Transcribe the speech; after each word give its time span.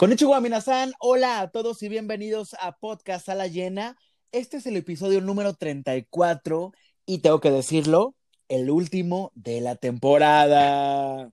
Konnichiwa 0.00 0.40
Minasan, 0.40 0.92
hola 1.00 1.40
a 1.40 1.50
todos 1.50 1.82
y 1.82 1.88
bienvenidos 1.88 2.54
a 2.60 2.78
Podcast 2.78 3.28
a 3.28 3.34
la 3.34 3.48
Llena. 3.48 3.96
Este 4.30 4.58
es 4.58 4.66
el 4.66 4.76
episodio 4.76 5.20
número 5.20 5.54
34 5.54 6.70
y 7.04 7.18
tengo 7.18 7.40
que 7.40 7.50
decirlo, 7.50 8.14
el 8.46 8.70
último 8.70 9.32
de 9.34 9.60
la 9.60 9.74
temporada. 9.74 11.32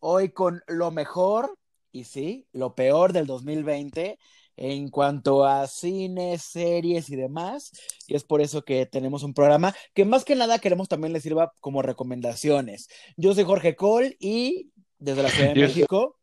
Hoy 0.00 0.28
con 0.28 0.62
lo 0.66 0.90
mejor 0.90 1.56
y 1.90 2.04
sí, 2.04 2.46
lo 2.52 2.74
peor 2.74 3.14
del 3.14 3.24
2020 3.24 4.18
en 4.58 4.90
cuanto 4.90 5.44
a 5.44 5.66
cine, 5.66 6.38
series 6.38 7.10
y 7.10 7.16
demás. 7.16 7.72
Y 8.06 8.16
es 8.16 8.24
por 8.24 8.40
eso 8.40 8.64
que 8.64 8.86
tenemos 8.86 9.22
un 9.22 9.34
programa 9.34 9.74
que 9.94 10.04
más 10.04 10.24
que 10.24 10.34
nada 10.34 10.58
queremos 10.58 10.88
también 10.88 11.12
les 11.12 11.22
sirva 11.22 11.52
como 11.60 11.82
recomendaciones. 11.82 12.88
Yo 13.16 13.34
soy 13.34 13.44
Jorge 13.44 13.76
Cole 13.76 14.16
y 14.18 14.70
desde 14.98 15.22
la 15.22 15.28
Ciudad 15.30 15.54
de 15.54 15.60
México. 15.60 16.18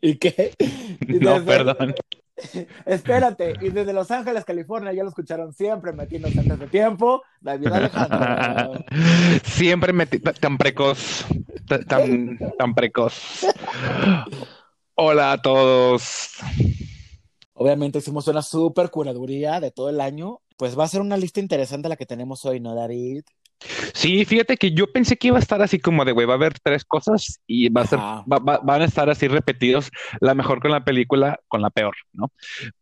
¿Y 0.00 0.16
qué? 0.16 0.54
no, 1.20 1.44
perdón. 1.44 1.94
Espérate, 2.86 3.54
y 3.60 3.68
desde 3.68 3.92
Los 3.92 4.10
Ángeles, 4.10 4.44
California, 4.44 4.92
ya 4.92 5.02
lo 5.02 5.10
escucharon 5.10 5.52
siempre 5.52 5.92
metiéndose 5.92 6.40
antes 6.40 6.58
de 6.58 6.66
tiempo, 6.68 7.22
David 7.40 7.66
Alejandro. 7.68 8.84
Siempre 9.44 9.92
tan 10.40 10.56
precoz, 10.58 11.26
tan, 11.86 12.38
tan 12.58 12.74
precoz. 12.74 13.46
Hola 15.02 15.32
a 15.32 15.38
todos. 15.40 16.34
Obviamente 17.54 18.00
hicimos 18.00 18.28
una 18.28 18.42
super 18.42 18.90
curaduría 18.90 19.58
de 19.58 19.70
todo 19.70 19.88
el 19.88 19.98
año. 19.98 20.40
Pues 20.58 20.78
va 20.78 20.84
a 20.84 20.88
ser 20.88 21.00
una 21.00 21.16
lista 21.16 21.40
interesante 21.40 21.88
la 21.88 21.96
que 21.96 22.04
tenemos 22.04 22.44
hoy, 22.44 22.60
¿no, 22.60 22.74
David? 22.74 23.22
Sí, 23.94 24.26
fíjate 24.26 24.58
que 24.58 24.72
yo 24.72 24.92
pensé 24.92 25.16
que 25.16 25.28
iba 25.28 25.38
a 25.38 25.40
estar 25.40 25.62
así 25.62 25.78
como 25.78 26.04
de, 26.04 26.12
güey, 26.12 26.26
va 26.26 26.34
a 26.34 26.36
haber 26.36 26.58
tres 26.60 26.84
cosas 26.84 27.40
y 27.46 27.70
va 27.70 27.80
a 27.80 27.86
ser, 27.86 27.98
van 28.26 28.82
a 28.82 28.84
estar 28.84 29.08
así 29.08 29.26
repetidos, 29.26 29.90
la 30.20 30.34
mejor 30.34 30.60
con 30.60 30.70
la 30.70 30.84
película, 30.84 31.40
con 31.48 31.62
la 31.62 31.70
peor, 31.70 31.94
¿no? 32.12 32.30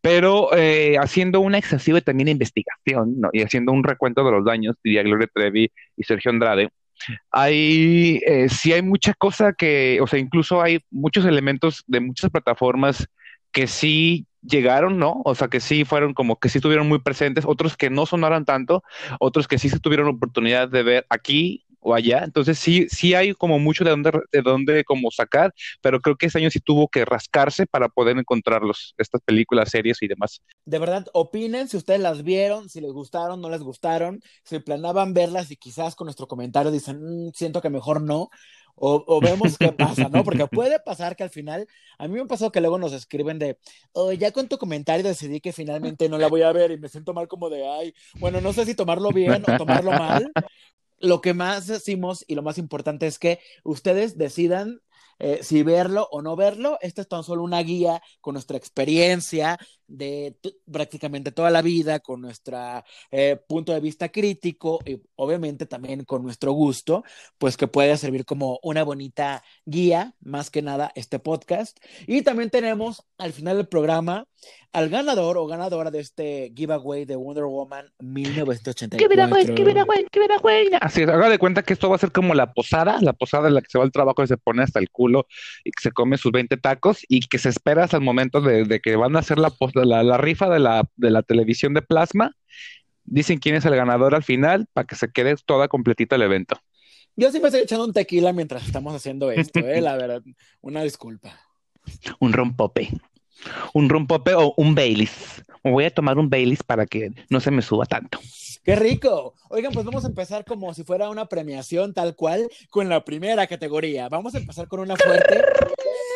Pero 0.01 0.53
eh, 0.57 0.97
haciendo 0.99 1.39
una 1.39 1.59
excesiva 1.59 2.01
también 2.01 2.27
investigación, 2.27 3.21
¿no? 3.21 3.31
Y 3.33 3.43
haciendo 3.43 3.71
un 3.71 3.85
recuento 3.85 4.25
de 4.25 4.33
los 4.33 4.45
daños, 4.45 4.75
diría 4.83 5.05
Gloria 5.05 5.29
Trevi 5.33 5.71
y 5.97 6.03
Sergio 6.03 6.33
Andrade, 6.33 6.71
hay, 7.31 8.21
eh, 8.27 8.49
sí 8.49 8.73
hay 8.73 8.83
mucha 8.83 9.15
cosa 9.15 9.53
que, 9.53 9.99
o 10.03 10.07
sea, 10.07 10.19
incluso 10.19 10.63
hay 10.63 10.81
muchos 10.91 11.25
elementos 11.25 11.85
de 11.87 12.01
muchas 12.01 12.31
plataformas 12.31 13.09
que 13.53 13.67
sí 13.67 14.27
llegaron, 14.43 14.99
¿no? 14.99 15.21
O 15.25 15.35
sea, 15.35 15.49
que 15.49 15.61
sí 15.61 15.85
fueron 15.85 16.15
como 16.15 16.39
que 16.39 16.49
sí 16.49 16.59
estuvieron 16.59 16.89
muy 16.89 17.01
presentes, 17.01 17.45
otros 17.47 17.77
que 17.77 17.91
no 17.91 18.07
sonaron 18.07 18.45
tanto, 18.45 18.83
otros 19.21 19.49
que 19.49 19.59
sí 19.59 19.69
se 19.69 19.81
tuvieron 19.81 20.09
oportunidad 20.09 20.69
de 20.69 20.83
ver 20.83 21.07
aquí 21.09 21.65
o 21.89 21.95
allá. 21.95 22.23
Entonces 22.25 22.59
sí, 22.59 22.87
sí 22.91 23.15
hay 23.15 23.33
como 23.33 23.59
mucho 23.59 23.85
de 23.85 23.91
dónde, 23.91 24.13
de 24.31 24.43
dónde 24.43 24.85
como 24.85 25.11
sacar, 25.11 25.53
pero 25.81 26.01
creo 26.01 26.17
que 26.17 26.27
este 26.27 26.39
año 26.39 26.51
sí 26.51 26.61
tuvo 26.61 26.89
que 26.89 27.05
rascarse 27.05 27.67
para 27.67 27.89
poder 27.89 28.19
encontrarlos, 28.19 28.95
estas 28.99 29.21
películas, 29.23 29.71
series 29.71 30.03
y 30.03 30.09
demás. 30.09 30.43
De 30.65 30.79
verdad, 30.79 31.07
opinen 31.13 31.69
si 31.69 31.77
ustedes 31.77 32.01
las 32.01 32.23
vieron, 32.23 32.69
si 32.69 32.81
les 32.81 32.93
gustaron, 32.93 33.41
no 33.41 33.49
les 33.51 33.63
gustaron, 33.63 34.21
si 34.45 34.59
planaban 34.59 35.15
verlas 35.15 35.51
y 35.51 35.57
quizás 35.57 35.95
con 35.95 36.07
nuestro 36.07 36.29
comentario 36.29 36.71
dicen, 36.71 37.01
mm, 37.01 37.33
siento 37.33 37.61
que 37.61 37.71
mejor 37.71 38.03
no. 38.03 38.29
O, 38.81 39.21
vemos 39.21 39.59
qué 39.59 39.73
pasa, 39.73 40.09
¿no? 40.09 40.23
Porque 40.23 40.47
puede 40.51 40.79
pasar 40.79 41.17
que 41.17 41.25
al 41.25 41.31
final, 41.31 41.67
a 41.99 42.07
mí 42.07 42.15
me 42.15 42.21
ha 42.21 42.27
pasado 42.27 42.53
que 42.53 42.61
luego 42.61 42.79
nos 42.79 42.93
escriben 42.93 43.39
de, 43.39 43.59
oh, 43.93 44.13
ya 44.13 44.31
con 44.31 44.49
tu 44.49 44.57
comentario 44.57 45.05
decidí 45.05 45.41
que 45.41 45.53
finalmente 45.53 46.09
no 46.09 46.17
la 46.17 46.29
voy 46.29 46.43
a 46.43 46.53
ver 46.53 46.71
y 46.71 46.79
me 46.79 46.89
siento 46.89 47.13
mal 47.13 47.27
como 47.27 47.51
de, 47.51 47.67
ay, 47.67 47.93
bueno, 48.21 48.41
no 48.41 48.53
sé 48.53 48.65
si 48.65 48.77
tomarlo 48.77 49.11
bien 49.11 49.43
o 49.43 49.57
tomarlo 49.57 49.91
mal, 49.91 50.31
lo 51.01 51.21
que 51.21 51.35
más 51.35 51.67
decimos 51.67 52.25
y 52.27 52.35
lo 52.35 52.43
más 52.43 52.59
importante 52.59 53.07
es 53.07 53.19
que 53.19 53.41
ustedes 53.65 54.19
decidan 54.19 54.81
eh, 55.19 55.41
si 55.43 55.63
verlo 55.63 56.09
o 56.11 56.23
no 56.23 56.37
verlo. 56.37 56.79
Esta 56.81 57.03
es 57.03 57.09
tan 57.09 57.25
solo 57.25 57.43
una 57.43 57.61
guía 57.63 58.03
con 58.21 58.35
nuestra 58.35 58.57
experiencia 58.57 59.59
de 59.89 60.37
prácticamente 60.71 61.33
toda 61.33 61.51
la 61.51 61.63
vida, 61.63 62.01
con 62.01 62.21
nuestro 62.21 62.85
eh, 63.11 63.37
punto 63.49 63.73
de 63.73 63.81
vista 63.81 64.11
crítico 64.11 64.81
y 64.85 65.01
obviamente 65.17 65.67
también 65.67 66.05
con 66.05 66.23
nuestro 66.23 66.53
gusto, 66.53 67.05
pues 67.39 67.57
que 67.57 67.67
puede 67.67 67.97
servir 67.97 68.25
como 68.25 68.61
una 68.63 68.85
bonita 68.85 69.43
guía, 69.65 70.15
más 70.21 70.51
que 70.51 70.63
nada, 70.63 70.93
este 70.95 71.19
podcast. 71.19 71.79
Y 72.07 72.23
también 72.23 72.51
tenemos 72.51 73.05
al 73.17 73.33
final 73.33 73.57
del 73.57 73.69
programa 73.69 74.27
al 74.73 74.91
ganador 74.91 75.39
o 75.39 75.47
ganadora 75.47 75.91
de 75.91 76.01
este 76.01 76.53
giveaway 76.55 77.05
de 77.05 77.17
Wonder 77.17 77.45
Woman 77.45 77.91
1984. 77.99 78.99
¡Qué 78.99 79.27
güey! 79.27 79.55
¡Qué 79.55 79.85
güey! 79.85 80.07
¡Qué 80.11 80.21
güey! 80.41 80.69
Así 80.81 81.03
haga 81.03 81.29
de 81.29 81.39
cuenta 81.39 81.63
que 81.63 81.73
esto 81.73 81.89
va 81.89 81.97
a 81.97 81.99
ser 81.99 82.13
como 82.13 82.35
la 82.35 82.53
posada, 82.53 82.99
la 83.01 83.15
posada 83.15 83.49
en 83.49 83.55
la 83.55 83.63
que 83.63 83.71
se 83.71 83.79
va 83.79 83.85
al 83.85 83.93
trabajo 83.93 84.23
y 84.23 84.27
se 84.27 84.37
pone 84.37 84.63
hasta 84.63 84.79
el 84.79 84.91
culo 84.91 85.27
y 85.65 85.71
que 85.71 85.83
se 85.83 85.93
come 85.93 86.19
sus 86.19 86.33
20 86.33 86.57
tacos 86.59 87.01
y 87.09 87.21
que 87.21 87.39
se 87.39 87.49
espera 87.49 87.85
hasta 87.85 87.97
el 87.97 88.03
momento 88.03 88.41
de, 88.41 88.81
que 88.81 88.97
van 88.97 89.17
a 89.17 89.21
hacer 89.21 89.39
la, 89.39 89.51
la, 89.87 90.17
rifa 90.17 90.49
de 90.49 90.59
la, 90.59 90.89
de 90.97 91.11
la 91.11 91.23
televisión 91.23 91.75
de 91.75 91.83
plasma. 91.83 92.37
Dicen 93.05 93.39
quién 93.39 93.55
es 93.55 93.65
el 93.65 93.75
ganador 93.75 94.15
al 94.15 94.23
final 94.23 94.67
para 94.73 94.87
que 94.87 94.95
se 94.95 95.11
quede 95.11 95.37
toda 95.45 95.69
completita 95.69 96.17
el 96.17 96.23
evento. 96.23 96.57
Yo 97.17 97.33
sí 97.33 97.41
me 97.41 97.49
estoy 97.49 97.63
echando 97.63 97.85
un 97.85 97.93
tequila 97.93 98.33
mientras 98.33 98.67
estamos 98.67 98.95
haciendo 98.95 99.31
esto, 99.31 99.61
¿eh? 99.61 99.81
la 99.81 99.97
verdad. 99.97 100.23
Una 100.61 100.83
disculpa. 100.83 101.33
Un 102.21 102.33
rompope 102.33 102.91
un 103.75 103.89
rompope 103.89 104.35
o 104.35 104.55
un 104.57 104.75
Baileys. 104.75 105.45
Me 105.63 105.71
voy 105.71 105.85
a 105.85 105.91
tomar 105.91 106.19
un 106.19 106.31
Baileys 106.31 106.63
para 106.63 106.87
que 106.87 107.11
no 107.29 107.41
se 107.41 107.51
me 107.51 107.63
suba 107.63 107.87
tanto. 107.87 108.19
¡Qué 108.65 108.77
rico! 108.77 109.35
Oigan, 109.49 109.73
pues 109.73 109.85
vamos 109.85 110.05
a 110.05 110.09
empezar 110.09 110.45
como 110.45 110.73
si 110.75 110.85
fuera 110.85 111.09
una 111.09 111.27
premiación 111.27 111.95
tal 111.95 112.15
cual 112.15 112.49
con 112.71 112.89
la 112.89 113.05
primera 113.05 113.47
categoría. 113.47 114.09
Vamos 114.09 114.35
a 114.35 114.39
empezar 114.39 114.69
con 114.69 114.81
una 114.81 114.97
fuerte. 114.97 115.43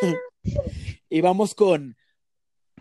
y 1.09 1.21
vamos 1.21 1.55
con 1.55 1.97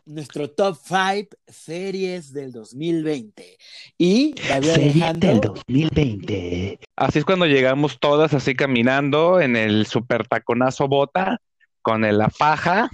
nuestro 0.06 0.50
top 0.50 0.78
5 0.84 1.38
series 1.48 2.34
del 2.34 2.52
2020. 2.52 3.58
Y 3.98 4.36
David 4.48 5.16
del 5.18 5.42
2020. 5.42 6.80
Así 6.96 7.20
es 7.20 7.26
cuando 7.26 7.46
llegamos 7.46 8.00
todas 8.00 8.34
así 8.34 8.56
caminando 8.56 9.40
en 9.40 9.56
el 9.56 9.86
super 9.86 10.28
taconazo 10.28 10.88
bota 10.88 11.40
con 11.82 12.02
la 12.02 12.30
faja 12.30 12.90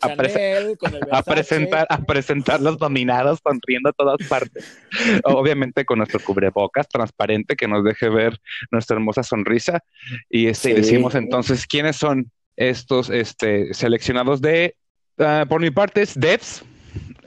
a, 0.00 1.24
presentar, 1.24 1.86
a 1.88 1.98
presentar 2.02 2.60
los 2.60 2.78
dominados 2.78 3.40
sonriendo 3.42 3.90
a 3.90 3.92
todas 3.92 4.16
partes. 4.28 4.78
Obviamente 5.24 5.84
con 5.84 5.98
nuestro 5.98 6.20
cubrebocas 6.20 6.88
transparente 6.88 7.56
que 7.56 7.68
nos 7.68 7.84
deje 7.84 8.08
ver 8.08 8.40
nuestra 8.70 8.96
hermosa 8.96 9.22
sonrisa. 9.22 9.84
Y 10.28 10.46
este, 10.46 10.74
decimos 10.74 11.14
entonces 11.14 11.66
quiénes 11.66 11.96
son 11.96 12.30
estos 12.56 13.08
este, 13.10 13.72
seleccionados 13.72 14.40
de, 14.40 14.74
ah, 15.18 15.46
por 15.48 15.60
mi 15.60 15.70
parte, 15.70 16.02
es 16.02 16.18
Devs, 16.18 16.64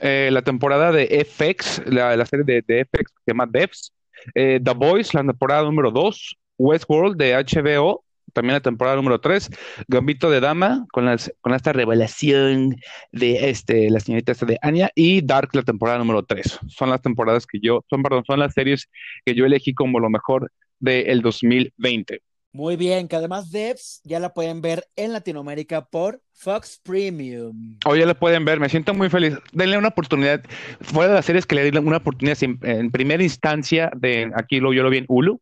eh, 0.00 0.30
la 0.32 0.42
temporada 0.42 0.92
de 0.92 1.24
FX, 1.24 1.82
la, 1.86 2.24
serie 2.26 2.44
de, 2.44 2.62
de, 2.66 2.84
FX 2.84 3.10
que 3.10 3.22
se 3.24 3.30
llama 3.32 3.46
Devs, 3.46 3.92
eh, 4.34 4.60
The 4.62 4.72
Boys, 4.72 5.14
la 5.14 5.22
temporada 5.22 5.62
número 5.62 5.90
2, 5.90 6.38
Westworld 6.58 7.16
de 7.16 7.34
HBO, 7.34 8.04
también 8.32 8.54
la 8.54 8.60
temporada 8.60 8.96
número 8.96 9.20
3, 9.20 9.50
Gambito 9.88 10.30
de 10.30 10.40
Dama, 10.40 10.86
con, 10.92 11.04
las, 11.04 11.32
con 11.40 11.54
esta 11.54 11.72
revelación 11.72 12.76
de 13.12 13.50
este, 13.50 13.90
la 13.90 14.00
señorita 14.00 14.32
de 14.32 14.58
Anya, 14.62 14.90
y 14.94 15.20
Dark, 15.22 15.50
la 15.52 15.62
temporada 15.62 15.98
número 15.98 16.22
3. 16.24 16.60
Son 16.68 16.90
las 16.90 17.02
temporadas 17.02 17.46
que 17.46 17.58
yo, 17.60 17.84
son, 17.90 18.02
perdón, 18.02 18.24
son 18.26 18.38
las 18.40 18.54
series 18.54 18.88
que 19.24 19.34
yo 19.34 19.44
elegí 19.44 19.74
como 19.74 20.00
lo 20.00 20.10
mejor 20.10 20.50
del 20.78 21.22
2020. 21.22 22.22
Muy 22.54 22.76
bien, 22.76 23.08
que 23.08 23.16
además 23.16 23.50
Devs 23.50 24.02
ya 24.04 24.20
la 24.20 24.34
pueden 24.34 24.60
ver 24.60 24.86
en 24.94 25.14
Latinoamérica 25.14 25.86
por 25.86 26.20
Fox 26.34 26.78
Premium. 26.82 27.78
O 27.86 27.96
ya 27.96 28.04
la 28.04 28.12
pueden 28.12 28.44
ver, 28.44 28.60
me 28.60 28.68
siento 28.68 28.92
muy 28.92 29.08
feliz. 29.08 29.38
Denle 29.52 29.78
una 29.78 29.88
oportunidad. 29.88 30.42
Fue 30.82 31.08
de 31.08 31.14
las 31.14 31.24
series 31.24 31.46
que 31.46 31.54
le 31.54 31.70
di 31.70 31.78
una 31.78 31.96
oportunidad 31.96 32.36
en, 32.42 32.90
primera 32.90 33.22
instancia 33.22 33.90
de 33.96 34.30
aquí 34.34 34.60
lo 34.60 34.74
yo 34.74 34.82
lo 34.82 34.90
vi 34.90 34.98
en 34.98 35.06
Hulu 35.08 35.40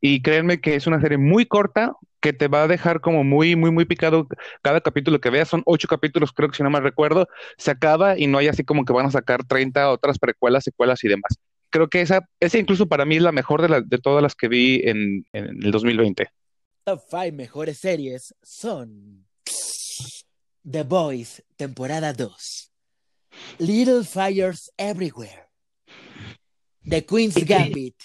y 0.00 0.22
créanme 0.22 0.60
que 0.60 0.76
es 0.76 0.86
una 0.86 1.00
serie 1.00 1.18
muy 1.18 1.46
corta 1.46 1.94
que 2.20 2.32
te 2.32 2.46
va 2.46 2.62
a 2.62 2.68
dejar 2.68 3.00
como 3.00 3.24
muy, 3.24 3.56
muy, 3.56 3.72
muy 3.72 3.84
picado 3.84 4.28
cada 4.62 4.80
capítulo 4.80 5.20
que 5.20 5.30
veas. 5.30 5.48
Son 5.48 5.62
ocho 5.66 5.88
capítulos, 5.88 6.32
creo 6.32 6.48
que 6.48 6.56
si 6.56 6.62
no 6.62 6.70
me 6.70 6.80
recuerdo. 6.80 7.26
Se 7.58 7.72
acaba 7.72 8.16
y 8.16 8.28
no 8.28 8.38
hay 8.38 8.46
así 8.46 8.62
como 8.62 8.84
que 8.84 8.92
van 8.92 9.06
a 9.06 9.10
sacar 9.10 9.44
30 9.44 9.90
otras 9.90 10.20
precuelas, 10.20 10.62
secuelas 10.62 11.02
y 11.02 11.08
demás. 11.08 11.38
Creo 11.76 11.90
que 11.90 12.00
esa, 12.00 12.26
esa 12.40 12.56
incluso 12.56 12.86
para 12.86 13.04
mí 13.04 13.16
es 13.16 13.22
la 13.22 13.32
mejor 13.32 13.60
de, 13.60 13.82
de 13.82 13.98
todas 13.98 14.22
las 14.22 14.34
que 14.34 14.48
vi 14.48 14.80
en, 14.82 15.26
en 15.34 15.62
el 15.62 15.70
2020. 15.70 16.26
Top 16.84 17.02
5 17.10 17.32
mejores 17.34 17.76
series 17.76 18.34
son 18.42 19.26
The 20.64 20.84
Boys, 20.84 21.44
temporada 21.56 22.14
2. 22.14 22.72
Little 23.58 24.04
Fires 24.04 24.72
Everywhere. 24.78 25.50
The 26.82 27.04
Queen's 27.04 27.44
Gambit. 27.44 27.96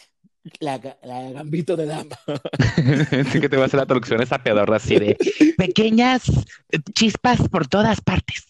La, 0.60 0.78
gambito 0.78 1.78
de 1.78 1.86
dama. 1.86 2.20
sí 3.32 3.40
que 3.40 3.48
te 3.48 3.56
va 3.56 3.64
a 3.64 3.66
hacer 3.68 3.80
la 3.80 3.86
traducción 3.86 4.22
esa 4.22 4.44
pedorra 4.44 4.76
así 4.76 5.00
de 5.00 5.18
pequeñas 5.58 6.24
chispas 6.94 7.48
por 7.48 7.70
todas 7.70 8.02
partes. 8.02 8.44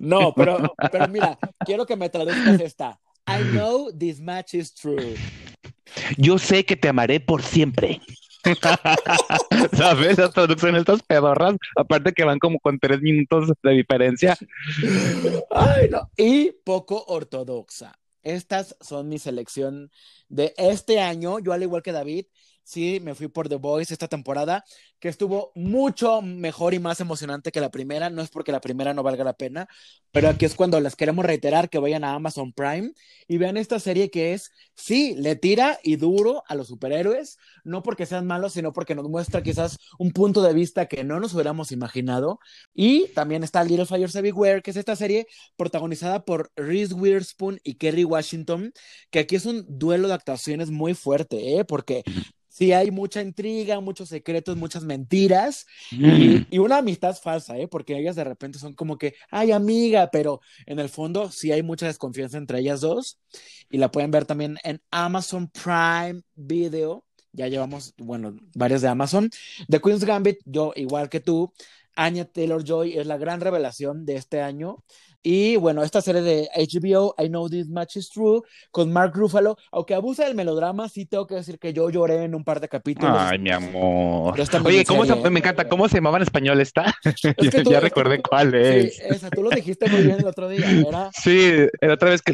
No, 0.00 0.32
pero, 0.32 0.74
pero 0.90 1.08
mira, 1.08 1.38
quiero 1.66 1.84
que 1.84 1.96
me 1.96 2.08
traduzcas 2.08 2.58
esta. 2.60 2.98
I 3.26 3.42
know 3.52 3.90
this 3.90 4.20
match 4.20 4.54
is 4.54 4.72
true. 4.72 5.16
Yo 6.16 6.38
sé 6.38 6.64
que 6.64 6.76
te 6.76 6.88
amaré 6.88 7.20
por 7.20 7.42
siempre. 7.42 8.00
¿Sabes? 9.76 10.18
Las 10.18 10.32
traducciones 10.32 10.80
estas 10.80 11.02
pedorras, 11.02 11.56
aparte 11.76 12.12
que 12.12 12.24
van 12.24 12.38
como 12.38 12.60
con 12.60 12.78
tres 12.78 13.00
minutos 13.00 13.50
de 13.62 13.70
diferencia. 13.72 14.36
Ay, 15.50 15.88
no. 15.90 16.10
Y 16.16 16.52
poco 16.64 17.04
ortodoxa. 17.08 17.98
Estas 18.22 18.76
son 18.80 19.08
mi 19.08 19.18
selección 19.18 19.90
de 20.28 20.54
este 20.56 21.00
año. 21.00 21.38
Yo, 21.38 21.52
al 21.52 21.62
igual 21.62 21.82
que 21.82 21.92
David, 21.92 22.26
sí 22.66 22.98
me 23.00 23.14
fui 23.14 23.28
por 23.28 23.48
The 23.48 23.56
Voice 23.56 23.92
esta 23.94 24.08
temporada, 24.08 24.64
que 24.98 25.08
estuvo 25.08 25.52
mucho 25.54 26.20
mejor 26.20 26.74
y 26.74 26.80
más 26.80 27.00
emocionante 27.00 27.52
que 27.52 27.60
la 27.60 27.70
primera. 27.70 28.10
No 28.10 28.22
es 28.22 28.28
porque 28.28 28.50
la 28.50 28.60
primera 28.60 28.92
no 28.92 29.04
valga 29.04 29.22
la 29.22 29.34
pena, 29.34 29.68
pero 30.10 30.28
aquí 30.28 30.46
es 30.46 30.54
cuando 30.54 30.80
les 30.80 30.96
queremos 30.96 31.24
reiterar 31.24 31.70
que 31.70 31.78
vayan 31.78 32.02
a 32.02 32.14
Amazon 32.14 32.52
Prime 32.52 32.92
y 33.28 33.38
vean 33.38 33.56
esta 33.56 33.78
serie 33.78 34.10
que 34.10 34.34
es, 34.34 34.50
sí, 34.74 35.14
le 35.16 35.36
tira 35.36 35.78
y 35.84 35.96
duro 35.96 36.42
a 36.48 36.56
los 36.56 36.66
superhéroes, 36.66 37.38
no 37.62 37.82
porque 37.84 38.04
sean 38.04 38.26
malos, 38.26 38.54
sino 38.54 38.72
porque 38.72 38.96
nos 38.96 39.08
muestra 39.08 39.42
quizás 39.42 39.78
un 39.98 40.10
punto 40.10 40.42
de 40.42 40.52
vista 40.52 40.86
que 40.86 41.04
no 41.04 41.20
nos 41.20 41.34
hubiéramos 41.34 41.70
imaginado. 41.70 42.40
Y 42.74 43.08
también 43.08 43.44
está 43.44 43.62
Little 43.62 43.86
Fires 43.86 44.14
Everywhere, 44.16 44.62
que 44.62 44.72
es 44.72 44.76
esta 44.76 44.96
serie 44.96 45.28
protagonizada 45.56 46.24
por 46.24 46.50
Reese 46.56 46.94
Witherspoon 46.94 47.60
y 47.62 47.74
Kerry 47.74 48.04
Washington, 48.04 48.72
que 49.10 49.20
aquí 49.20 49.36
es 49.36 49.46
un 49.46 49.64
duelo 49.68 50.08
de 50.08 50.14
actuaciones 50.14 50.70
muy 50.70 50.94
fuerte, 50.94 51.58
¿eh? 51.58 51.64
porque 51.64 52.02
sí 52.56 52.72
hay 52.72 52.90
mucha 52.90 53.20
intriga, 53.20 53.80
muchos 53.80 54.08
secretos, 54.08 54.56
muchas 54.56 54.82
mentiras 54.82 55.66
y, 55.90 56.46
y, 56.54 56.58
una 56.58 56.78
amistad 56.78 57.14
falsa, 57.14 57.58
¿eh? 57.58 57.68
Porque 57.68 57.98
ellas 57.98 58.16
de 58.16 58.24
repente 58.24 58.58
son 58.58 58.72
como 58.72 58.96
que, 58.96 59.14
ay 59.30 59.52
amiga, 59.52 60.08
pero 60.10 60.40
en 60.64 60.78
el 60.78 60.88
fondo 60.88 61.30
sí 61.30 61.52
hay 61.52 61.62
mucha 61.62 61.86
desconfianza 61.86 62.38
entre 62.38 62.60
ellas 62.60 62.80
dos 62.80 63.18
y 63.68 63.76
la 63.76 63.90
pueden 63.90 64.10
ver 64.10 64.24
también 64.24 64.56
en 64.64 64.80
Amazon 64.90 65.50
Prime 65.50 66.22
Video. 66.34 67.04
Ya 67.32 67.48
llevamos, 67.48 67.92
bueno, 67.98 68.34
varias 68.54 68.80
de 68.80 68.88
Amazon. 68.88 69.28
The 69.68 69.78
Queen's 69.78 70.04
Gambit, 70.04 70.38
yo 70.46 70.72
igual 70.76 71.10
que 71.10 71.20
tú, 71.20 71.52
Anya 71.94 72.24
Taylor 72.24 72.64
Joy 72.64 72.96
es 72.96 73.06
la 73.06 73.18
gran 73.18 73.42
revelación 73.42 74.06
de 74.06 74.16
este 74.16 74.40
año. 74.40 74.82
Y 75.28 75.56
bueno, 75.56 75.82
esta 75.82 76.00
serie 76.00 76.22
de 76.22 76.48
HBO, 76.54 77.16
I 77.18 77.26
Know 77.26 77.48
This 77.48 77.66
Much 77.66 77.96
Is 77.96 78.10
True, 78.10 78.42
con 78.70 78.92
Mark 78.92 79.10
Ruffalo, 79.12 79.58
aunque 79.72 79.92
abusa 79.92 80.24
del 80.24 80.36
melodrama, 80.36 80.88
sí 80.88 81.04
tengo 81.04 81.26
que 81.26 81.34
decir 81.34 81.58
que 81.58 81.72
yo 81.72 81.90
lloré 81.90 82.22
en 82.22 82.36
un 82.36 82.44
par 82.44 82.60
de 82.60 82.68
capítulos. 82.68 83.16
Ay, 83.18 83.40
mi 83.40 83.50
amor. 83.50 84.38
Oye, 84.64 84.84
¿cómo 84.84 85.04
se, 85.04 85.16
me 85.28 85.40
encanta, 85.40 85.68
¿cómo 85.68 85.88
se 85.88 85.96
llamaba 85.96 86.18
en 86.18 86.22
español 86.22 86.60
esta? 86.60 86.94
ya 87.68 87.80
recordé 87.80 88.22
cuál 88.22 88.54
es. 88.54 88.94
Sí, 88.94 89.02
esa, 89.04 89.28
tú 89.28 89.42
lo 89.42 89.50
dijiste 89.50 89.90
muy 89.90 90.02
bien 90.04 90.20
el 90.20 90.26
otro 90.26 90.48
día, 90.48 90.70
¿era? 90.70 91.10
Sí, 91.20 91.54
era 91.80 91.94
otra 91.94 92.10
vez 92.10 92.22
que... 92.22 92.32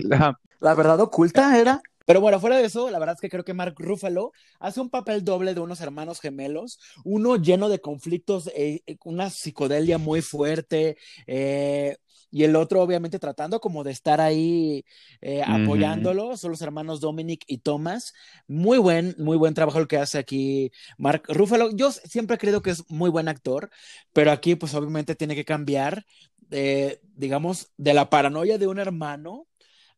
La 0.61 0.75
verdad 0.75 1.01
oculta 1.01 1.59
era. 1.59 1.81
Pero 2.05 2.21
bueno, 2.21 2.41
fuera 2.41 2.59
de 2.59 2.65
eso, 2.65 2.91
la 2.91 2.99
verdad 2.99 3.15
es 3.15 3.21
que 3.21 3.29
creo 3.29 3.45
que 3.45 3.55
Mark 3.55 3.75
Ruffalo 3.79 4.33
hace 4.59 4.81
un 4.81 4.91
papel 4.91 5.25
doble 5.25 5.55
de 5.55 5.61
unos 5.61 5.81
hermanos 5.81 6.21
gemelos, 6.21 6.79
uno 7.05 7.37
lleno 7.37 7.69
de 7.69 7.81
conflictos, 7.81 8.51
eh, 8.55 8.83
una 9.05 9.31
psicodelia 9.31 9.99
muy 9.99 10.21
fuerte, 10.21 10.97
eh, 11.27 11.97
y 12.33 12.45
el 12.45 12.57
otro 12.57 12.83
obviamente 12.83 13.19
tratando 13.19 13.61
como 13.61 13.85
de 13.85 13.93
estar 13.93 14.21
ahí 14.21 14.85
eh, 15.21 15.43
apoyándolo, 15.47 16.37
son 16.39 16.51
los 16.51 16.63
hermanos 16.63 17.01
Dominic 17.01 17.45
y 17.47 17.59
Thomas. 17.59 18.15
Muy 18.49 18.79
buen, 18.79 19.15
muy 19.19 19.37
buen 19.37 19.53
trabajo 19.53 19.79
el 19.79 19.87
que 19.87 19.99
hace 19.99 20.19
aquí 20.19 20.73
Mark 20.97 21.25
Ruffalo. 21.29 21.71
Yo 21.71 21.93
siempre 21.93 22.37
he 22.37 22.39
creído 22.39 22.63
que 22.63 22.71
es 22.71 22.91
muy 22.91 23.11
buen 23.11 23.29
actor, 23.29 23.71
pero 24.15 24.33
aquí 24.33 24.55
pues 24.55 24.75
obviamente 24.75 25.15
tiene 25.15 25.35
que 25.35 25.45
cambiar, 25.45 26.07
eh, 26.51 27.01
digamos, 27.15 27.71
de 27.77 27.93
la 27.93 28.09
paranoia 28.09 28.57
de 28.57 28.67
un 28.67 28.79
hermano 28.79 29.47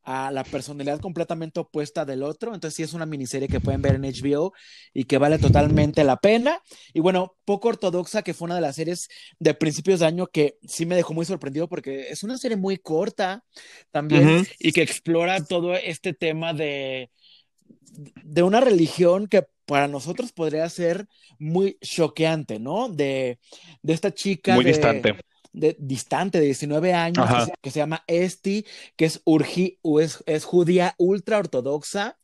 a 0.05 0.31
la 0.31 0.45
personalidad 0.45 1.01
completamente 1.01 1.61
opuesta 1.61 2.05
del 2.05 2.23
otro. 2.23 2.55
Entonces 2.55 2.77
sí 2.77 2.83
es 2.83 2.93
una 2.93 3.07
miniserie 3.07 3.49
que 3.49 3.61
pueden 3.61 3.83
ver 3.83 3.95
en 3.95 4.03
HBO 4.03 4.53
y 4.93 5.05
que 5.05 5.19
vale 5.19 5.39
totalmente 5.39 6.05
la 6.05 6.17
pena. 6.17 6.61
Y 6.93 7.01
bueno, 7.01 7.37
poco 7.45 7.69
ortodoxa, 7.69 8.23
que 8.23 8.35
fue 8.35 8.47
una 8.47 8.57
de 8.57 8.61
las 8.61 8.77
series 8.77 9.09
de 9.39 9.55
principios 9.55 10.01
de 10.01 10.07
año 10.07 10.27
que 10.27 10.59
sí 10.67 10.87
me 10.87 10.97
dejó 10.97 11.15
muy 11.15 11.25
sorprendido 11.25 11.69
porque 11.69 12.09
es 12.11 12.23
una 12.23 12.39
serie 12.39 12.57
muy 12.57 12.77
corta 12.79 13.45
también 13.91 14.47
y 14.59 14.73
que 14.73 14.83
explora 14.83 15.45
todo 15.45 15.75
este 15.75 16.13
tema 16.13 16.53
de, 16.53 17.11
de 18.23 18.43
una 18.43 18.61
religión 18.61 19.27
que 19.27 19.47
para 19.65 19.89
nosotros 19.89 20.33
podría 20.33 20.69
ser 20.69 21.07
muy 21.39 21.79
choqueante, 21.81 22.59
¿no? 22.59 22.89
De, 22.89 23.39
de 23.83 23.93
esta 23.93 24.13
chica. 24.13 24.55
Muy 24.55 24.65
distante 24.65 25.17
de, 25.55 25.77
distante 25.79 26.41
de 26.41 26.47
19 26.47 26.93
años 26.93 27.27
que 27.63 27.71
se, 27.71 27.79
llama 27.79 28.05
Esti, 28.07 28.67
que 28.97 29.07
es, 29.07 29.23
urgi, 29.25 29.79
es, 30.01 30.23
es 30.27 30.45
judía 30.45 30.95
ultra 30.99 31.39
ortodoxa 31.39 32.19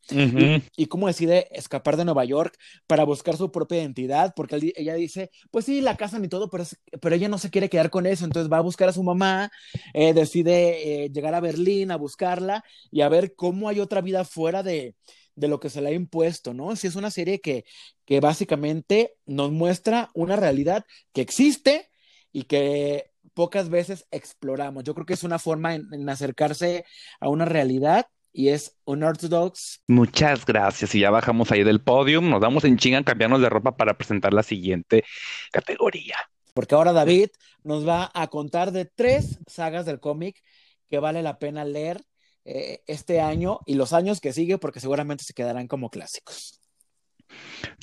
y, 0.75 0.85
cómo 0.87 1.07
decide 1.07 1.47
escapar 1.51 1.95
de 1.95 2.05
Nueva 2.05 2.25
York 2.25 2.57
para 2.85 3.05
buscar 3.05 3.37
su 3.37 3.51
propia 3.51 3.79
identidad, 3.79 4.33
porque 4.35 4.73
ella 4.75 4.93
dice, 4.95 5.31
pues 5.49 5.65
sí, 5.65 5.79
la 5.81 5.95
casan 5.95 6.25
y 6.25 6.27
todo, 6.27 6.49
pero, 6.49 6.65
pero 7.01 7.15
ella 7.15 7.29
no 7.29 7.37
se 7.37 7.49
quiere 7.49 7.69
quedar 7.69 7.89
con 7.89 8.05
eso, 8.05 8.25
entonces 8.25 8.51
va 8.51 8.57
a 8.57 8.61
buscar 8.61 8.89
a 8.89 8.93
su 8.93 9.01
mamá, 9.01 9.49
eh, 9.93 10.13
decide 10.13 11.05
eh, 11.05 11.09
llegar 11.09 11.33
a 11.33 11.39
Berlín 11.39 11.91
a 11.91 11.95
buscarla 11.95 12.63
y 12.91 13.01
a 13.01 13.09
ver 13.09 13.33
cómo 13.35 13.69
hay 13.69 13.79
otra 13.79 14.01
vida 14.01 14.25
fuera 14.25 14.61
de, 14.61 14.95
de 15.35 15.47
lo 15.47 15.61
que 15.61 15.69
se 15.69 15.81
le 15.81 15.89
ha 15.89 15.93
impuesto, 15.93 16.53
¿no? 16.53 16.75
Si 16.75 16.87
es 16.87 16.95
una 16.95 17.11
serie 17.11 17.39
que, 17.39 17.63
que 18.05 18.19
básicamente 18.19 19.15
nos 19.25 19.51
muestra 19.51 20.11
una 20.13 20.35
realidad 20.35 20.85
que 21.13 21.21
existe 21.21 21.89
y 22.33 22.43
que 22.43 23.10
pocas 23.41 23.69
veces 23.69 24.05
exploramos. 24.11 24.83
Yo 24.83 24.93
creo 24.93 25.07
que 25.07 25.15
es 25.15 25.23
una 25.23 25.39
forma 25.39 25.73
en, 25.73 26.07
acercarse 26.07 26.85
a 27.19 27.27
una 27.27 27.43
realidad 27.43 28.05
y 28.31 28.49
es 28.49 28.77
Unorthodox. 28.85 29.81
Muchas 29.87 30.45
gracias. 30.45 30.93
Y 30.93 30.99
ya 30.99 31.09
bajamos 31.09 31.51
ahí 31.51 31.63
del 31.63 31.81
podium, 31.81 32.29
nos 32.29 32.39
damos 32.39 32.65
en 32.65 32.77
chinga, 32.77 33.03
cambiarnos 33.03 33.41
de 33.41 33.49
ropa 33.49 33.75
para 33.75 33.97
presentar 33.97 34.31
la 34.31 34.43
siguiente 34.43 35.05
categoría. 35.51 36.17
Porque 36.53 36.75
ahora 36.75 36.93
David 36.93 37.29
nos 37.63 37.87
va 37.87 38.11
a 38.13 38.27
contar 38.27 38.71
de 38.71 38.85
tres 38.85 39.39
sagas 39.47 39.87
del 39.87 39.99
cómic 39.99 40.43
que 40.87 40.99
vale 40.99 41.23
la 41.23 41.39
pena 41.39 41.65
leer 41.65 41.99
eh, 42.45 42.83
este 42.85 43.21
año 43.21 43.61
y 43.65 43.73
los 43.73 43.91
años 43.91 44.21
que 44.21 44.33
sigue, 44.33 44.59
porque 44.59 44.79
seguramente 44.79 45.23
se 45.23 45.33
quedarán 45.33 45.67
como 45.67 45.89
clásicos. 45.89 46.59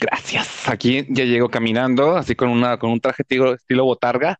Gracias. 0.00 0.68
Aquí 0.68 1.04
ya 1.08 1.24
llego 1.24 1.48
caminando, 1.48 2.16
así 2.16 2.36
con, 2.36 2.48
una, 2.48 2.78
con 2.78 2.90
un 2.92 3.00
traje 3.00 3.24
estilo 3.24 3.84
botarga 3.84 4.38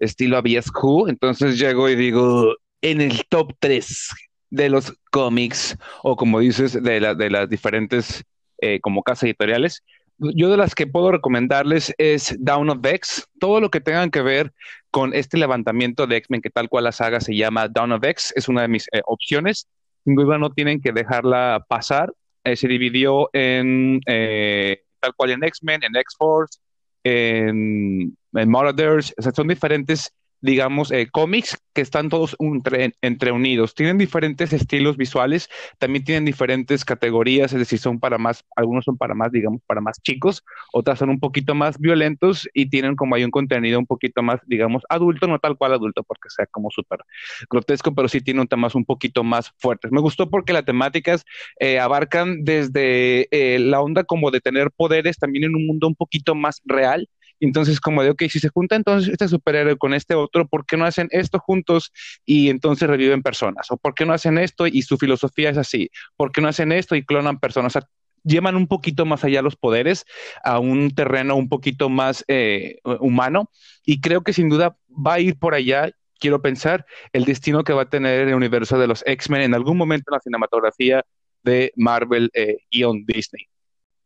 estilo 0.00 0.36
Abias 0.36 0.70
Who. 0.74 1.08
Entonces 1.08 1.58
llego 1.58 1.88
y 1.88 1.94
digo, 1.94 2.56
en 2.82 3.00
el 3.00 3.24
top 3.28 3.52
3 3.58 4.10
de 4.50 4.68
los 4.68 4.94
cómics, 5.10 5.76
o 6.02 6.16
como 6.16 6.40
dices, 6.40 6.82
de 6.82 7.00
las 7.00 7.48
diferentes 7.48 8.24
eh, 8.60 8.80
como 8.80 9.02
casas 9.02 9.24
editoriales, 9.24 9.84
yo 10.18 10.50
de 10.50 10.56
las 10.56 10.74
que 10.74 10.86
puedo 10.86 11.12
recomendarles 11.12 11.94
es 11.96 12.36
Down 12.38 12.68
of 12.68 12.84
X, 12.84 13.26
todo 13.38 13.60
lo 13.60 13.70
que 13.70 13.80
tengan 13.80 14.10
que 14.10 14.20
ver 14.20 14.52
con 14.90 15.14
este 15.14 15.38
levantamiento 15.38 16.06
de 16.06 16.16
X-Men, 16.16 16.42
que 16.42 16.50
tal 16.50 16.68
cual 16.68 16.84
la 16.84 16.92
saga 16.92 17.20
se 17.20 17.34
llama 17.34 17.68
Down 17.68 17.92
of 17.92 18.04
X, 18.04 18.32
es 18.36 18.48
una 18.48 18.62
de 18.62 18.68
mis 18.68 18.86
eh, 18.92 19.00
opciones. 19.06 19.68
Sin 20.04 20.16
duda 20.16 20.36
no 20.36 20.50
tienen 20.50 20.80
que 20.80 20.92
dejarla 20.92 21.64
pasar. 21.68 22.12
Eh, 22.44 22.56
se 22.56 22.68
dividió 22.68 23.30
en 23.32 24.00
tal 24.04 25.14
cual 25.14 25.30
en 25.30 25.44
X-Men, 25.44 25.82
en 25.84 25.96
X-Force, 25.96 26.58
en, 27.04 28.16
en 28.34 28.50
Marauders, 28.50 29.14
o 29.18 29.22
sea, 29.22 29.32
son 29.32 29.48
diferentes 29.48 30.12
digamos, 30.40 30.90
eh, 30.92 31.08
cómics 31.10 31.58
que 31.72 31.82
están 31.82 32.08
todos 32.08 32.36
entre, 32.38 33.32
unidos. 33.32 33.74
Tienen 33.74 33.98
diferentes 33.98 34.52
estilos 34.52 34.96
visuales, 34.96 35.48
también 35.78 36.04
tienen 36.04 36.24
diferentes 36.24 36.84
categorías, 36.84 37.52
es 37.52 37.58
decir, 37.58 37.78
son 37.78 38.00
para 38.00 38.18
más, 38.18 38.44
algunos 38.56 38.84
son 38.84 38.96
para 38.96 39.14
más, 39.14 39.30
digamos, 39.30 39.60
para 39.66 39.80
más 39.80 40.00
chicos, 40.02 40.44
otras 40.72 40.98
son 40.98 41.10
un 41.10 41.20
poquito 41.20 41.54
más 41.54 41.78
violentos 41.78 42.48
y 42.54 42.68
tienen 42.70 42.96
como 42.96 43.14
hay 43.14 43.24
un 43.24 43.30
contenido 43.30 43.78
un 43.78 43.86
poquito 43.86 44.22
más, 44.22 44.40
digamos, 44.46 44.82
adulto, 44.88 45.26
no 45.26 45.38
tal 45.38 45.56
cual 45.56 45.74
adulto 45.74 46.02
porque 46.02 46.28
sea 46.30 46.46
como 46.46 46.70
súper 46.70 47.00
grotesco, 47.48 47.94
pero 47.94 48.08
sí 48.08 48.20
tiene 48.20 48.40
un 48.40 48.48
temas 48.48 48.74
un 48.74 48.84
poquito 48.84 49.22
más 49.24 49.52
fuertes. 49.58 49.92
Me 49.92 50.00
gustó 50.00 50.28
porque 50.30 50.52
las 50.52 50.64
temáticas 50.64 51.24
eh, 51.58 51.78
abarcan 51.78 52.44
desde 52.44 53.28
eh, 53.30 53.58
la 53.58 53.80
onda 53.80 54.04
como 54.04 54.30
de 54.30 54.40
tener 54.40 54.70
poderes 54.70 55.18
también 55.18 55.44
en 55.44 55.54
un 55.54 55.66
mundo 55.66 55.86
un 55.86 55.94
poquito 55.94 56.34
más 56.34 56.60
real 56.64 57.08
entonces, 57.46 57.80
como 57.80 58.02
de, 58.02 58.10
ok, 58.10 58.22
si 58.28 58.38
se 58.38 58.50
junta 58.50 58.76
entonces 58.76 59.10
este 59.10 59.26
superhéroe 59.28 59.76
con 59.78 59.94
este 59.94 60.14
otro, 60.14 60.46
¿por 60.46 60.66
qué 60.66 60.76
no 60.76 60.84
hacen 60.84 61.08
esto 61.10 61.38
juntos 61.38 61.92
y 62.24 62.50
entonces 62.50 62.88
reviven 62.88 63.22
personas? 63.22 63.70
¿O 63.70 63.76
por 63.76 63.94
qué 63.94 64.04
no 64.04 64.12
hacen 64.12 64.38
esto 64.38 64.66
y 64.66 64.82
su 64.82 64.98
filosofía 64.98 65.50
es 65.50 65.56
así? 65.56 65.90
¿Por 66.16 66.32
qué 66.32 66.40
no 66.40 66.48
hacen 66.48 66.70
esto 66.72 66.94
y 66.94 67.04
clonan 67.04 67.40
personas? 67.40 67.78
Llevan 68.22 68.56
un 68.56 68.68
poquito 68.68 69.06
más 69.06 69.24
allá 69.24 69.40
los 69.40 69.56
poderes 69.56 70.04
a 70.44 70.58
un 70.58 70.90
terreno 70.90 71.36
un 71.36 71.48
poquito 71.48 71.88
más 71.88 72.22
eh, 72.28 72.78
humano 73.00 73.50
y 73.84 74.00
creo 74.02 74.22
que 74.22 74.34
sin 74.34 74.50
duda 74.50 74.76
va 74.88 75.14
a 75.14 75.20
ir 75.20 75.38
por 75.38 75.54
allá. 75.54 75.90
Quiero 76.18 76.42
pensar 76.42 76.84
el 77.14 77.24
destino 77.24 77.64
que 77.64 77.72
va 77.72 77.82
a 77.82 77.88
tener 77.88 78.28
el 78.28 78.34
universo 78.34 78.78
de 78.78 78.86
los 78.86 79.02
X-Men 79.06 79.40
en 79.40 79.54
algún 79.54 79.78
momento 79.78 80.10
en 80.10 80.16
la 80.16 80.20
cinematografía 80.20 81.02
de 81.42 81.72
Marvel 81.76 82.30
eh, 82.34 82.58
y 82.68 82.84
on 82.84 83.06
Disney. 83.06 83.46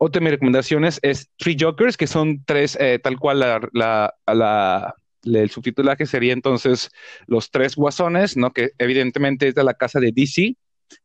Otra 0.07 0.21
de 0.21 0.25
mis 0.25 0.33
recomendaciones 0.33 1.01
es 1.01 1.31
Three 1.39 1.57
Jokers, 1.59 1.97
que 1.97 2.07
son 2.07 2.45
tres, 2.45 2.77
eh, 2.79 2.99
tal 3.03 3.19
cual 3.19 3.41
la, 3.41 4.95
el 5.25 5.49
subtitulaje 5.49 6.05
sería 6.05 6.35
entonces 6.35 6.91
los 7.27 7.51
tres 7.51 7.75
guasones, 7.75 8.37
¿no? 8.37 8.51
Que 8.51 8.73
evidentemente 8.77 9.49
es 9.49 9.55
de 9.55 9.65
la 9.65 9.73
casa 9.73 10.01
de 10.01 10.13
DC. 10.15 10.57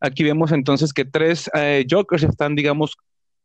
Aquí 0.01 0.25
vemos 0.25 0.51
entonces 0.51 0.91
que 0.91 1.05
tres 1.05 1.49
eh, 1.53 1.85
Jokers 1.89 2.23
están, 2.23 2.55
digamos, 2.55 2.97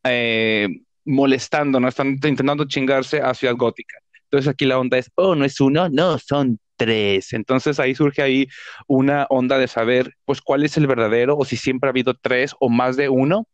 eh, 0.02 0.66
molestando, 1.04 1.78
¿no? 1.78 1.87
Están 1.87 2.08
intentando 2.08 2.64
chingarse 2.64 3.20
a 3.20 3.32
Ciudad 3.32 3.54
Gótica. 3.54 3.96
Entonces 4.25 4.49
aquí 4.49 4.64
la 4.64 4.80
onda 4.80 4.99
es, 4.99 5.08
oh, 5.14 5.37
no 5.37 5.44
es 5.44 5.61
uno, 5.61 5.88
no, 5.88 6.18
son 6.18 6.58
tres. 6.75 7.32
Entonces 7.32 7.78
ahí 7.78 7.94
surge 7.94 8.23
ahí 8.23 8.49
una 8.88 9.28
onda 9.30 9.56
de 9.58 9.68
saber, 9.68 10.14
pues, 10.25 10.40
cuál 10.40 10.64
es 10.64 10.76
el 10.76 10.88
verdadero 10.88 11.37
o 11.37 11.44
si 11.44 11.56
siempre 11.56 11.87
ha 11.87 11.92
habido 11.92 12.14
tres 12.14 12.56
o 12.58 12.68
más 12.68 12.96
de 12.96 13.08
uno. 13.08 13.46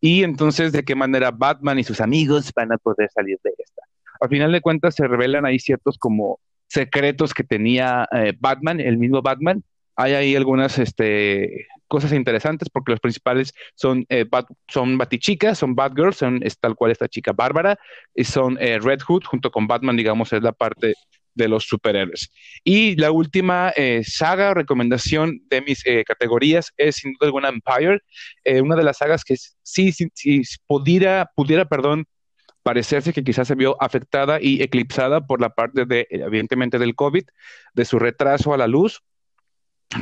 Y 0.00 0.22
entonces 0.22 0.72
de 0.72 0.84
qué 0.84 0.94
manera 0.94 1.30
Batman 1.30 1.78
y 1.78 1.84
sus 1.84 2.00
amigos 2.00 2.52
van 2.54 2.72
a 2.72 2.78
poder 2.78 3.10
salir 3.10 3.38
de 3.42 3.52
esta. 3.58 3.82
Al 4.20 4.28
final 4.28 4.52
de 4.52 4.60
cuentas 4.60 4.94
se 4.94 5.06
revelan 5.06 5.44
ahí 5.46 5.58
ciertos 5.58 5.98
como 5.98 6.40
secretos 6.68 7.34
que 7.34 7.44
tenía 7.44 8.08
eh, 8.12 8.34
Batman, 8.38 8.80
el 8.80 8.98
mismo 8.98 9.22
Batman. 9.22 9.62
Hay 9.94 10.12
ahí 10.12 10.36
algunas 10.36 10.78
este, 10.78 11.66
cosas 11.88 12.12
interesantes 12.12 12.68
porque 12.68 12.92
los 12.92 13.00
principales 13.00 13.54
son, 13.74 14.04
eh, 14.08 14.26
son 14.68 14.98
Batichicas, 14.98 15.58
son 15.58 15.74
Batgirls, 15.74 16.16
son 16.16 16.40
es 16.42 16.58
tal 16.58 16.74
cual 16.74 16.90
esta 16.90 17.08
chica 17.08 17.32
Bárbara, 17.32 17.78
y 18.14 18.24
son 18.24 18.58
eh, 18.60 18.78
Red 18.78 19.00
Hood 19.00 19.24
junto 19.24 19.50
con 19.50 19.66
Batman, 19.66 19.96
digamos, 19.96 20.32
es 20.32 20.42
la 20.42 20.52
parte 20.52 20.94
de 21.36 21.48
los 21.48 21.64
superhéroes. 21.64 22.32
Y 22.64 22.96
la 22.96 23.12
última 23.12 23.72
eh, 23.76 24.02
saga 24.04 24.50
o 24.50 24.54
recomendación 24.54 25.42
de 25.48 25.60
mis 25.62 25.84
categorías 26.04 26.72
es 26.76 26.96
sin 26.96 27.12
duda 27.12 27.26
alguna 27.26 27.48
Empire, 27.48 28.00
una 28.60 28.74
de 28.74 28.82
las 28.82 28.98
sagas 28.98 29.22
que 29.22 29.36
sí, 29.36 29.92
sí, 29.92 30.08
sí, 30.14 30.42
pudiera, 30.66 31.30
pudiera, 31.36 31.64
perdón, 31.66 32.06
parecerse 32.66 33.12
que 33.12 33.22
quizás 33.22 33.46
se 33.46 33.54
vio 33.54 33.80
afectada 33.80 34.40
y 34.40 34.60
eclipsada 34.60 35.24
por 35.24 35.40
la 35.40 35.50
parte 35.50 35.84
de, 35.84 36.08
evidentemente, 36.10 36.80
del 36.80 36.96
COVID, 36.96 37.24
de 37.74 37.84
su 37.84 38.00
retraso 38.00 38.52
a 38.52 38.58
la 38.58 38.66
luz, 38.66 39.04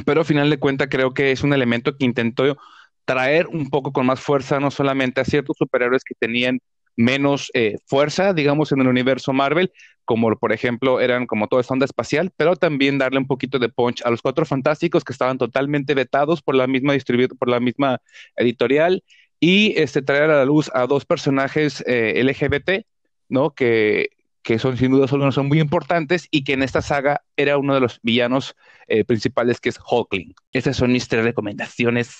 pero 0.06 0.20
al 0.20 0.26
final 0.26 0.48
de 0.48 0.58
cuentas 0.58 0.88
creo 0.90 1.12
que 1.12 1.30
es 1.30 1.42
un 1.42 1.52
elemento 1.52 1.96
que 1.96 2.06
intentó 2.06 2.56
traer 3.04 3.48
un 3.48 3.68
poco 3.68 3.92
con 3.92 4.06
más 4.06 4.20
fuerza, 4.20 4.60
no 4.60 4.70
solamente 4.70 5.20
a 5.20 5.24
ciertos 5.26 5.56
superhéroes 5.58 6.04
que 6.04 6.14
tenían 6.14 6.60
menos 6.96 7.50
eh, 7.54 7.76
fuerza, 7.86 8.32
digamos, 8.32 8.72
en 8.72 8.80
el 8.80 8.88
universo 8.88 9.32
Marvel, 9.32 9.72
como 10.04 10.36
por 10.36 10.52
ejemplo 10.52 11.00
eran 11.00 11.26
como 11.26 11.48
toda 11.48 11.62
esta 11.62 11.74
onda 11.74 11.86
espacial, 11.86 12.30
pero 12.36 12.56
también 12.56 12.98
darle 12.98 13.18
un 13.18 13.26
poquito 13.26 13.58
de 13.58 13.68
punch 13.68 14.02
a 14.04 14.10
los 14.10 14.22
cuatro 14.22 14.44
fantásticos 14.44 15.04
que 15.04 15.12
estaban 15.12 15.38
totalmente 15.38 15.94
vetados 15.94 16.42
por 16.42 16.54
la 16.54 16.66
misma 16.66 16.94
por 17.38 17.48
la 17.48 17.60
misma 17.60 18.00
editorial, 18.36 19.02
y 19.40 19.78
este, 19.78 20.00
traer 20.00 20.30
a 20.30 20.38
la 20.38 20.44
luz 20.44 20.70
a 20.72 20.86
dos 20.86 21.04
personajes 21.04 21.84
eh, 21.86 22.22
LGBT, 22.24 22.86
¿no? 23.28 23.50
Que, 23.54 24.08
que 24.42 24.58
son 24.58 24.76
sin 24.76 24.90
duda 24.90 25.08
solo 25.08 25.30
son 25.32 25.48
muy 25.48 25.60
importantes 25.60 26.28
y 26.30 26.44
que 26.44 26.54
en 26.54 26.62
esta 26.62 26.82
saga 26.82 27.22
era 27.36 27.58
uno 27.58 27.74
de 27.74 27.80
los 27.80 28.00
villanos 28.02 28.56
eh, 28.86 29.04
principales 29.04 29.60
que 29.60 29.70
es 29.70 29.78
Hulkling. 29.78 30.34
Esas 30.52 30.76
son 30.76 30.92
mis 30.92 31.08
tres 31.08 31.24
recomendaciones 31.24 32.16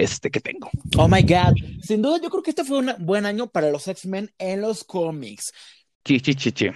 este, 0.00 0.30
que 0.30 0.40
tengo. 0.40 0.70
Oh 0.96 1.08
my 1.08 1.22
God. 1.22 1.54
Sin 1.82 2.02
duda, 2.02 2.18
yo 2.22 2.30
creo 2.30 2.42
que 2.42 2.50
este 2.50 2.64
fue 2.64 2.78
un 2.78 2.92
buen 2.98 3.26
año 3.26 3.48
para 3.48 3.70
los 3.70 3.86
X-Men 3.86 4.32
en 4.38 4.60
los 4.60 4.84
cómics. 4.84 5.52
Sí, 6.04 6.20
sí, 6.20 6.34
sí, 6.38 6.52
sí. 6.54 6.66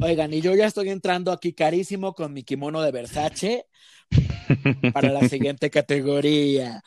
Oigan, 0.00 0.32
y 0.32 0.40
yo 0.40 0.54
ya 0.54 0.66
estoy 0.66 0.90
entrando 0.90 1.32
aquí 1.32 1.52
carísimo 1.52 2.14
con 2.14 2.32
mi 2.32 2.42
kimono 2.42 2.82
de 2.82 2.92
Versace 2.92 3.66
para 4.94 5.10
la 5.10 5.28
siguiente 5.28 5.70
categoría. 5.70 6.82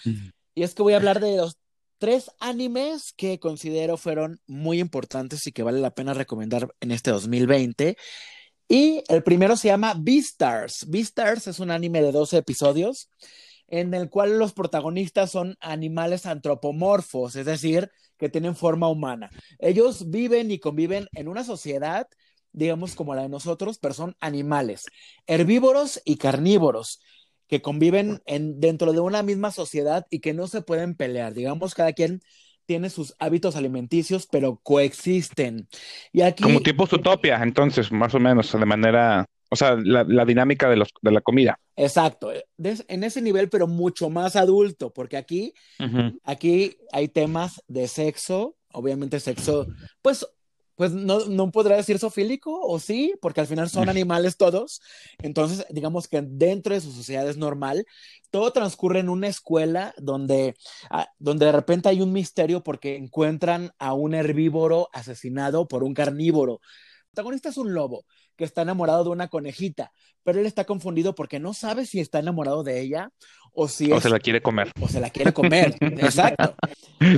Y 0.55 0.63
es 0.63 0.73
que 0.73 0.83
voy 0.83 0.93
a 0.93 0.97
hablar 0.97 1.19
de 1.19 1.37
los 1.37 1.57
tres 1.99 2.31
animes 2.39 3.13
que 3.13 3.39
considero 3.39 3.97
fueron 3.97 4.39
muy 4.47 4.79
importantes 4.79 5.45
y 5.47 5.51
que 5.51 5.63
vale 5.63 5.79
la 5.79 5.93
pena 5.93 6.13
recomendar 6.13 6.73
en 6.79 6.91
este 6.91 7.11
2020. 7.11 7.97
Y 8.67 9.03
el 9.07 9.23
primero 9.23 9.55
se 9.57 9.67
llama 9.67 9.95
Beastars. 9.97 10.85
Beastars 10.87 11.47
es 11.47 11.59
un 11.59 11.71
anime 11.71 12.01
de 12.01 12.11
12 12.11 12.37
episodios 12.37 13.09
en 13.69 13.93
el 13.93 14.09
cual 14.09 14.37
los 14.37 14.53
protagonistas 14.53 15.31
son 15.31 15.55
animales 15.61 16.25
antropomorfos, 16.25 17.35
es 17.35 17.45
decir, 17.45 17.89
que 18.17 18.29
tienen 18.29 18.55
forma 18.55 18.89
humana. 18.89 19.29
Ellos 19.59 20.09
viven 20.09 20.51
y 20.51 20.59
conviven 20.59 21.07
en 21.13 21.27
una 21.27 21.43
sociedad, 21.43 22.07
digamos 22.51 22.95
como 22.95 23.15
la 23.15 23.23
de 23.23 23.29
nosotros, 23.29 23.79
pero 23.79 23.93
son 23.93 24.15
animales, 24.19 24.85
herbívoros 25.27 26.01
y 26.03 26.17
carnívoros 26.17 26.99
que 27.47 27.61
conviven 27.61 28.21
en, 28.25 28.59
dentro 28.59 28.93
de 28.93 28.99
una 28.99 29.23
misma 29.23 29.51
sociedad 29.51 30.05
y 30.09 30.19
que 30.19 30.33
no 30.33 30.47
se 30.47 30.61
pueden 30.61 30.95
pelear. 30.95 31.33
Digamos, 31.33 31.73
cada 31.73 31.93
quien 31.93 32.21
tiene 32.67 32.91
sus 32.91 33.15
hábitos 33.17 33.55
alimenticios, 33.55 34.27
pero 34.27 34.59
coexisten. 34.61 35.67
Y 36.13 36.21
aquí... 36.21 36.43
Como 36.43 36.61
tipo 36.61 36.83
utopia, 36.83 37.41
entonces, 37.41 37.91
más 37.91 38.13
o 38.13 38.19
menos, 38.19 38.51
de 38.51 38.65
manera, 38.65 39.25
o 39.49 39.55
sea, 39.55 39.77
la, 39.81 40.25
dinámica 40.25 40.69
de, 40.69 40.77
los, 40.77 40.89
de 41.01 41.11
la 41.11 41.21
comida. 41.21 41.59
Exacto, 41.75 42.31
en 42.57 43.03
ese 43.03 43.21
nivel, 43.21 43.49
pero 43.49 43.67
mucho 43.67 44.09
más 44.09 44.35
adulto, 44.35 44.93
porque 44.93 45.17
aquí, 45.17 45.53
aquí 46.23 46.77
hay 46.91 47.07
temas 47.07 47.63
de 47.67 47.87
sexo, 47.87 48.55
obviamente 48.71 49.19
sexo, 49.19 49.67
pues 50.01 50.25
pues 50.79 50.93
no, 50.93 51.25
no 51.25 51.51
podrá 51.51 51.75
decir 51.75 51.99
sofílico, 51.99 52.57
o 52.61 52.79
sí, 52.79 53.13
porque 53.21 53.41
al 53.41 53.47
final 53.47 53.69
son 53.69 53.89
animales 53.89 54.37
todos. 54.37 54.79
Entonces, 55.17 55.65
digamos 55.69 56.07
que 56.07 56.21
dentro 56.21 56.73
de 56.73 56.79
su 56.79 56.93
sociedad 56.93 57.27
es 57.27 57.35
normal. 57.35 57.85
Todo 58.31 58.53
transcurre 58.53 58.99
en 58.99 59.09
una 59.09 59.27
escuela 59.27 59.93
donde, 59.97 60.55
ah, 60.89 61.09
donde 61.17 61.47
de 61.47 61.51
repente 61.51 61.89
hay 61.89 61.99
un 61.99 62.13
misterio 62.13 62.63
porque 62.63 62.95
encuentran 62.95 63.73
a 63.77 63.91
un 63.91 64.13
herbívoro 64.13 64.87
asesinado 64.93 65.67
por 65.67 65.83
un 65.83 65.93
carnívoro. 65.93 66.61
El 66.63 67.05
protagonista 67.11 67.49
es 67.49 67.57
un 67.57 67.73
lobo 67.73 68.05
que 68.39 68.45
está 68.45 68.61
enamorado 68.61 69.03
de 69.03 69.09
una 69.09 69.27
conejita, 69.27 69.91
pero 70.23 70.39
él 70.39 70.45
está 70.45 70.63
confundido 70.63 71.13
porque 71.13 71.41
no 71.41 71.53
sabe 71.53 71.85
si 71.85 71.99
está 71.99 72.19
enamorado 72.19 72.63
de 72.63 72.79
ella 72.79 73.11
o 73.51 73.67
si 73.67 73.91
o 73.91 73.99
se 73.99 74.09
la 74.09 74.17
quiere 74.17 74.41
comer. 74.41 74.71
O 74.79 74.87
se 74.87 75.01
la 75.01 75.09
quiere 75.09 75.33
comer, 75.33 75.75
exacto. 75.81 76.55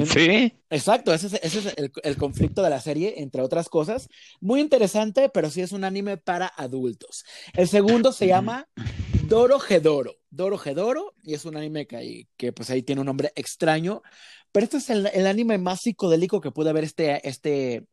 Sí. 0.06 0.54
Exacto, 0.70 1.14
ese 1.14 1.28
es, 1.28 1.34
ese 1.42 1.60
es 1.60 1.76
el, 2.04 2.18
conflicto 2.18 2.62
de 2.62 2.70
la 2.70 2.80
serie, 2.80 3.16
entre 3.18 3.42
otras 3.42 3.68
cosas. 3.68 4.10
Muy 4.40 4.62
interesante, 4.62 5.30
pero 5.30 5.50
sí 5.50 5.62
es 5.62 5.72
un 5.72 5.84
anime 5.84 6.18
para 6.18 6.48
adultos. 6.48 7.24
El 7.54 7.68
segundo 7.68 8.12
se 8.14 8.28
llama 8.28 8.68
Doro 9.28 9.60
Gedoro. 9.60 10.18
Doro 10.30 10.58
Gedoro, 10.58 11.16
y 11.24 11.34
es 11.34 11.46
un 11.46 11.58
anime 11.58 11.88
que, 11.88 12.28
que 12.38 12.54
pues 12.54 12.70
ahí 12.70 12.84
tiene 12.84 13.02
un 13.02 13.08
nombre 13.08 13.32
extraño, 13.36 14.02
pero 14.52 14.64
este 14.64 14.78
es 14.78 14.90
el, 14.90 15.08
el 15.14 15.26
anime 15.28 15.58
más 15.58 15.82
psicodélico 15.82 16.42
que 16.42 16.52
pude 16.52 16.74
ver 16.74 16.84
este, 16.84 17.28
este, 17.28 17.86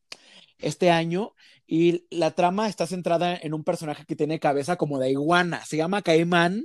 este 0.59 0.91
año 0.91 1.33
y 1.71 2.07
la 2.09 2.31
trama 2.31 2.67
está 2.67 2.87
centrada 2.87 3.37
en 3.39 3.53
un 3.53 3.63
personaje 3.63 4.03
que 4.03 4.15
tiene 4.15 4.39
cabeza 4.39 4.75
como 4.75 4.97
de 4.97 5.11
iguana, 5.11 5.63
se 5.67 5.77
llama 5.77 6.01
Caimán, 6.01 6.63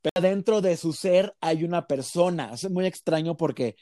pero 0.00 0.22
dentro 0.22 0.60
de 0.60 0.76
su 0.76 0.92
ser 0.92 1.34
hay 1.40 1.64
una 1.64 1.88
persona. 1.88 2.52
Es 2.54 2.70
muy 2.70 2.86
extraño 2.86 3.36
porque 3.36 3.74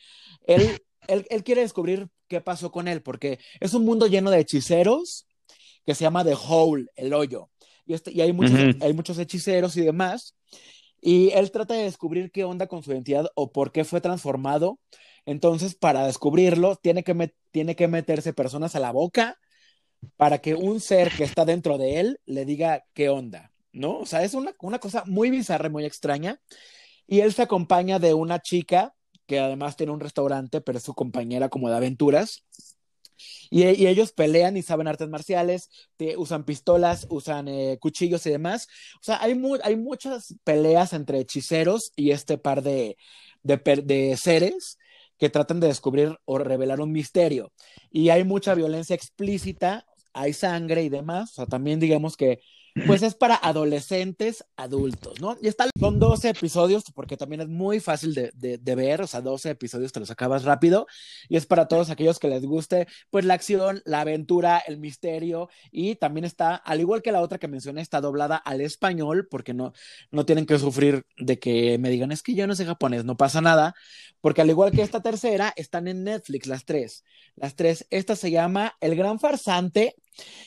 él, 0.47 0.83
él, 1.09 1.45
quiere 1.45 1.61
descubrir 1.61 2.09
qué 2.27 2.41
pasó 2.41 2.73
con 2.73 2.89
él, 2.89 3.03
porque 3.03 3.39
es 3.61 3.75
un 3.75 3.85
mundo 3.85 4.07
lleno 4.07 4.31
de 4.31 4.39
hechiceros 4.39 5.27
que 5.85 5.95
se 5.95 6.05
llama 6.05 6.25
The 6.25 6.37
Hole, 6.49 6.87
el 6.97 7.13
hoyo. 7.13 7.51
Y, 7.85 7.93
este, 7.93 8.11
y 8.11 8.23
hay, 8.23 8.33
muchos, 8.33 8.59
hay 8.81 8.95
muchos 8.95 9.19
hechiceros 9.19 9.77
y 9.77 9.83
demás. 9.83 10.37
Y 11.03 11.33
él 11.33 11.51
trata 11.51 11.75
de 11.75 11.83
descubrir 11.83 12.31
qué 12.31 12.45
onda 12.45 12.67
con 12.67 12.83
su 12.83 12.93
identidad 12.93 13.27
o 13.35 13.53
por 13.53 13.73
qué 13.73 13.85
fue 13.85 14.01
transformado. 14.01 14.79
Entonces, 15.27 15.75
para 15.75 16.07
descubrirlo, 16.07 16.77
tiene 16.77 17.05
que, 17.05 17.35
tiene 17.51 17.77
que 17.77 17.89
meterse 17.89 18.33
personas 18.33 18.75
a 18.75 18.81
la 18.81 18.91
boca 18.91 19.37
para 20.17 20.39
que 20.39 20.55
un 20.55 20.81
ser 20.81 21.11
que 21.13 21.25
está 21.25 21.45
dentro 21.45 21.79
de 21.79 22.01
él 22.01 22.21
le 22.27 22.45
diga 22.45 22.85
qué 22.95 23.09
onda. 23.09 23.53
¿no? 23.73 23.99
O 23.99 24.07
sea, 24.07 24.23
es 24.23 24.35
una, 24.35 24.53
cosa 24.79 25.05
muy 25.07 25.31
bizarra, 25.31 25.69
muy 25.69 25.85
extraña. 25.85 26.41
Y 27.07 27.21
él 27.21 27.33
se 27.33 27.43
acompaña 27.43 27.99
de 27.99 28.15
una 28.15 28.41
chica 28.41 28.95
que 29.27 29.41
además 29.41 29.77
tiene 29.77 29.93
un 29.93 30.01
restaurante, 30.01 30.61
pero 30.61 30.79
es 30.79 30.85
su 30.85 30.95
compañera 30.95 31.49
como 31.49 31.69
de 31.69 31.77
aventuras. 31.77 32.45
Y, 33.51 33.65
ellos 33.65 34.13
pelean 34.13 34.57
y 34.57 34.63
saben 34.63 34.89
artes 34.89 35.09
marciales, 35.09 35.71
usan 36.17 36.45
pistolas, 36.45 37.07
usan 37.09 37.49
eh, 37.49 37.79
cuchillos 37.81 38.27
y 38.27 38.31
demás. 38.31 38.69
O 38.97 39.05
sea, 39.05 39.23
hay, 39.23 39.41
hay 39.63 39.77
muchas 39.77 40.35
peleas 40.45 40.93
entre 40.93 41.21
hechiceros 41.21 41.93
y 41.97 42.11
este 42.11 42.39
par 42.39 42.63
de, 42.63 42.97
de 43.43 44.17
seres 44.17 44.79
que 45.19 45.31
tratan 45.31 45.61
de 45.61 45.69
descubrir 45.69 46.19
o 46.25 46.39
revelar 46.39 46.81
un 46.81 46.91
misterio. 46.91 47.53
Y 47.91 48.09
hay 48.09 48.25
mucha 48.25 48.55
violencia 48.55 48.97
explícita, 48.97 49.87
hay 50.15 50.33
sangre 50.33 50.83
y 50.83 50.89
demás. 50.89 51.33
O 51.33 51.35
sea, 51.37 51.47
también 51.47 51.81
digamos 51.81 52.17
que 52.17 52.41
pues 52.87 53.03
es 53.03 53.15
para 53.15 53.35
adolescentes 53.35 54.45
adultos, 54.57 55.21
¿no? 55.21 55.37
Y 55.43 55.49
está, 55.49 55.69
son 55.79 55.99
12 55.99 56.31
episodios, 56.31 56.85
porque 56.95 57.17
también 57.17 57.43
es 57.43 57.49
muy 57.49 57.81
fácil 57.81 58.15
de, 58.15 58.33
de, 58.33 58.75
ver, 58.75 59.03
o 59.03 59.07
sea, 59.07 59.21
12 59.21 59.51
episodios 59.51 59.93
te 59.93 60.01
los 60.01 60.11
acabas 60.11 60.45
rápido, 60.45 60.87
y 61.29 61.37
es 61.37 61.47
para 61.47 61.69
todos 61.69 61.91
aquellos 61.91 62.19
que 62.19 62.29
les 62.29 62.45
guste, 62.45 62.87
pues 63.11 63.25
la 63.25 63.35
acción, 63.35 63.83
la 63.85 64.01
aventura, 64.01 64.59
el 64.67 64.79
misterio, 64.79 65.49
y 65.71 65.97
también 65.97 66.25
está, 66.25 66.55
al 66.55 66.81
igual 66.81 67.03
que 67.03 67.13
la 67.13 67.21
otra 67.21 67.39
que 67.39 67.49
mencioné, 67.49 67.83
está 67.83 68.01
doblada 68.01 68.37
al 68.37 68.61
español, 68.61 69.29
porque 69.31 69.53
no, 69.53 69.73
no 70.11 70.25
tienen 70.25 70.47
que 70.47 70.59
sufrir 70.59 71.05
de 71.19 71.39
que 71.39 71.79
me 71.79 71.91
digan, 71.91 72.13
es 72.13 72.23
que 72.23 72.35
yo 72.35 72.47
no 72.47 72.55
sé 72.55 72.65
japonés, 72.65 73.05
no 73.05 73.17
pasa 73.17 73.41
nada, 73.41 73.75
porque 74.21 74.41
al 74.41 74.51
igual 74.51 74.73
que 74.73 74.83
esta 74.83 75.03
tercera, 75.03 75.53
están 75.57 75.89
en 75.89 76.05
Netflix 76.05 76.47
las 76.47 76.65
tres, 76.65 77.05
las 77.37 77.55
tres, 77.55 77.87
esta 77.91 78.17
se 78.17 78.31
llama 78.31 78.77
El 78.81 78.97
Gran 78.97 79.19
Farsante, 79.19 79.95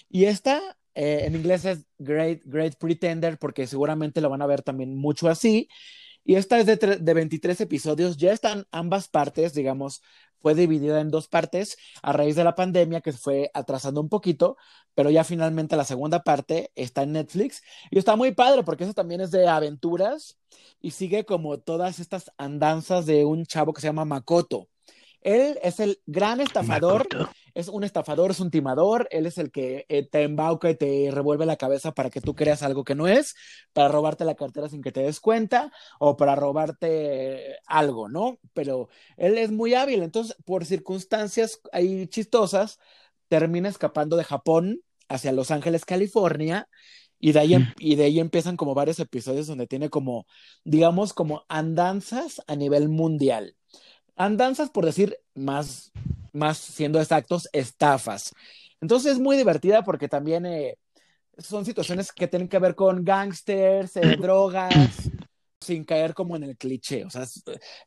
y 0.10 0.26
esta 0.26 0.78
eh, 0.96 1.26
en 1.26 1.36
inglés 1.36 1.66
es 1.66 1.86
Great, 2.00 2.42
Great 2.46 2.76
Pretender 2.78 3.38
porque 3.38 3.68
seguramente 3.68 4.22
lo 4.22 4.30
van 4.30 4.42
a 4.42 4.48
ver 4.48 4.62
también 4.62 4.96
mucho 4.96 5.28
así. 5.30 5.68
Y 6.24 6.36
esta 6.36 6.58
es 6.58 6.66
de, 6.66 6.76
de 6.78 7.14
23 7.14 7.62
episodios, 7.62 8.18
ya 8.18 8.34
están 8.34 8.66
ambas 8.72 9.08
partes, 9.08 9.54
digamos, 9.54 10.02
fue 10.46 10.54
dividida 10.54 11.02
en 11.02 11.10
dos 11.10 11.28
partes 11.28 11.76
a 12.04 12.14
raíz 12.14 12.36
de 12.36 12.44
la 12.44 12.54
pandemia 12.54 13.02
que 13.02 13.14
fue 13.14 13.50
atrasando 13.56 14.00
un 14.00 14.10
poquito, 14.10 14.58
pero 14.94 15.10
ya 15.10 15.24
finalmente 15.24 15.76
la 15.76 15.86
segunda 15.86 16.22
parte 16.22 16.72
está 16.76 17.02
en 17.02 17.14
Netflix 17.14 17.64
y 17.90 17.98
está 17.98 18.16
muy 18.16 18.32
padre 18.32 18.62
porque 18.62 18.84
eso 18.84 18.94
también 18.94 19.22
es 19.22 19.32
de 19.32 19.48
aventuras 19.48 20.38
y 20.82 20.92
sigue 20.92 21.26
como 21.26 21.60
todas 21.60 21.98
estas 21.98 22.32
andanzas 22.38 23.08
de 23.08 23.26
un 23.26 23.48
chavo 23.48 23.74
que 23.74 23.82
se 23.82 23.88
llama 23.88 24.06
Makoto. 24.06 24.70
Él 25.22 25.58
es 25.64 25.80
el 25.80 26.00
gran 26.06 26.40
estafador, 26.40 27.08
es 27.56 27.70
un 27.70 27.84
estafador, 27.84 28.32
es 28.32 28.40
un 28.40 28.52
timador, 28.52 29.08
él 29.12 29.26
es 29.26 29.38
el 29.38 29.50
que 29.50 29.86
eh, 29.90 30.08
te 30.08 30.24
embauca 30.24 30.70
y 30.70 30.76
te 30.76 31.10
revuelve 31.12 31.46
la 31.46 31.56
cabeza 31.56 31.94
para 31.94 32.10
que 32.10 32.22
tú 32.22 32.36
creas 32.36 32.62
algo 32.62 32.84
que 32.84 32.96
no 32.96 33.08
es, 33.08 33.36
para 33.74 33.88
robarte 33.88 34.26
la 34.26 34.36
cartera 34.36 34.70
sin 34.70 34.82
que 34.82 34.92
te 34.92 35.02
des 35.02 35.20
cuenta 35.20 35.72
o 35.98 36.18
para 36.18 36.36
robarte 36.36 37.58
algo, 37.66 38.10
¿no? 38.10 38.38
Pero 38.54 38.90
él 39.18 39.38
es 39.38 39.52
muy 39.52 39.74
hábil, 39.74 40.04
entonces 40.04 40.36
por 40.46 40.66
circunstancias 40.66 41.62
ahí 41.72 42.08
chistosas, 42.08 42.80
termina 43.30 43.70
escapando 43.70 44.18
de 44.18 44.26
Japón 44.26 44.82
hacia 45.08 45.32
Los 45.32 45.50
Ángeles, 45.50 45.86
California, 45.86 46.70
y 47.18 47.32
de, 47.32 47.40
ahí, 47.40 47.54
em, 47.56 47.74
y 47.80 47.96
de 47.96 48.04
ahí 48.04 48.20
empiezan 48.20 48.58
como 48.58 48.76
varios 48.76 49.00
episodios 49.00 49.48
donde 49.48 49.66
tiene 49.66 49.90
como, 49.90 50.28
digamos, 50.66 51.14
como 51.14 51.46
andanzas 51.48 52.42
a 52.46 52.56
nivel 52.56 52.90
mundial 52.90 53.56
andanzas, 54.16 54.70
por 54.70 54.86
decir 54.86 55.18
más, 55.34 55.92
más 56.36 56.58
siendo 56.58 57.00
exactos, 57.00 57.50
estafas. 57.52 58.34
Entonces 58.82 59.14
es 59.14 59.20
muy 59.20 59.38
divertida 59.38 59.84
porque 59.84 60.08
también 60.08 60.46
eh, 60.46 60.78
son 61.38 61.66
situaciones 61.66 62.12
que 62.12 62.28
tienen 62.28 62.48
que 62.48 62.60
ver 62.60 62.76
con 62.76 63.04
gangsters, 63.04 63.96
eh, 63.98 64.18
drogas, 64.20 64.74
sin 65.60 65.84
caer 65.84 66.14
como 66.14 66.36
en 66.36 66.44
el 66.44 66.58
cliché. 66.58 67.06
O 67.06 67.10
sea, 67.10 67.26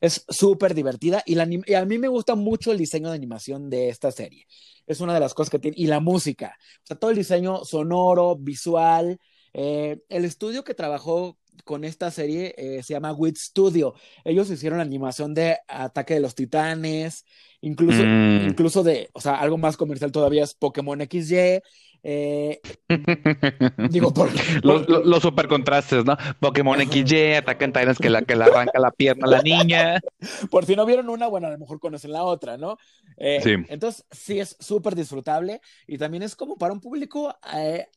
es 0.01 0.25
súper 0.29 0.75
divertida 0.75 1.23
y, 1.25 1.37
y, 1.71 1.75
a 1.75 1.85
mí 1.85 1.99
me 1.99 2.09
gusta 2.09 2.35
mucho 2.35 2.73
el 2.73 2.79
diseño 2.79 3.11
de 3.11 3.17
animación 3.17 3.71
de 3.71 3.89
esta 3.89 4.11
serie. 4.11 4.47
Es 4.87 5.01
una 5.01 5.15
de 5.15 5.21
las 5.21 5.35
cosas 5.35 5.51
que 5.51 5.59
tiene. 5.59 5.77
Y 5.79 5.87
la 5.87 6.01
música. 6.01 6.57
O 6.83 6.87
sea, 6.87 6.99
todo 6.99 7.11
el 7.11 7.17
diseño 7.17 7.65
sonoro, 7.65 8.37
visual. 8.37 9.19
Eh, 9.61 9.99
el 10.09 10.25
estudio 10.25 10.63
que 10.63 10.73
trabajó 10.73 11.37
con 11.65 11.83
esta 11.83 12.13
serie 12.13 12.55
eh, 12.57 12.81
se 12.85 12.95
llama 12.95 13.13
Wit 13.13 13.37
Studio. 13.37 13.93
Ellos 14.25 14.49
hicieron 14.53 14.79
animación 14.79 15.35
de 15.35 15.59
Ataque 15.67 16.15
de 16.15 16.21
los 16.21 16.37
Titanes, 16.37 17.25
incluso, 17.61 18.05
mm. 18.05 18.51
incluso 18.51 18.85
de, 18.85 19.11
o 19.15 19.21
sea, 19.21 19.35
algo 19.35 19.59
más 19.59 19.77
comercial 19.77 20.13
todavía 20.13 20.45
es 20.45 20.55
Pokémon 20.55 21.01
XY. 21.01 21.61
Eh, 22.03 22.61
digo, 23.91 24.15
por, 24.15 24.31
Los, 24.65 25.23
super 25.23 25.49
contrastes, 25.49 26.05
¿no? 26.05 26.17
Pokémon 26.41 26.81
XY, 26.81 27.35
Ataque 27.35 27.65
en 27.65 27.73
Titans 27.73 27.99
que, 27.99 28.11
la, 28.11 28.23
que 28.23 28.37
le 28.37 28.45
arranca 28.45 28.79
la 28.79 28.91
pierna 28.91 29.27
a 29.27 29.31
la 29.31 29.43
niña. 29.43 30.01
Por 30.51 30.65
si 30.65 30.77
no 30.77 30.87
vieron 30.87 31.09
una, 31.09 31.27
bueno, 31.27 31.49
a 31.49 31.51
lo 31.51 31.59
mejor 31.59 31.81
conocen 31.81 32.13
la 32.13 32.25
otra, 32.25 32.57
¿no? 32.57 32.77
Eh, 33.17 33.41
sí. 33.43 33.55
Entonces, 33.69 34.05
sí 34.11 34.39
es 34.39 34.57
súper 34.61 34.95
disfrutable 34.95 35.61
y 35.87 35.99
también 35.99 36.23
es 36.23 36.37
como 36.37 36.57
para 36.57 36.73
un 36.73 36.81
público 36.81 37.35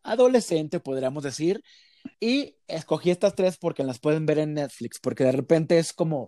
adolescente, 0.04 0.80
podríamos 0.80 1.24
decir. 1.24 1.64
Y 2.20 2.56
escogí 2.68 3.12
estas 3.12 3.36
tres 3.36 3.58
porque 3.58 3.84
las 3.84 4.00
pueden 4.00 4.26
ver 4.26 4.40
en 4.40 4.54
Netflix, 4.54 5.00
porque 5.00 5.24
de 5.24 5.32
repente 5.32 5.78
es 5.78 5.94
como 5.94 6.28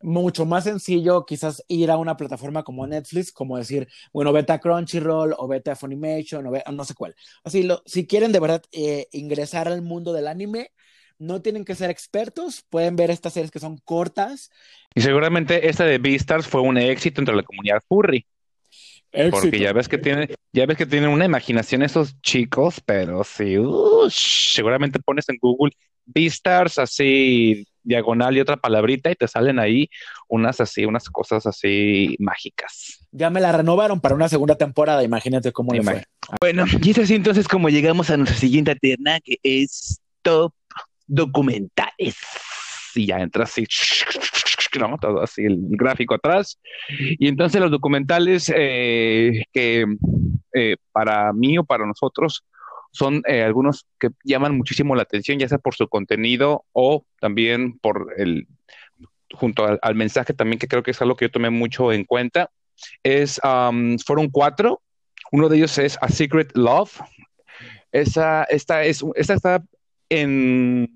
mucho 0.00 0.46
más 0.46 0.64
sencillo 0.64 1.24
quizás 1.24 1.64
ir 1.68 1.90
a 1.90 1.96
una 1.96 2.16
plataforma 2.16 2.62
como 2.62 2.86
Netflix, 2.86 3.32
como 3.32 3.56
decir, 3.56 3.88
bueno, 4.12 4.32
vete 4.32 4.52
a 4.52 4.58
Crunchyroll 4.58 5.34
o 5.36 5.48
vete 5.48 5.70
a 5.70 5.76
Funimation 5.76 6.46
o 6.46 6.72
no 6.72 6.84
sé 6.84 6.94
cuál. 6.94 7.14
Así, 7.44 7.62
lo, 7.62 7.82
si 7.86 8.06
quieren 8.06 8.32
de 8.32 8.40
verdad 8.40 8.62
eh, 8.72 9.08
ingresar 9.12 9.68
al 9.68 9.82
mundo 9.82 10.12
del 10.12 10.28
anime, 10.28 10.72
no 11.18 11.42
tienen 11.42 11.64
que 11.64 11.74
ser 11.74 11.90
expertos, 11.90 12.64
pueden 12.70 12.96
ver 12.96 13.10
estas 13.10 13.34
series 13.34 13.50
que 13.50 13.58
son 13.58 13.76
cortas. 13.78 14.50
Y 14.94 15.02
seguramente 15.02 15.68
esta 15.68 15.84
de 15.84 15.98
Beastars 15.98 16.46
fue 16.46 16.62
un 16.62 16.78
éxito 16.78 17.20
entre 17.20 17.36
la 17.36 17.42
comunidad 17.42 17.82
furry. 17.86 18.26
Porque 19.30 19.58
ya 19.58 19.72
ves 19.72 19.88
que 19.88 19.98
tiene, 19.98 20.28
ya 20.52 20.66
ves 20.66 20.76
que 20.76 20.86
tienen 20.86 21.10
una 21.10 21.24
imaginación 21.24 21.82
esos 21.82 22.20
chicos, 22.22 22.80
pero 22.84 23.24
sí, 23.24 23.56
seguramente 24.10 25.00
pones 25.00 25.28
en 25.28 25.36
Google 25.40 25.72
Beastars 26.06 26.78
así 26.78 27.66
diagonal 27.82 28.36
y 28.36 28.40
otra 28.40 28.56
palabrita 28.56 29.10
y 29.10 29.14
te 29.14 29.26
salen 29.26 29.58
ahí 29.58 29.88
unas 30.28 30.60
así, 30.60 30.84
unas 30.84 31.08
cosas 31.08 31.46
así 31.46 32.14
mágicas. 32.18 33.06
Ya 33.10 33.30
me 33.30 33.40
la 33.40 33.52
renovaron 33.52 34.00
para 34.00 34.14
una 34.14 34.28
segunda 34.28 34.56
temporada, 34.56 35.02
imagínate 35.02 35.52
cómo 35.52 35.72
le 35.72 35.82
fue. 35.82 36.04
Bueno, 36.40 36.64
y 36.80 36.90
es 36.90 36.98
así 36.98 37.14
entonces 37.14 37.48
como 37.48 37.68
llegamos 37.68 38.10
a 38.10 38.16
nuestra 38.16 38.38
siguiente 38.38 38.76
terna, 38.76 39.18
que 39.20 39.38
es 39.42 40.00
Top 40.22 40.52
Documentales. 41.06 42.14
Y 42.94 43.06
ya 43.06 43.20
entras 43.20 43.50
así 43.50 43.66
¿no? 44.78 44.98
Todo 44.98 45.22
así, 45.22 45.44
el 45.44 45.58
gráfico 45.70 46.14
atrás. 46.14 46.58
Y 46.88 47.28
entonces 47.28 47.60
los 47.60 47.70
documentales 47.70 48.52
eh, 48.54 49.44
que 49.52 49.86
eh, 50.54 50.76
para 50.92 51.32
mí 51.32 51.58
o 51.58 51.64
para 51.64 51.86
nosotros 51.86 52.44
son 52.92 53.22
eh, 53.26 53.42
algunos 53.42 53.86
que 53.98 54.10
llaman 54.24 54.56
muchísimo 54.56 54.94
la 54.94 55.02
atención, 55.02 55.38
ya 55.38 55.48
sea 55.48 55.58
por 55.58 55.74
su 55.74 55.88
contenido 55.88 56.64
o 56.72 57.04
también 57.20 57.78
por 57.78 58.12
el, 58.16 58.48
junto 59.32 59.78
al, 59.80 59.94
mensaje 59.94 60.34
también, 60.34 60.58
que 60.58 60.68
creo 60.68 60.82
que 60.82 60.90
es 60.90 61.00
algo 61.00 61.16
que 61.16 61.26
yo 61.26 61.30
tomé 61.30 61.50
mucho 61.50 61.92
en 61.92 62.04
cuenta, 62.04 62.50
es, 63.04 63.40
fueron 64.04 64.28
cuatro, 64.30 64.82
uno 65.30 65.48
de 65.48 65.58
ellos 65.58 65.78
es 65.78 65.98
A 66.00 66.08
Secret 66.08 66.50
Love, 66.56 67.00
esa, 67.92 68.44
esta, 68.44 68.84
es, 68.84 69.04
esta 69.14 69.34
está 69.34 69.64
en 70.08 70.88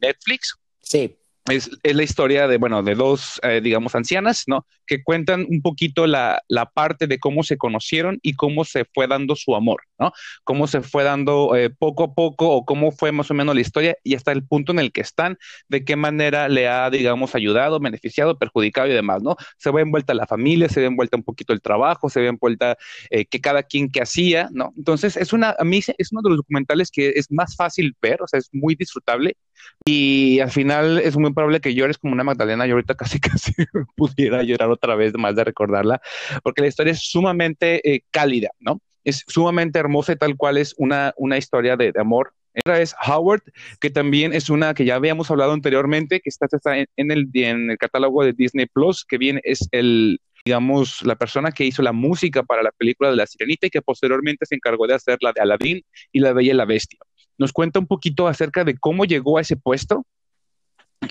Netflix. 0.00 0.56
Sí 0.80 1.18
es, 1.50 1.70
la 1.82 2.02
historia 2.02 2.48
de, 2.48 2.58
bueno, 2.58 2.82
de 2.82 2.94
dos, 2.94 3.40
eh, 3.42 3.60
digamos, 3.62 3.94
ancianas, 3.94 4.44
¿no? 4.46 4.66
Que 4.86 5.02
cuentan 5.02 5.46
un 5.48 5.62
poquito 5.62 6.06
la, 6.06 6.42
parte 6.74 7.06
de 7.06 7.18
cómo 7.18 7.42
se 7.42 7.56
conocieron 7.56 8.18
y 8.22 8.34
cómo 8.34 8.64
se 8.64 8.84
fue 8.84 9.06
dando 9.06 9.36
su 9.36 9.54
amor, 9.54 9.82
¿no? 9.98 10.12
Cómo 10.44 10.66
se 10.66 10.82
fue 10.82 11.02
dando 11.02 11.56
eh, 11.56 11.70
poco 11.70 12.04
a 12.04 12.14
poco 12.14 12.50
o 12.50 12.64
cómo 12.64 12.92
fue 12.92 13.12
más 13.12 13.30
o 13.30 13.34
menos 13.34 13.54
la 13.54 13.60
historia 13.60 13.96
y 14.04 14.14
hasta 14.14 14.32
el 14.32 14.44
punto 14.44 14.72
en 14.72 14.78
el 14.78 14.92
que 14.92 15.00
están, 15.00 15.38
de 15.68 15.84
qué 15.84 15.96
manera 15.96 16.48
le 16.48 16.68
ha, 16.68 16.90
digamos, 16.90 17.34
ayudado, 17.34 17.80
beneficiado, 17.80 18.38
perjudicado 18.38 18.88
y 18.88 18.92
demás, 18.92 19.22
¿no? 19.22 19.36
Se 19.56 19.70
ve 19.70 19.82
envuelta 19.82 20.14
la 20.14 20.26
familia, 20.26 20.68
se 20.68 20.80
ve 20.80 20.86
envuelta 20.86 21.16
un 21.16 21.24
poquito 21.24 21.52
el 21.52 21.60
trabajo, 21.60 22.10
se 22.10 22.20
ve 22.20 22.28
envuelta 22.28 22.76
eh, 23.10 23.24
que 23.24 23.40
cada 23.40 23.62
quien 23.62 23.90
que 23.90 24.02
hacía, 24.02 24.48
¿no? 24.52 24.72
Entonces, 24.76 25.16
es 25.16 25.32
una, 25.32 25.54
a 25.58 25.64
mí 25.64 25.78
es 25.78 26.12
uno 26.12 26.22
de 26.22 26.30
los 26.30 26.38
documentales 26.38 26.90
que 26.90 27.10
es 27.16 27.30
más 27.30 27.56
fácil 27.56 27.96
ver, 28.00 28.22
o 28.22 28.28
sea, 28.28 28.38
es 28.38 28.48
muy 28.52 28.74
disfrutable 28.74 29.36
y 29.84 30.40
al 30.40 30.50
final 30.50 30.98
es 30.98 31.16
muy 31.16 31.32
probable 31.32 31.60
que 31.60 31.74
llores 31.74 31.98
como 31.98 32.12
una 32.12 32.24
Magdalena. 32.24 32.66
Yo 32.66 32.74
ahorita 32.74 32.94
casi 32.94 33.18
casi 33.20 33.52
pudiera 33.96 34.42
llorar 34.42 34.70
otra 34.70 34.94
vez 34.96 35.14
más 35.14 35.34
de 35.36 35.44
recordarla, 35.44 36.00
porque 36.42 36.62
la 36.62 36.68
historia 36.68 36.92
es 36.92 37.00
sumamente 37.00 37.80
eh, 37.88 38.02
cálida, 38.10 38.50
¿no? 38.60 38.80
Es 39.04 39.24
sumamente 39.26 39.78
hermosa 39.78 40.16
tal 40.16 40.36
cual 40.36 40.58
es 40.58 40.74
una, 40.76 41.14
una 41.16 41.38
historia 41.38 41.76
de, 41.76 41.92
amor 41.98 42.34
otra 42.60 42.80
es 42.80 42.94
Howard, 43.06 43.42
que 43.80 43.88
también 43.88 44.32
es 44.32 44.50
una 44.50 44.74
que 44.74 44.84
ya 44.84 44.96
habíamos 44.96 45.30
hablado 45.30 45.52
anteriormente, 45.52 46.20
que 46.20 46.28
está, 46.28 46.46
está 46.50 46.76
en, 46.76 47.10
el, 47.12 47.30
en 47.34 47.70
el 47.70 47.78
catálogo 47.78 48.24
de 48.24 48.32
Disney 48.32 48.66
Plus, 48.66 49.04
que 49.04 49.16
bien 49.16 49.40
es 49.44 49.68
el, 49.70 50.20
digamos, 50.44 51.02
la 51.02 51.14
persona 51.14 51.52
que 51.52 51.64
hizo 51.64 51.82
la 51.82 51.92
música 51.92 52.42
para 52.42 52.64
la 52.64 52.72
película 52.72 53.10
de 53.10 53.16
La 53.16 53.26
Sirenita 53.26 53.68
y 53.68 53.70
que 53.70 53.80
posteriormente 53.80 54.44
se 54.44 54.56
encargó 54.56 54.88
de 54.88 54.94
hacer 54.94 55.18
la 55.20 55.32
de 55.32 55.40
Aladdin 55.40 55.82
y 56.10 56.18
La 56.20 56.32
Bella 56.32 56.52
y 56.52 56.56
la 56.56 56.64
Bestia 56.64 56.98
nos 57.38 57.52
cuenta 57.52 57.78
un 57.78 57.86
poquito 57.86 58.26
acerca 58.26 58.64
de 58.64 58.76
cómo 58.76 59.04
llegó 59.04 59.38
a 59.38 59.40
ese 59.40 59.56
puesto 59.56 60.04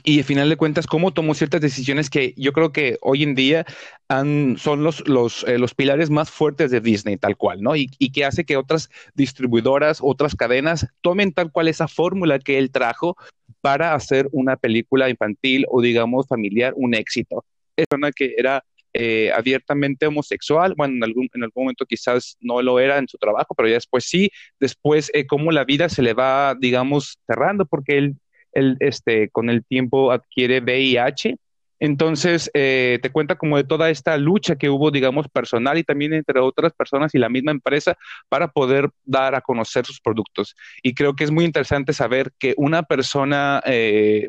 y 0.03 0.19
al 0.19 0.25
final 0.25 0.49
de 0.49 0.57
cuentas 0.57 0.85
cómo 0.85 1.11
tomó 1.11 1.33
ciertas 1.33 1.61
decisiones 1.61 2.09
que 2.09 2.33
yo 2.37 2.51
creo 2.53 2.71
que 2.71 2.97
hoy 3.01 3.23
en 3.23 3.35
día 3.35 3.65
son 4.09 4.57
eh, 4.57 5.57
los, 5.57 5.73
pilares 5.75 6.09
más 6.09 6.29
fuertes 6.29 6.71
de 6.71 6.81
Disney, 6.81 7.17
tal 7.17 7.37
cual, 7.37 7.61
¿no? 7.61 7.75
Y, 7.75 7.89
y, 7.97 8.11
que 8.11 8.25
hace 8.25 8.45
que 8.45 8.57
otras 8.57 8.89
distribuidoras, 9.15 9.99
otras 10.01 10.35
cadenas 10.35 10.87
tomen 11.01 11.33
tal 11.33 11.51
cual 11.51 11.67
esa 11.67 11.87
fórmula 11.87 12.39
que 12.39 12.57
él 12.57 12.71
trajo 12.71 13.15
para 13.61 13.93
hacer 13.93 14.27
una 14.31 14.55
película 14.57 15.09
infantil 15.09 15.65
o 15.69 15.81
digamos 15.81 16.27
familiar 16.27 16.73
un 16.75 16.93
éxito. 16.93 17.45
Es 17.75 17.85
una 17.93 18.11
que 18.11 18.35
era 18.37 18.63
eh, 18.99 19.31
abiertamente 19.31 20.07
homosexual, 20.07 20.73
bueno, 20.75 20.95
en 20.95 21.03
algún, 21.03 21.29
en 21.35 21.43
algún 21.43 21.65
momento 21.65 21.85
quizás 21.85 22.35
no 22.41 22.63
lo 22.63 22.79
era 22.79 22.97
en 22.97 23.07
su 23.07 23.19
trabajo, 23.19 23.53
pero 23.53 23.69
ya 23.69 23.75
después 23.75 24.05
sí, 24.05 24.31
después 24.59 25.11
eh, 25.13 25.27
cómo 25.27 25.51
la 25.51 25.65
vida 25.65 25.87
se 25.87 26.01
le 26.01 26.15
va, 26.15 26.55
digamos, 26.59 27.19
cerrando 27.27 27.67
porque 27.67 27.99
él, 27.99 28.15
él 28.53 28.75
este, 28.79 29.29
con 29.29 29.51
el 29.51 29.63
tiempo 29.63 30.11
adquiere 30.11 30.61
VIH. 30.61 31.35
Entonces, 31.79 32.49
eh, 32.55 32.97
te 33.03 33.11
cuenta 33.11 33.35
como 33.35 33.57
de 33.57 33.63
toda 33.63 33.91
esta 33.91 34.17
lucha 34.17 34.55
que 34.55 34.71
hubo, 34.71 34.89
digamos, 34.89 35.27
personal 35.29 35.77
y 35.77 35.83
también 35.83 36.13
entre 36.13 36.39
otras 36.39 36.73
personas 36.73 37.13
y 37.13 37.19
la 37.19 37.29
misma 37.29 37.51
empresa 37.51 37.95
para 38.29 38.47
poder 38.47 38.89
dar 39.05 39.35
a 39.35 39.41
conocer 39.41 39.85
sus 39.85 40.01
productos. 40.01 40.55
Y 40.81 40.95
creo 40.95 41.15
que 41.15 41.23
es 41.23 41.29
muy 41.29 41.45
interesante 41.45 41.93
saber 41.93 42.31
que 42.39 42.55
una 42.57 42.81
persona, 42.81 43.61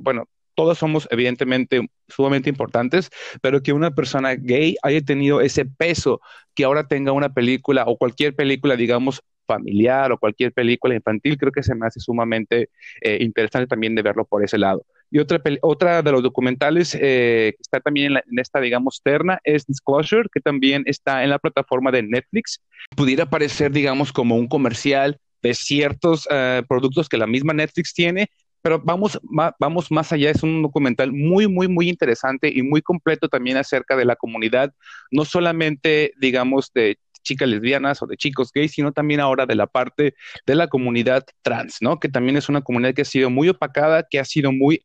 bueno, 0.02 0.26
todos 0.58 0.76
somos 0.76 1.06
evidentemente 1.12 1.88
sumamente 2.08 2.50
importantes, 2.50 3.10
pero 3.40 3.62
que 3.62 3.72
una 3.72 3.92
persona 3.92 4.34
gay 4.34 4.74
haya 4.82 5.00
tenido 5.02 5.40
ese 5.40 5.64
peso, 5.64 6.20
que 6.52 6.64
ahora 6.64 6.88
tenga 6.88 7.12
una 7.12 7.32
película 7.32 7.84
o 7.86 7.96
cualquier 7.96 8.34
película, 8.34 8.74
digamos, 8.74 9.22
familiar 9.46 10.10
o 10.10 10.18
cualquier 10.18 10.52
película 10.52 10.96
infantil, 10.96 11.38
creo 11.38 11.52
que 11.52 11.62
se 11.62 11.76
me 11.76 11.86
hace 11.86 12.00
sumamente 12.00 12.70
eh, 13.00 13.18
interesante 13.20 13.68
también 13.68 13.94
de 13.94 14.02
verlo 14.02 14.24
por 14.24 14.42
ese 14.42 14.58
lado. 14.58 14.84
Y 15.12 15.20
otra, 15.20 15.40
otra 15.62 16.02
de 16.02 16.10
los 16.10 16.24
documentales 16.24 16.92
eh, 16.96 17.54
que 17.56 17.62
está 17.62 17.78
también 17.78 18.16
en, 18.16 18.38
esta, 18.40 18.60
digamos, 18.60 19.00
terna 19.04 19.38
es 19.44 19.64
Disclosure, 19.64 20.28
que 20.34 20.40
también 20.40 20.82
está 20.86 21.22
en 21.22 21.30
la 21.30 21.38
plataforma 21.38 21.92
de 21.92 22.02
Netflix. 22.02 22.60
Pudiera 22.96 23.30
parecer, 23.30 23.70
digamos, 23.70 24.12
como 24.12 24.34
un 24.34 24.48
comercial 24.48 25.20
de 25.40 25.54
ciertos 25.54 26.26
eh, 26.32 26.64
productos 26.68 27.08
que 27.08 27.16
la 27.16 27.28
misma 27.28 27.52
Netflix 27.52 27.94
tiene, 27.94 28.28
pero 28.68 28.82
vamos, 28.84 29.18
vamos 29.58 29.90
más 29.90 30.12
allá, 30.12 30.30
es 30.30 30.42
un 30.42 30.60
documental 30.60 31.10
muy, 31.10 31.48
muy, 31.48 31.68
muy 31.68 31.88
interesante 31.88 32.52
y 32.54 32.60
muy 32.60 32.82
completo 32.82 33.26
también 33.26 33.56
acerca 33.56 33.96
de 33.96 34.04
la 34.04 34.14
comunidad, 34.14 34.74
no 35.10 35.24
solamente, 35.24 36.12
digamos, 36.20 36.70
de 36.74 36.98
chicas 37.22 37.48
lesbianas 37.48 38.02
o 38.02 38.06
de 38.06 38.18
chicos 38.18 38.52
gays, 38.52 38.72
sino 38.72 38.92
también 38.92 39.20
ahora 39.20 39.46
de 39.46 39.54
la 39.54 39.66
parte 39.68 40.16
de 40.44 40.54
la 40.54 40.68
comunidad 40.68 41.24
trans, 41.40 41.78
¿no? 41.80 41.98
Que 41.98 42.10
también 42.10 42.36
es 42.36 42.50
una 42.50 42.60
comunidad 42.60 42.92
que 42.92 43.00
ha 43.00 43.06
sido 43.06 43.30
muy 43.30 43.48
opacada, 43.48 44.02
que 44.02 44.20
ha 44.20 44.26
sido 44.26 44.52
muy 44.52 44.84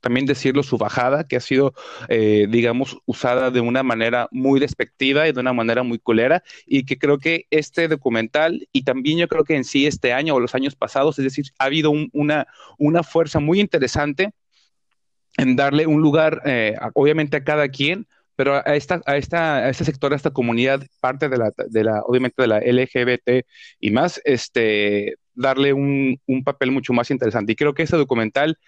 también 0.00 0.26
decirlo, 0.26 0.62
su 0.62 0.78
bajada, 0.78 1.24
que 1.24 1.36
ha 1.36 1.40
sido, 1.40 1.74
eh, 2.08 2.46
digamos, 2.48 2.98
usada 3.06 3.50
de 3.50 3.60
una 3.60 3.82
manera 3.82 4.28
muy 4.30 4.60
despectiva 4.60 5.28
y 5.28 5.32
de 5.32 5.40
una 5.40 5.52
manera 5.52 5.82
muy 5.82 5.98
culera, 5.98 6.42
y 6.66 6.84
que 6.84 6.98
creo 6.98 7.18
que 7.18 7.46
este 7.50 7.88
documental, 7.88 8.68
y 8.72 8.82
también 8.82 9.18
yo 9.18 9.28
creo 9.28 9.44
que 9.44 9.56
en 9.56 9.64
sí 9.64 9.86
este 9.86 10.12
año 10.12 10.34
o 10.34 10.40
los 10.40 10.54
años 10.54 10.74
pasados, 10.74 11.18
es 11.18 11.24
decir, 11.24 11.46
ha 11.58 11.64
habido 11.64 11.92
una, 12.12 12.46
una 12.78 13.02
fuerza 13.02 13.40
muy 13.40 13.60
interesante 13.60 14.32
en 15.36 15.56
darle 15.56 15.86
un 15.86 16.02
lugar, 16.02 16.42
eh, 16.44 16.76
obviamente, 16.94 17.36
a 17.36 17.44
cada 17.44 17.68
quien, 17.68 18.06
pero 18.36 18.54
a 18.54 18.74
esta, 18.74 19.02
a 19.04 19.16
esta, 19.18 19.56
a 19.58 19.68
este 19.68 19.84
sector, 19.84 20.12
a 20.12 20.16
esta 20.16 20.30
comunidad, 20.30 20.82
parte 21.00 21.28
de 21.28 21.36
la, 21.36 21.52
de 21.68 21.84
la, 21.84 22.00
obviamente 22.02 22.40
de 22.40 22.48
la 22.48 22.58
LGBT 22.60 23.44
y 23.78 23.90
más, 23.90 24.20
este, 24.24 25.16
darle 25.34 25.72
un, 25.74 26.18
un 26.26 26.42
papel 26.42 26.70
mucho 26.70 26.92
más 26.92 27.10
interesante. 27.10 27.52
Y 27.52 27.56
creo 27.56 27.74
que 27.74 27.82
este 27.82 27.98
documental, 27.98 28.58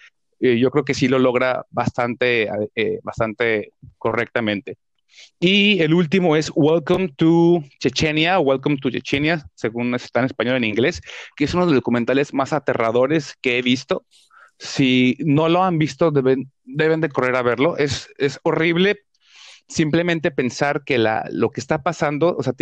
eh, 0.42 0.58
yo 0.58 0.70
creo 0.70 0.84
que 0.84 0.94
sí 0.94 1.08
lo 1.08 1.18
logra 1.18 1.64
bastante, 1.70 2.50
eh, 2.74 2.98
bastante 3.02 3.72
correctamente. 3.96 4.76
Y 5.38 5.80
el 5.80 5.94
último 5.94 6.36
es 6.36 6.50
Welcome 6.54 7.14
to 7.16 7.62
Chechenia, 7.78 8.40
Welcome 8.40 8.78
to 8.78 8.90
Chechenia, 8.90 9.46
según 9.54 9.94
está 9.94 10.20
en 10.20 10.26
español 10.26 10.56
en 10.56 10.64
inglés, 10.64 11.00
que 11.36 11.44
es 11.44 11.54
uno 11.54 11.64
de 11.64 11.72
los 11.72 11.76
documentales 11.76 12.34
más 12.34 12.52
aterradores 12.52 13.36
que 13.40 13.58
he 13.58 13.62
visto. 13.62 14.04
Si 14.58 15.16
no 15.20 15.48
lo 15.48 15.62
han 15.62 15.78
visto, 15.78 16.10
deben, 16.10 16.50
deben 16.64 17.00
de 17.00 17.08
correr 17.08 17.36
a 17.36 17.42
verlo. 17.42 17.76
Es, 17.76 18.08
es 18.18 18.40
horrible 18.42 19.00
simplemente 19.68 20.30
pensar 20.30 20.82
que 20.84 20.98
la, 20.98 21.28
lo 21.30 21.50
que 21.50 21.60
está 21.60 21.82
pasando, 21.82 22.36
o 22.36 22.42
sea, 22.42 22.52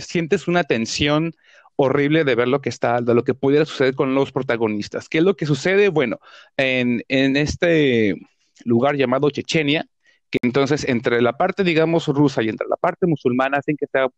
sientes 0.00 0.48
una 0.48 0.64
tensión 0.64 1.32
horrible 1.80 2.24
de 2.24 2.34
ver 2.34 2.48
lo 2.48 2.60
que 2.60 2.70
está, 2.70 3.00
de 3.00 3.14
lo 3.14 3.22
que 3.22 3.34
pudiera 3.34 3.64
suceder 3.64 3.94
con 3.94 4.12
los 4.14 4.32
protagonistas. 4.32 5.08
¿Qué 5.08 5.18
es 5.18 5.24
lo 5.24 5.36
que 5.36 5.46
sucede? 5.46 5.88
Bueno, 5.90 6.18
en, 6.56 7.04
en 7.06 7.36
este 7.36 8.16
lugar 8.64 8.96
llamado 8.96 9.30
Chechenia, 9.30 9.86
que 10.28 10.38
entonces 10.42 10.84
entre 10.88 11.22
la 11.22 11.34
parte, 11.34 11.62
digamos, 11.62 12.08
rusa 12.08 12.42
y 12.42 12.48
entre 12.48 12.66
la 12.68 12.76
parte 12.76 13.06
musulmana 13.06 13.58
hacen 13.58 13.76
que 13.76 13.86
sea, 13.86 14.08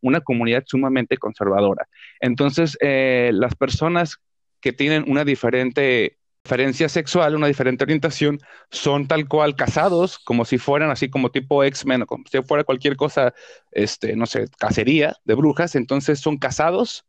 una 0.00 0.20
comunidad 0.20 0.64
sumamente 0.66 1.16
conservadora. 1.18 1.88
Entonces, 2.20 2.76
eh, 2.80 3.30
las 3.32 3.54
personas 3.54 4.16
que 4.60 4.72
tienen 4.72 5.04
una 5.08 5.24
diferente 5.24 6.18
diferencia 6.48 6.88
sexual, 6.88 7.34
una 7.36 7.46
diferente 7.46 7.84
orientación, 7.84 8.40
son 8.70 9.06
tal 9.06 9.28
cual 9.28 9.54
casados, 9.54 10.18
como 10.18 10.46
si 10.46 10.56
fueran 10.56 10.90
así 10.90 11.10
como 11.10 11.30
tipo 11.30 11.62
X-Men, 11.62 12.02
o 12.02 12.06
como 12.06 12.24
si 12.26 12.40
fuera 12.42 12.64
cualquier 12.64 12.96
cosa, 12.96 13.34
este, 13.70 14.16
no 14.16 14.24
sé, 14.24 14.46
cacería 14.58 15.14
de 15.26 15.34
brujas, 15.34 15.74
entonces 15.74 16.20
son 16.20 16.38
casados 16.38 17.04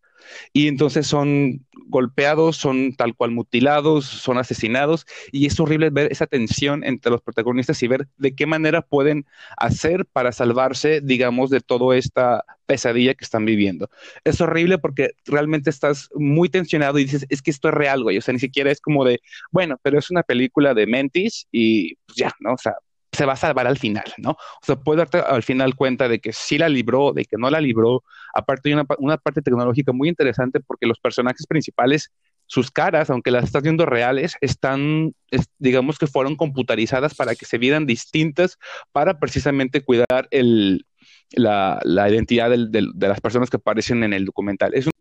y 0.53 0.67
entonces 0.67 1.07
son 1.07 1.65
golpeados, 1.87 2.57
son 2.57 2.93
tal 2.95 3.15
cual 3.15 3.31
mutilados, 3.31 4.05
son 4.05 4.37
asesinados 4.37 5.05
y 5.31 5.47
es 5.47 5.59
horrible 5.59 5.89
ver 5.89 6.11
esa 6.11 6.27
tensión 6.27 6.83
entre 6.83 7.11
los 7.11 7.21
protagonistas 7.21 7.81
y 7.83 7.87
ver 7.87 8.07
de 8.17 8.35
qué 8.35 8.45
manera 8.45 8.81
pueden 8.81 9.25
hacer 9.57 10.05
para 10.05 10.31
salvarse, 10.31 11.01
digamos, 11.01 11.49
de 11.49 11.61
toda 11.61 11.97
esta 11.97 12.43
pesadilla 12.65 13.15
que 13.15 13.25
están 13.25 13.45
viviendo. 13.45 13.89
Es 14.23 14.39
horrible 14.41 14.77
porque 14.77 15.11
realmente 15.25 15.69
estás 15.69 16.09
muy 16.13 16.49
tensionado 16.49 16.99
y 16.99 17.05
dices, 17.05 17.25
es 17.29 17.41
que 17.41 17.51
esto 17.51 17.69
es 17.69 17.73
real, 17.73 18.03
güey, 18.03 18.17
o 18.17 18.21
sea, 18.21 18.33
ni 18.33 18.39
siquiera 18.39 18.71
es 18.71 18.81
como 18.81 19.03
de, 19.05 19.19
bueno, 19.51 19.77
pero 19.81 19.97
es 19.99 20.11
una 20.11 20.23
película 20.23 20.73
de 20.73 20.85
Mentis 20.87 21.47
y 21.51 21.95
pues 22.05 22.17
ya, 22.17 22.31
¿no? 22.39 22.53
O 22.53 22.57
sea, 22.57 22.75
se 23.19 23.25
va 23.25 23.33
a 23.33 23.35
salvar 23.35 23.67
al 23.67 23.77
final, 23.77 24.05
¿no? 24.17 24.31
O 24.31 24.65
sea, 24.65 24.77
puedes 24.77 24.99
darte 24.99 25.19
al 25.19 25.43
final 25.43 25.75
cuenta 25.75 26.07
de 26.07 26.19
que 26.19 26.31
sí 26.31 26.57
la 26.57 26.69
libró, 26.69 27.11
de 27.11 27.25
que 27.25 27.35
no 27.37 27.49
la 27.49 27.59
libró. 27.59 28.05
Aparte 28.33 28.69
hay 28.69 28.81
una, 28.97 29.17
parte 29.17 29.41
tecnológica 29.41 29.91
muy 29.91 30.07
interesante 30.07 30.61
porque 30.61 30.87
los 30.87 30.99
personajes 30.99 31.45
principales, 31.45 32.13
sus 32.45 32.71
caras, 32.71 33.09
aunque 33.09 33.29
las 33.29 33.43
estás 33.43 33.61
viendo 33.61 33.85
reales, 33.85 34.37
están, 34.39 35.13
digamos 35.57 35.99
que 35.99 36.07
fueron 36.07 36.37
computarizadas 36.37 37.13
para 37.13 37.35
que 37.35 37.45
se 37.45 37.57
vieran 37.57 37.85
distintas 37.85 38.57
para 38.93 39.19
precisamente 39.19 39.81
cuidar 39.81 40.29
el, 40.31 40.85
la, 41.31 41.81
identidad 42.09 42.49
de 42.49 43.07
las 43.07 43.19
personas 43.19 43.49
que 43.49 43.57
aparecen 43.57 44.03
en 44.03 44.13
el 44.13 44.23
documental. 44.23 44.73
Es 44.73 44.87
un... 44.87 44.93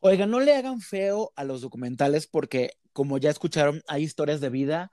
Oiga, 0.00 0.26
no 0.26 0.40
le 0.40 0.54
hagan 0.54 0.82
feo 0.82 1.32
a 1.36 1.44
los 1.44 1.62
documentales 1.62 2.26
porque, 2.26 2.72
como 2.92 3.16
ya 3.16 3.30
escucharon, 3.30 3.82
hay 3.88 4.02
historias 4.02 4.42
de 4.42 4.50
vida 4.50 4.92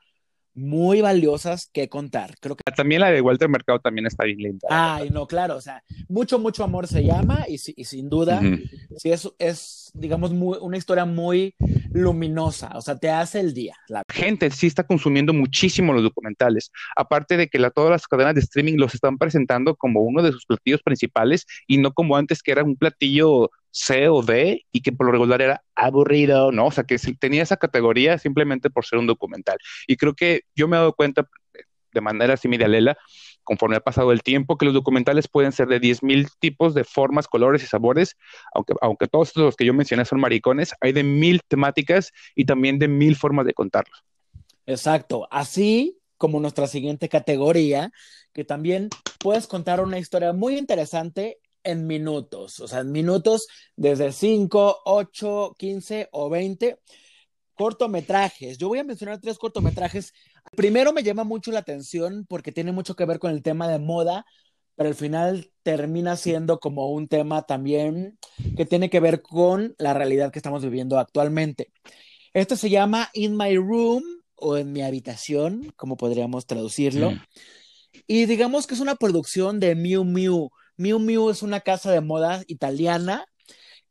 muy 0.55 1.01
valiosas 1.01 1.69
que 1.71 1.89
contar. 1.89 2.35
Creo 2.39 2.55
que 2.55 2.63
también 2.71 3.01
la 3.01 3.11
de 3.11 3.21
Walter 3.21 3.49
Mercado 3.49 3.79
también 3.79 4.07
está 4.07 4.23
bien 4.23 4.39
linda. 4.39 4.67
Ay, 4.69 5.09
no, 5.09 5.27
claro, 5.27 5.57
o 5.57 5.61
sea, 5.61 5.83
mucho, 6.07 6.39
mucho 6.39 6.63
amor 6.63 6.87
se 6.87 7.03
llama 7.03 7.45
y, 7.47 7.57
sin 7.57 8.09
duda, 8.09 8.41
sí 8.95 9.11
es, 9.11 9.29
es 9.37 9.85
digamos, 9.95 10.34
muy, 10.34 10.58
una 10.62 10.77
historia 10.77 11.05
muy 11.05 11.55
luminosa, 11.91 12.71
o 12.75 12.81
sea, 12.81 12.97
te 12.97 13.10
hace 13.10 13.39
el 13.39 13.53
día. 13.53 13.75
La 13.88 14.03
gente 14.12 14.49
sí 14.51 14.67
está 14.67 14.84
consumiendo 14.84 15.34
muchísimo 15.34 15.93
los 15.93 16.03
documentales, 16.03 16.71
aparte 16.95 17.38
de 17.38 17.47
que 17.47 17.60
la, 17.60 17.71
todas 17.71 17.91
las 17.91 18.08
cadenas 18.08 18.36
de 18.36 18.41
streaming 18.41 18.75
los 18.77 18.93
están 18.93 19.17
presentando 19.17 19.75
como 19.75 20.01
uno 20.01 20.21
de 20.21 20.31
sus 20.31 20.45
platillos 20.45 20.81
principales 20.84 21.45
y 21.67 21.77
no 21.77 21.93
como 21.93 22.17
antes 22.17 22.43
que 22.43 22.51
era 22.51 22.63
un 22.63 22.75
platillo 22.75 23.49
C 23.71 24.08
o 24.08 24.21
D 24.21 24.65
y 24.71 24.81
que 24.81 24.91
por 24.91 25.08
lo 25.08 25.12
regular 25.13 25.41
era 25.41 25.62
aburrido, 25.75 26.51
¿no? 26.51 26.67
O 26.67 26.71
sea, 26.71 26.86
que 26.86 26.97
tenía 27.19 27.43
esa 27.43 27.58
categoría 27.58 28.17
simplemente 28.17 28.69
por 28.69 28.86
ser 28.86 28.99
un 28.99 29.08
documental. 29.08 29.58
Y 29.88 29.97
creo 29.97 30.13
que 30.13 30.41
yo 30.55 30.67
me 30.67 30.77
he 30.77 30.79
dado 30.79 30.93
cuenta 30.93 31.27
de 31.95 32.01
manera 32.01 32.34
así 32.36 32.47
lela, 32.47 32.97
conforme 33.45 33.77
ha 33.77 33.79
pasado 33.79 34.12
el 34.12 34.21
tiempo, 34.21 34.58
que 34.58 34.65
los 34.65 34.73
documentales 34.73 35.29
pueden 35.29 35.53
ser 35.53 35.67
de 35.67 35.79
10.000 35.79 36.27
tipos 36.39 36.73
de 36.73 36.84
formas, 36.84 37.27
colores 37.27 37.63
y 37.63 37.67
sabores, 37.67 38.17
aunque, 38.53 38.73
aunque 38.81 39.08
todos 39.08 39.36
los 39.38 39.55
que 39.55 39.65
yo 39.65 39.73
mencioné 39.73 40.03
son 40.03 40.19
maricones, 40.19 40.73
hay 40.81 40.91
de 40.91 41.03
mil 41.03 41.41
temáticas 41.47 42.12
y 42.36 42.45
también 42.45 42.79
de 42.79 42.89
mil 42.89 43.15
formas 43.15 43.45
de 43.45 43.53
contarlos. 43.53 44.03
Exacto, 44.65 45.27
así 45.31 45.97
como 46.17 46.39
nuestra 46.39 46.67
siguiente 46.67 47.08
categoría, 47.08 47.91
que 48.34 48.43
también 48.43 48.89
puedes 49.19 49.47
contar 49.47 49.79
una 49.79 49.99
historia 49.99 50.34
muy 50.34 50.58
interesante 50.58 51.39
en 51.63 51.88
minutos, 51.88 52.60
o 52.60 52.67
sea, 52.67 52.79
en 52.79 52.91
minutos 52.91 53.47
desde 53.75 54.12
5, 54.12 54.81
8, 54.86 55.55
15 55.58 56.10
o 56.12 56.29
20 56.29 56.79
cortometrajes. 57.55 58.58
Yo 58.58 58.67
voy 58.67 58.79
a 58.79 58.84
mencionar 58.84 59.19
tres 59.19 59.38
cortometrajes. 59.38 60.13
Primero 60.55 60.93
me 60.93 61.03
llama 61.03 61.23
mucho 61.23 61.51
la 61.51 61.59
atención 61.59 62.25
porque 62.27 62.51
tiene 62.51 62.71
mucho 62.71 62.95
que 62.95 63.05
ver 63.05 63.19
con 63.19 63.31
el 63.31 63.43
tema 63.43 63.67
de 63.67 63.79
moda, 63.79 64.25
pero 64.75 64.89
al 64.89 64.95
final 64.95 65.51
termina 65.63 66.15
siendo 66.15 66.59
como 66.59 66.89
un 66.89 67.07
tema 67.07 67.43
también 67.43 68.17
que 68.55 68.65
tiene 68.65 68.89
que 68.89 68.99
ver 68.99 69.21
con 69.21 69.75
la 69.77 69.93
realidad 69.93 70.31
que 70.31 70.39
estamos 70.39 70.63
viviendo 70.63 70.99
actualmente. 70.99 71.71
Este 72.33 72.57
se 72.57 72.69
llama 72.69 73.09
In 73.13 73.37
My 73.37 73.55
Room 73.55 74.03
o 74.37 74.57
En 74.57 74.73
mi 74.73 74.81
habitación, 74.81 75.71
como 75.77 75.95
podríamos 75.95 76.45
traducirlo. 76.45 77.11
Mm. 77.11 77.21
Y 78.07 78.25
digamos 78.25 78.67
que 78.67 78.73
es 78.73 78.81
una 78.81 78.95
producción 78.95 79.61
de 79.61 79.75
Miu 79.75 80.03
Miu. 80.03 80.51
Miu 80.75 80.99
Miu 80.99 81.29
es 81.29 81.41
una 81.41 81.61
casa 81.61 81.91
de 81.91 82.01
moda 82.01 82.43
italiana 82.47 83.25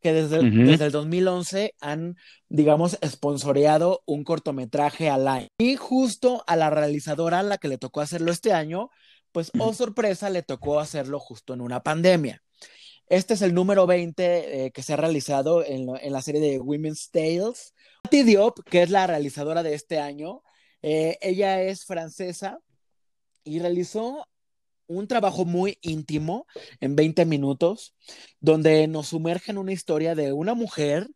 que 0.05 0.13
desde, 0.13 0.51
desde 0.51 0.85
el 0.85 0.93
2011 0.93 1.75
han, 1.81 2.19
digamos, 2.51 2.99
esponsoreado 3.01 4.03
un 4.05 4.23
cortometraje 4.23 5.09
al 5.09 5.27
año. 5.27 5.49
Y 5.57 5.77
justo 5.77 6.45
a 6.47 6.57
la 6.57 6.69
realizadora, 6.69 7.39
a 7.39 7.43
la 7.43 7.57
que 7.57 7.69
le 7.69 7.79
tocó 7.79 8.03
hacerlo 8.03 8.31
este 8.31 8.53
año, 8.53 8.91
pues, 9.33 9.51
oh 9.59 9.73
sorpresa, 9.73 10.29
le 10.29 10.43
tocó 10.43 10.79
hacerlo 10.79 11.19
justo 11.19 11.55
en 11.55 11.63
una 11.63 11.83
pandemia. 11.83 12.43
Este 13.07 13.33
es 13.33 13.41
el 13.41 13.55
número 13.55 13.87
20 13.87 14.67
eh, 14.67 14.73
que 14.73 14.83
se 14.83 14.93
ha 14.93 14.97
realizado 14.97 15.65
en, 15.65 15.89
en, 15.97 16.13
la 16.13 16.21
serie 16.21 16.43
de 16.43 16.61
Women's 16.61 17.11
Tales. 17.11 17.73
Patti 18.03 18.25
Diop, 18.25 18.59
que 18.69 18.83
es 18.83 18.91
la 18.91 19.07
realizadora 19.07 19.63
de 19.63 19.73
este 19.73 20.01
año, 20.01 20.43
eh, 20.83 21.17
ella 21.23 21.63
es 21.63 21.87
francesa 21.87 22.59
y 23.43 23.59
realizó 23.59 24.29
un 24.87 25.07
trabajo 25.09 25.45
muy 25.45 25.79
íntimo 25.83 26.47
en 26.81 26.97
20 26.97 27.25
minutos, 27.27 27.95
donde 28.41 28.87
nos 28.89 29.09
sumerge 29.09 29.51
en 29.53 29.59
una 29.59 29.73
historia 29.73 30.15
de 30.15 30.33
una 30.33 30.55
mujer 30.55 31.09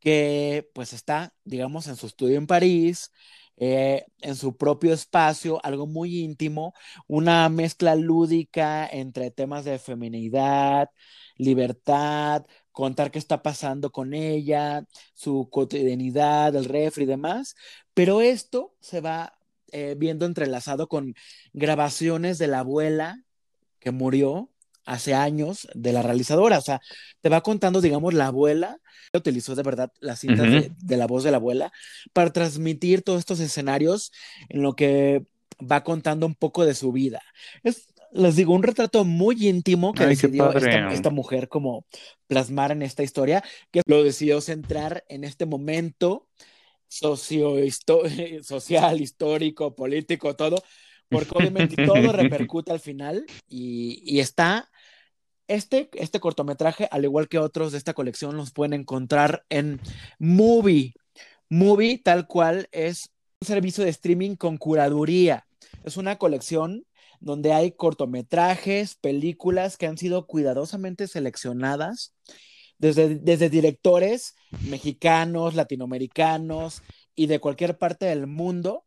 que 0.00 0.68
pues 0.74 0.92
está, 0.92 1.34
digamos, 1.44 1.88
en 1.88 1.96
su 1.96 2.06
estudio 2.06 2.38
en 2.38 2.46
París, 2.46 3.12
eh, 3.56 4.06
en 4.20 4.36
su 4.36 4.56
propio 4.56 4.92
espacio, 4.92 5.60
algo 5.64 5.86
muy 5.86 6.20
íntimo, 6.20 6.74
una 7.08 7.48
mezcla 7.48 7.96
lúdica 7.96 8.86
entre 8.86 9.30
temas 9.32 9.64
de 9.64 9.78
feminidad, 9.80 10.90
libertad, 11.36 12.46
contar 12.72 13.10
qué 13.10 13.18
está 13.18 13.42
pasando 13.42 13.90
con 13.90 14.14
ella, 14.14 14.84
su 15.14 15.48
cotidianidad, 15.50 16.54
el 16.54 16.66
refri 16.66 17.04
y 17.04 17.06
demás, 17.06 17.56
pero 17.94 18.20
esto 18.20 18.76
se 18.80 19.00
va 19.00 19.37
eh, 19.72 19.94
viendo 19.96 20.26
entrelazado 20.26 20.88
con 20.88 21.14
grabaciones 21.52 22.38
de 22.38 22.46
la 22.46 22.60
abuela 22.60 23.22
que 23.78 23.90
murió 23.90 24.50
hace 24.84 25.14
años 25.14 25.68
de 25.74 25.92
la 25.92 26.02
realizadora. 26.02 26.58
O 26.58 26.62
sea, 26.62 26.80
te 27.20 27.28
va 27.28 27.42
contando, 27.42 27.80
digamos, 27.80 28.14
la 28.14 28.26
abuela 28.28 28.80
utilizó 29.16 29.54
de 29.54 29.62
verdad 29.62 29.92
las 30.00 30.20
cintas 30.20 30.46
de, 30.78 30.96
la 30.96 31.06
voz 31.06 31.24
de 31.24 31.30
la 31.30 31.38
abuela 31.38 31.72
para 32.12 32.32
transmitir 32.32 33.02
todos 33.02 33.20
estos 33.20 33.40
escenarios 33.40 34.12
en 34.48 34.62
lo 34.62 34.74
que 34.74 35.24
va 35.60 35.82
contando 35.82 36.26
un 36.26 36.34
poco 36.34 36.64
de 36.64 36.74
su 36.74 36.92
vida. 36.92 37.22
Es, 37.62 37.88
les 38.12 38.36
digo, 38.36 38.54
un 38.54 38.62
retrato 38.62 39.04
muy 39.04 39.48
íntimo 39.48 39.92
que 39.92 40.06
decidió 40.06 40.52
esta, 40.52 41.10
mujer 41.10 41.48
como 41.48 41.84
plasmar 42.26 42.72
en 42.72 42.82
esta 42.82 43.02
historia, 43.02 43.42
que 43.70 43.82
lo 43.86 44.02
decidió 44.02 44.40
centrar 44.40 45.04
en 45.08 45.24
este 45.24 45.46
momento 45.46 46.26
socio 46.88 47.54
social, 48.42 49.00
histórico, 49.00 49.74
político, 49.74 50.34
todo, 50.34 50.62
porque 51.08 51.30
obviamente 51.34 51.76
todo 51.86 52.12
repercute 52.12 52.72
al 52.72 52.80
final 52.80 53.24
y, 53.48 54.02
y 54.04 54.20
está 54.20 54.68
este, 55.46 55.88
este 55.94 56.20
cortometraje, 56.20 56.88
al 56.90 57.04
igual 57.04 57.28
que 57.28 57.38
otros 57.38 57.72
de 57.72 57.78
esta 57.78 57.94
colección, 57.94 58.36
los 58.36 58.52
pueden 58.52 58.74
encontrar 58.74 59.44
en 59.48 59.80
Movie. 60.18 60.94
Movie, 61.48 61.98
tal 61.98 62.26
cual, 62.26 62.68
es 62.72 63.10
un 63.40 63.46
servicio 63.48 63.82
de 63.82 63.90
streaming 63.90 64.36
con 64.36 64.58
curaduría. 64.58 65.46
Es 65.84 65.96
una 65.96 66.16
colección 66.16 66.84
donde 67.20 67.52
hay 67.52 67.72
cortometrajes, 67.72 68.94
películas 68.96 69.76
que 69.76 69.86
han 69.86 69.98
sido 69.98 70.26
cuidadosamente 70.26 71.08
seleccionadas 71.08 72.14
desde, 72.78 73.16
desde 73.16 73.50
directores 73.50 74.36
mexicanos, 74.68 75.54
latinoamericanos 75.54 76.82
y 77.14 77.26
de 77.26 77.40
cualquier 77.40 77.76
parte 77.78 78.06
del 78.06 78.26
mundo 78.26 78.84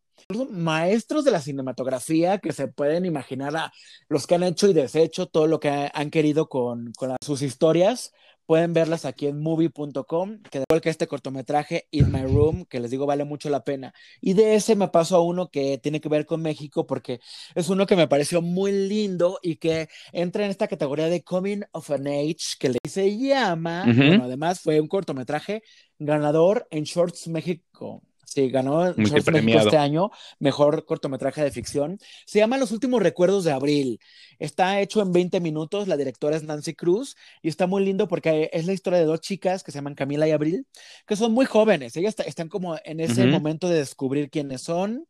maestros 0.50 1.24
de 1.24 1.30
la 1.30 1.40
cinematografía 1.40 2.38
que 2.38 2.52
se 2.52 2.68
pueden 2.68 3.04
imaginar 3.04 3.56
a 3.56 3.72
los 4.08 4.26
que 4.26 4.34
han 4.34 4.42
hecho 4.42 4.68
y 4.68 4.72
deshecho 4.72 5.26
todo 5.26 5.46
lo 5.46 5.60
que 5.60 5.90
han 5.92 6.10
querido 6.10 6.48
con, 6.48 6.92
sus 7.20 7.42
historias. 7.42 8.12
Pueden 8.52 8.74
verlas 8.74 9.06
aquí 9.06 9.28
en 9.28 9.40
movie.com, 9.40 10.42
que 10.50 10.62
igual 10.68 10.82
que 10.82 10.90
este 10.90 11.06
cortometraje 11.06 11.88
In 11.90 12.12
My 12.12 12.20
Room, 12.24 12.66
que 12.66 12.80
les 12.80 12.90
digo 12.90 13.06
vale 13.06 13.24
mucho 13.24 13.48
la 13.48 13.64
pena. 13.64 13.94
Y 14.20 14.34
de 14.34 14.56
ese 14.56 14.76
me 14.76 14.88
paso 14.88 15.16
a 15.16 15.22
uno 15.22 15.48
que 15.48 15.78
tiene 15.78 16.02
que 16.02 16.10
ver 16.10 16.26
con 16.26 16.42
México, 16.42 16.86
porque 16.86 17.20
es 17.54 17.70
uno 17.70 17.86
que 17.86 17.96
me 17.96 18.08
pareció 18.08 18.42
muy 18.42 18.70
lindo 18.70 19.38
y 19.40 19.56
que 19.56 19.88
entra 20.12 20.44
en 20.44 20.50
esta 20.50 20.68
categoría 20.68 21.08
de 21.08 21.24
Coming 21.24 21.62
of 21.72 21.90
an 21.92 22.06
Age, 22.06 22.58
que 22.58 22.74
se 22.86 23.16
llama, 23.16 23.84
bueno, 23.86 24.24
además 24.24 24.60
fue 24.60 24.82
un 24.82 24.88
cortometraje 24.88 25.62
ganador 25.98 26.68
en 26.70 26.84
Shorts 26.84 27.28
México 27.28 28.02
Sí, 28.32 28.48
ganó 28.48 28.86
este 28.86 29.76
año 29.76 30.10
mejor 30.38 30.86
cortometraje 30.86 31.44
de 31.44 31.50
ficción. 31.50 31.98
Se 32.24 32.38
llama 32.38 32.56
Los 32.56 32.72
últimos 32.72 33.02
recuerdos 33.02 33.44
de 33.44 33.52
abril. 33.52 34.00
Está 34.38 34.80
hecho 34.80 35.02
en 35.02 35.12
20 35.12 35.38
minutos. 35.40 35.86
La 35.86 35.98
directora 35.98 36.34
es 36.34 36.42
Nancy 36.42 36.72
Cruz 36.72 37.14
y 37.42 37.48
está 37.48 37.66
muy 37.66 37.84
lindo 37.84 38.08
porque 38.08 38.48
es 38.54 38.64
la 38.64 38.72
historia 38.72 39.00
de 39.00 39.04
dos 39.04 39.20
chicas 39.20 39.62
que 39.62 39.70
se 39.70 39.78
llaman 39.78 39.94
Camila 39.94 40.26
y 40.26 40.30
Abril, 40.30 40.66
que 41.06 41.14
son 41.14 41.32
muy 41.32 41.44
jóvenes. 41.44 41.94
Ellas 41.96 42.14
están 42.24 42.48
como 42.48 42.78
en 42.84 43.00
ese 43.00 43.26
momento 43.26 43.68
de 43.68 43.78
descubrir 43.80 44.30
quiénes 44.30 44.62
son 44.62 45.06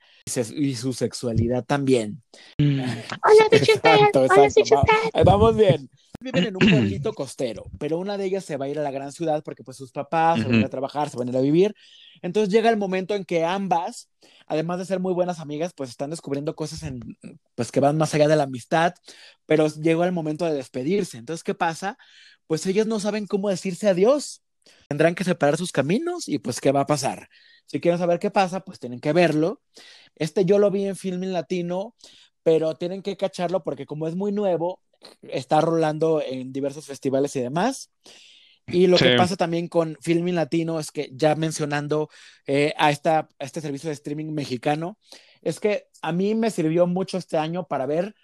y, 0.56 0.74
su 0.74 0.92
sexualidad 0.92 1.64
también. 1.64 2.22
Mm. 2.58 2.80
Hola, 2.80 3.48
exacto, 3.52 4.24
exacto. 4.24 5.24
vamos 5.24 5.56
bien 5.56 5.88
viven 6.22 6.44
en 6.44 6.56
un 6.56 6.68
pueblito 6.68 7.12
costero, 7.14 7.64
pero 7.78 7.98
una 7.98 8.16
de 8.16 8.24
ellas 8.24 8.44
se 8.44 8.56
va 8.56 8.66
a 8.66 8.68
ir 8.68 8.78
a 8.78 8.82
la 8.82 8.90
gran 8.90 9.12
ciudad 9.12 9.42
porque 9.44 9.64
pues 9.64 9.76
sus 9.76 9.92
papás 9.92 10.40
se 10.40 10.48
van 10.48 10.64
a 10.64 10.68
trabajar, 10.68 11.10
se 11.10 11.16
van 11.16 11.28
a 11.28 11.30
ir 11.30 11.36
a 11.36 11.40
vivir. 11.40 11.74
Entonces 12.22 12.52
llega 12.52 12.70
el 12.70 12.76
momento 12.76 13.14
en 13.14 13.24
que 13.24 13.44
ambas, 13.44 14.08
además 14.46 14.78
de 14.78 14.84
ser 14.84 15.00
muy 15.00 15.12
buenas 15.12 15.40
amigas, 15.40 15.72
pues 15.74 15.90
están 15.90 16.10
descubriendo 16.10 16.54
cosas 16.54 16.82
en, 16.82 17.00
pues 17.54 17.72
que 17.72 17.80
van 17.80 17.96
más 17.98 18.14
allá 18.14 18.28
de 18.28 18.36
la 18.36 18.44
amistad, 18.44 18.94
pero 19.46 19.68
llegó 19.68 20.04
el 20.04 20.12
momento 20.12 20.44
de 20.44 20.54
despedirse. 20.54 21.18
Entonces, 21.18 21.42
¿qué 21.42 21.54
pasa? 21.54 21.98
Pues 22.46 22.64
ellas 22.66 22.86
no 22.86 23.00
saben 23.00 23.26
cómo 23.26 23.48
decirse 23.48 23.88
adiós. 23.88 24.42
Tendrán 24.88 25.14
que 25.14 25.24
separar 25.24 25.56
sus 25.56 25.72
caminos 25.72 26.28
y 26.28 26.38
pues, 26.38 26.60
¿qué 26.60 26.70
va 26.70 26.82
a 26.82 26.86
pasar? 26.86 27.28
Si 27.66 27.80
quieren 27.80 27.98
saber 27.98 28.18
qué 28.18 28.30
pasa, 28.30 28.60
pues 28.60 28.78
tienen 28.78 29.00
que 29.00 29.12
verlo. 29.12 29.60
Este 30.16 30.44
yo 30.44 30.58
lo 30.58 30.70
vi 30.70 30.86
en 30.86 30.96
film 30.96 31.22
en 31.22 31.32
latino, 31.32 31.96
pero 32.42 32.74
tienen 32.74 33.02
que 33.02 33.16
cacharlo 33.16 33.62
porque 33.62 33.86
como 33.86 34.06
es 34.06 34.14
muy 34.14 34.32
nuevo, 34.32 34.80
está 35.22 35.60
rolando 35.60 36.22
en 36.22 36.52
diversos 36.52 36.86
festivales 36.86 37.34
y 37.36 37.40
demás. 37.40 37.90
Y 38.66 38.86
lo 38.86 38.96
que 38.96 39.16
pasa 39.16 39.36
también 39.36 39.68
con 39.68 39.96
Filming 40.00 40.36
Latino 40.36 40.78
es 40.78 40.92
que 40.92 41.10
ya 41.12 41.34
mencionando 41.34 42.08
eh, 42.46 42.72
a, 42.78 42.90
esta, 42.90 43.28
a 43.38 43.44
este 43.44 43.60
servicio 43.60 43.88
de 43.88 43.94
streaming 43.94 44.32
mexicano, 44.32 44.98
es 45.42 45.58
que 45.58 45.88
a 46.00 46.12
mí 46.12 46.34
me 46.34 46.50
sirvió 46.50 46.86
mucho 46.86 47.18
este 47.18 47.38
año 47.38 47.66
para 47.66 47.86
ver 47.86 48.14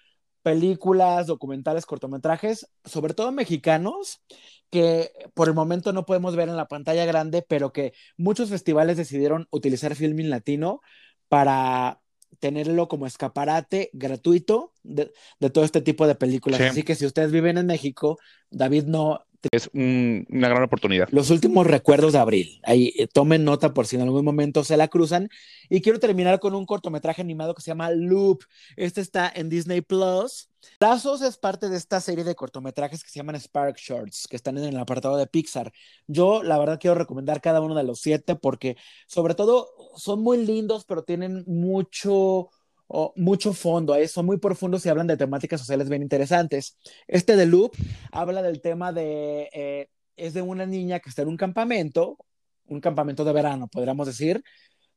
películas, 0.43 1.27
documentales, 1.27 1.87
cortometrajes, 1.87 2.71
sobre 2.85 3.15
todo 3.15 3.33
mexicanos, 3.33 4.23
que 4.71 5.11
por 5.35 5.49
el 5.49 5.55
momento 5.55 5.93
no 5.93 6.07
podemos 6.07 6.37
ver 6.37 6.49
en 6.49 6.57
la 6.57 6.69
pantalla 6.69 7.05
grande, 7.05 7.45
pero 7.47 7.73
que 7.73 7.93
muchos 8.17 8.49
festivales 8.49 8.97
decidieron 8.97 9.49
utilizar 9.51 9.95
Filming 9.95 10.31
Latino 10.31 10.81
para 11.29 12.01
tenerlo 12.41 12.89
como 12.89 13.07
escaparate 13.07 13.91
gratuito 13.93 14.73
de, 14.83 15.11
todo 15.53 15.65
este 15.65 15.81
tipo 15.81 16.07
de 16.07 16.15
películas. 16.15 16.61
Así 16.61 16.83
que 16.83 16.95
si 16.95 17.07
ustedes 17.07 17.33
viven 17.33 17.59
en 17.59 17.67
México, 17.67 18.19
David 18.51 18.85
no... 18.85 19.25
Es 19.53 19.71
una 19.73 20.49
gran 20.49 20.63
oportunidad. 20.65 21.09
Los 21.13 21.31
últimos 21.31 21.67
recuerdos 21.67 22.13
de 22.13 22.19
abril. 22.19 22.61
Ahí 22.65 22.93
eh, 22.99 23.07
tomen 23.07 23.45
nota 23.45 23.73
por 23.73 23.87
si 23.87 23.97
en 23.97 24.03
algún 24.03 24.25
momento 24.25 24.65
se 24.65 24.77
la 24.77 24.89
cruzan. 24.89 25.29
Y 25.69 25.81
quiero 25.81 26.01
terminar 26.01 26.41
con 26.41 26.55
un 26.55 26.67
cortometraje 26.67 27.23
animado 27.23 27.55
que 27.55 27.63
se 27.63 27.71
llama 27.71 27.91
Loop. 27.91 28.43
Este 28.77 29.01
está 29.01 29.31
en 29.33 29.49
Disney 29.49 29.81
Plus. 29.81 30.51
Lazos 30.81 31.23
es 31.23 31.39
parte 31.39 31.69
de 31.69 31.77
esta 31.77 32.01
serie 32.01 32.25
de 32.25 32.35
cortometrajes 32.35 33.05
que 33.05 33.11
se 33.11 33.19
llaman 33.21 33.41
Spark 33.41 33.77
Shorts, 33.77 34.27
que 34.29 34.37
están 34.37 34.59
en 34.59 34.65
el 34.65 34.77
apartado 34.77 35.17
de 35.17 35.27
Pixar. 35.27 35.73
Yo, 36.09 36.43
la 36.43 36.59
verdad, 36.59 36.79
quiero 36.81 36.97
recomendar 36.97 37.41
cada 37.41 37.61
uno 37.61 37.75
de 37.77 37.85
los 37.85 38.01
siete 38.01 38.35
porque, 38.35 38.77
sobre 39.07 39.35
todo, 39.35 39.69
son 39.97 40.21
muy 40.21 40.45
lindos, 40.45 40.85
pero 40.85 41.05
tienen 41.05 41.45
mucho, 41.47 42.51
mucho 43.17 43.53
fondo, 43.53 43.95
¿eh? 43.95 44.09
son 44.09 44.27
muy 44.27 44.39
profundos 44.39 44.85
y 44.85 44.89
hablan 44.89 45.07
de 45.07 45.17
temáticas 45.17 45.61
sociales 45.61 45.89
bien 45.89 46.03
interesantes. 46.03 46.79
Este 47.07 47.37
de 47.37 47.47
Loop 47.47 47.73
habla 48.13 48.43
del 48.43 48.61
tema 48.61 48.93
de, 48.93 49.51
eh, 49.53 49.89
es 50.17 50.35
de 50.35 50.43
una 50.43 50.67
niña 50.67 51.01
que 51.01 51.11
está 51.11 51.23
en 51.23 51.29
un 51.29 51.37
campamento, 51.37 52.19
un 52.67 52.81
campamento 52.81 53.25
de 53.25 53.33
verano, 53.33 53.69
podríamos 53.69 54.07
decir, 54.07 54.43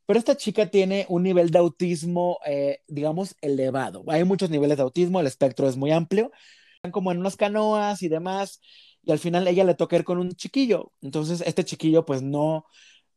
pero 0.06 0.20
esta 0.20 0.36
chica 0.36 0.66
tiene 0.68 1.06
un 1.10 1.24
nivel 1.24 1.52
de 1.52 1.60
autismo, 1.60 2.40
eh, 2.46 2.80
digamos, 2.88 3.36
elevado. 3.42 4.04
Hay 4.08 4.24
muchos 4.24 4.50
niveles 4.50 4.78
de 4.78 4.84
autismo, 4.84 5.20
el 5.20 5.28
espectro 5.28 5.68
es 5.70 5.78
muy 5.78 5.92
amplio. 5.92 6.32
Están 6.76 6.92
como 6.92 7.12
en 7.12 7.20
unas 7.20 7.38
canoas 7.38 8.02
y 8.04 8.10
demás, 8.10 8.60
y 9.04 9.12
al 9.12 9.20
final 9.20 9.48
ella 9.48 9.64
le 9.64 9.76
toca 9.76 9.96
ir 9.96 10.04
con 10.04 10.18
un 10.18 10.32
chiquillo. 10.34 10.92
Entonces, 11.02 11.42
este 11.46 11.64
chiquillo, 11.64 12.06
pues 12.06 12.22
no, 12.24 12.66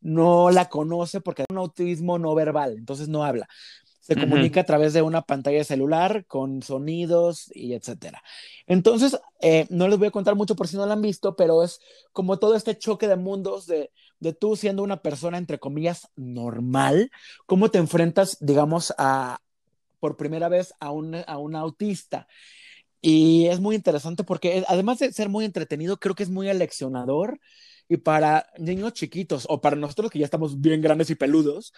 no 0.00 0.50
la 0.50 0.68
conoce 0.68 1.20
porque 1.20 1.42
es 1.42 1.46
un 1.50 1.58
autismo 1.58 2.18
no 2.18 2.34
verbal, 2.34 2.76
entonces 2.78 3.08
no 3.08 3.24
habla. 3.24 3.48
Se 4.04 4.16
comunica 4.16 4.60
a 4.60 4.64
través 4.64 4.92
de 4.92 5.00
una 5.00 5.22
pantalla 5.22 5.64
celular 5.64 6.26
con 6.26 6.60
sonidos 6.60 7.50
y 7.54 7.72
etcétera. 7.72 8.22
Entonces, 8.66 9.18
eh, 9.40 9.66
no 9.70 9.88
les 9.88 9.98
voy 9.98 10.08
a 10.08 10.10
contar 10.10 10.34
mucho 10.34 10.54
por 10.56 10.68
si 10.68 10.76
no 10.76 10.84
lo 10.84 10.92
han 10.92 11.00
visto, 11.00 11.36
pero 11.36 11.64
es 11.64 11.80
como 12.12 12.38
todo 12.38 12.54
este 12.54 12.76
choque 12.76 13.08
de 13.08 13.16
mundos 13.16 13.66
de, 13.66 13.90
de 14.20 14.34
tú 14.34 14.56
siendo 14.56 14.82
una 14.82 15.00
persona, 15.00 15.38
entre 15.38 15.58
comillas, 15.58 16.10
normal, 16.16 17.10
cómo 17.46 17.70
te 17.70 17.78
enfrentas, 17.78 18.36
digamos, 18.40 18.92
a, 18.98 19.40
por 20.00 20.18
primera 20.18 20.50
vez 20.50 20.74
a 20.80 20.90
un, 20.90 21.14
a 21.26 21.38
un 21.38 21.56
autista. 21.56 22.28
Y 23.00 23.46
es 23.46 23.58
muy 23.58 23.74
interesante 23.74 24.22
porque 24.22 24.64
además 24.68 24.98
de 24.98 25.14
ser 25.14 25.30
muy 25.30 25.46
entretenido, 25.46 25.98
creo 25.98 26.14
que 26.14 26.24
es 26.24 26.30
muy 26.30 26.50
aleccionador. 26.50 27.40
Y 27.88 27.96
para 27.98 28.46
niños 28.58 28.92
chiquitos 28.92 29.46
o 29.48 29.62
para 29.62 29.76
nosotros 29.76 30.10
que 30.10 30.18
ya 30.18 30.26
estamos 30.26 30.60
bien 30.60 30.82
grandes 30.82 31.08
y 31.08 31.14
peludos, 31.14 31.72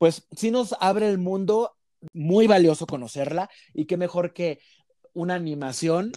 pues 0.00 0.26
sí 0.34 0.50
nos 0.50 0.74
abre 0.80 1.10
el 1.10 1.18
mundo, 1.18 1.76
muy 2.14 2.46
valioso 2.46 2.86
conocerla 2.86 3.50
y 3.74 3.84
qué 3.84 3.98
mejor 3.98 4.32
que 4.32 4.58
una 5.12 5.34
animación 5.34 6.12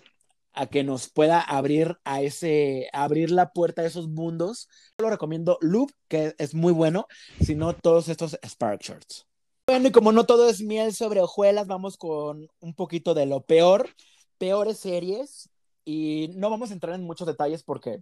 a 0.54 0.67
que 0.67 0.86
nos 0.86 1.10
pueda 1.10 1.41
abrir 1.41 1.98
a 2.06 2.22
ese, 2.22 2.88
abrir 2.93 3.30
la 3.30 3.52
puerta 3.52 3.82
a 3.82 3.86
esos 3.86 4.08
mundos. 4.08 4.69
Yo 4.98 5.04
lo 5.04 5.10
recomiendo 5.10 5.58
Loop, 5.60 5.91
que 6.08 6.34
es 6.38 6.56
muy 6.56 6.72
bueno, 6.72 7.08
sino 7.41 7.74
todos 7.76 8.08
estos 8.08 8.39
Spark 8.48 8.82
Shorts. 8.82 9.28
Bueno, 9.67 9.89
y 9.89 9.91
como 9.91 10.13
no 10.13 10.26
todo 10.26 10.48
es 10.48 10.62
miel 10.62 10.93
sobre 10.93 11.19
hojuelas, 11.19 11.67
vamos 11.67 11.98
con 11.98 12.48
un 12.62 12.74
poquito 12.76 13.13
de 13.13 13.26
lo 13.26 13.41
peor, 13.41 13.89
peores 14.38 14.80
series, 14.80 15.50
y 15.84 16.30
no 16.36 16.50
vamos 16.50 16.69
a 16.72 16.74
entrar 16.74 16.96
en 16.96 17.04
muchos 17.04 17.28
detalles 17.28 17.63
porque 17.63 18.00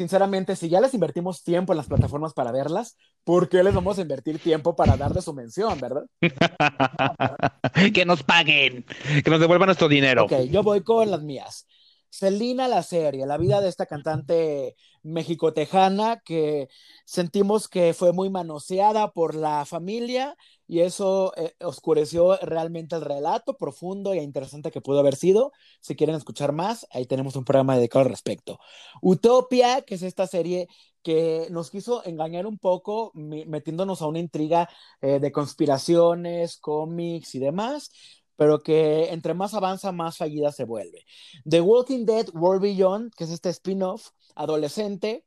sinceramente, 0.00 0.56
si 0.56 0.70
ya 0.70 0.80
les 0.80 0.94
invertimos 0.94 1.44
tiempo 1.44 1.74
en 1.74 1.76
las 1.76 1.86
plataformas 1.86 2.32
para 2.32 2.52
verlas, 2.52 2.96
¿por 3.22 3.50
qué 3.50 3.62
les 3.62 3.74
vamos 3.74 3.98
a 3.98 4.00
invertir 4.00 4.38
tiempo 4.38 4.74
para 4.74 4.96
darle 4.96 5.20
su 5.20 5.34
mención, 5.34 5.78
verdad? 5.78 6.06
que 7.94 8.06
nos 8.06 8.22
paguen, 8.22 8.86
que 9.22 9.30
nos 9.30 9.40
devuelvan 9.40 9.66
nuestro 9.66 9.88
dinero. 9.88 10.24
Ok, 10.24 10.32
yo 10.50 10.62
voy 10.62 10.82
con 10.82 11.10
las 11.10 11.20
mías. 11.22 11.66
Selina 12.08 12.66
la 12.66 12.82
serie, 12.82 13.26
la 13.26 13.36
vida 13.36 13.60
de 13.60 13.68
esta 13.68 13.84
cantante 13.84 14.74
mexicotejana 15.02 16.22
que 16.24 16.68
sentimos 17.04 17.68
que 17.68 17.92
fue 17.92 18.14
muy 18.14 18.30
manoseada 18.30 19.12
por 19.12 19.34
la 19.34 19.66
familia 19.66 20.34
y 20.70 20.82
eso 20.82 21.32
eh, 21.36 21.52
oscureció 21.62 22.36
realmente 22.42 22.94
el 22.94 23.02
relato 23.02 23.56
profundo 23.56 24.12
e 24.12 24.22
interesante 24.22 24.70
que 24.70 24.80
pudo 24.80 25.00
haber 25.00 25.16
sido. 25.16 25.50
Si 25.80 25.96
quieren 25.96 26.14
escuchar 26.14 26.52
más, 26.52 26.86
ahí 26.92 27.06
tenemos 27.06 27.34
un 27.34 27.44
programa 27.44 27.76
dedicado 27.76 28.04
al 28.04 28.10
respecto. 28.10 28.60
Utopia, 29.02 29.82
que 29.82 29.96
es 29.96 30.02
esta 30.02 30.28
serie 30.28 30.68
que 31.02 31.48
nos 31.50 31.72
quiso 31.72 32.04
engañar 32.06 32.46
un 32.46 32.56
poco, 32.56 33.10
metiéndonos 33.14 34.00
a 34.00 34.06
una 34.06 34.20
intriga 34.20 34.68
eh, 35.00 35.18
de 35.18 35.32
conspiraciones, 35.32 36.56
cómics 36.58 37.34
y 37.34 37.40
demás 37.40 37.90
pero 38.36 38.62
que 38.62 39.10
entre 39.10 39.34
más 39.34 39.52
avanza, 39.52 39.92
más 39.92 40.16
fallida 40.16 40.50
se 40.50 40.64
vuelve. 40.64 41.04
The 41.44 41.60
Walking 41.60 42.06
Dead 42.06 42.26
World 42.32 42.62
Beyond, 42.62 43.12
que 43.14 43.24
es 43.24 43.30
este 43.30 43.50
spin-off 43.50 44.12
adolescente, 44.34 45.26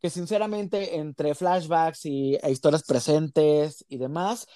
que 0.00 0.08
sinceramente 0.08 0.96
entre 0.96 1.34
flashbacks 1.34 2.06
y, 2.06 2.36
e 2.36 2.50
historias 2.50 2.84
presentes 2.84 3.84
y 3.88 3.98
demás, 3.98 4.46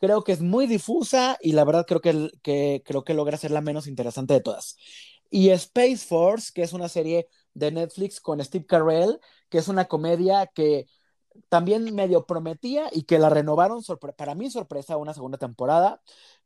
creo 0.00 0.24
que 0.24 0.32
es 0.32 0.40
muy 0.40 0.66
difusa 0.66 1.38
y 1.40 1.52
la 1.52 1.64
verdad 1.64 1.86
creo 1.86 2.00
que, 2.00 2.82
creo 2.84 3.04
que 3.04 3.14
logra 3.14 3.36
ser 3.36 3.50
la 3.50 3.60
menos 3.60 3.86
interesante 3.86 4.34
de 4.34 4.40
todas. 4.40 4.76
Y 5.30 5.50
Space 5.50 5.98
Force, 5.98 6.50
que 6.52 6.62
es 6.62 6.72
una 6.72 6.88
serie 6.88 7.28
de 7.54 7.70
Netflix 7.70 8.20
con 8.20 8.42
Steve 8.44 8.66
Carell, 8.66 9.20
que 9.48 9.58
es 9.58 9.68
una 9.68 9.84
comedia 9.86 10.46
que 10.46 10.86
también 11.48 11.94
medio 11.94 12.26
prometía 12.26 12.88
y 12.92 13.02
que 13.02 13.18
la 13.18 13.30
renovaron, 13.30 13.82
para 14.16 14.34
mí 14.34 14.50
sorpresa, 14.50 14.96
una 14.96 15.14
segunda 15.14 15.38
temporada. 15.38 16.00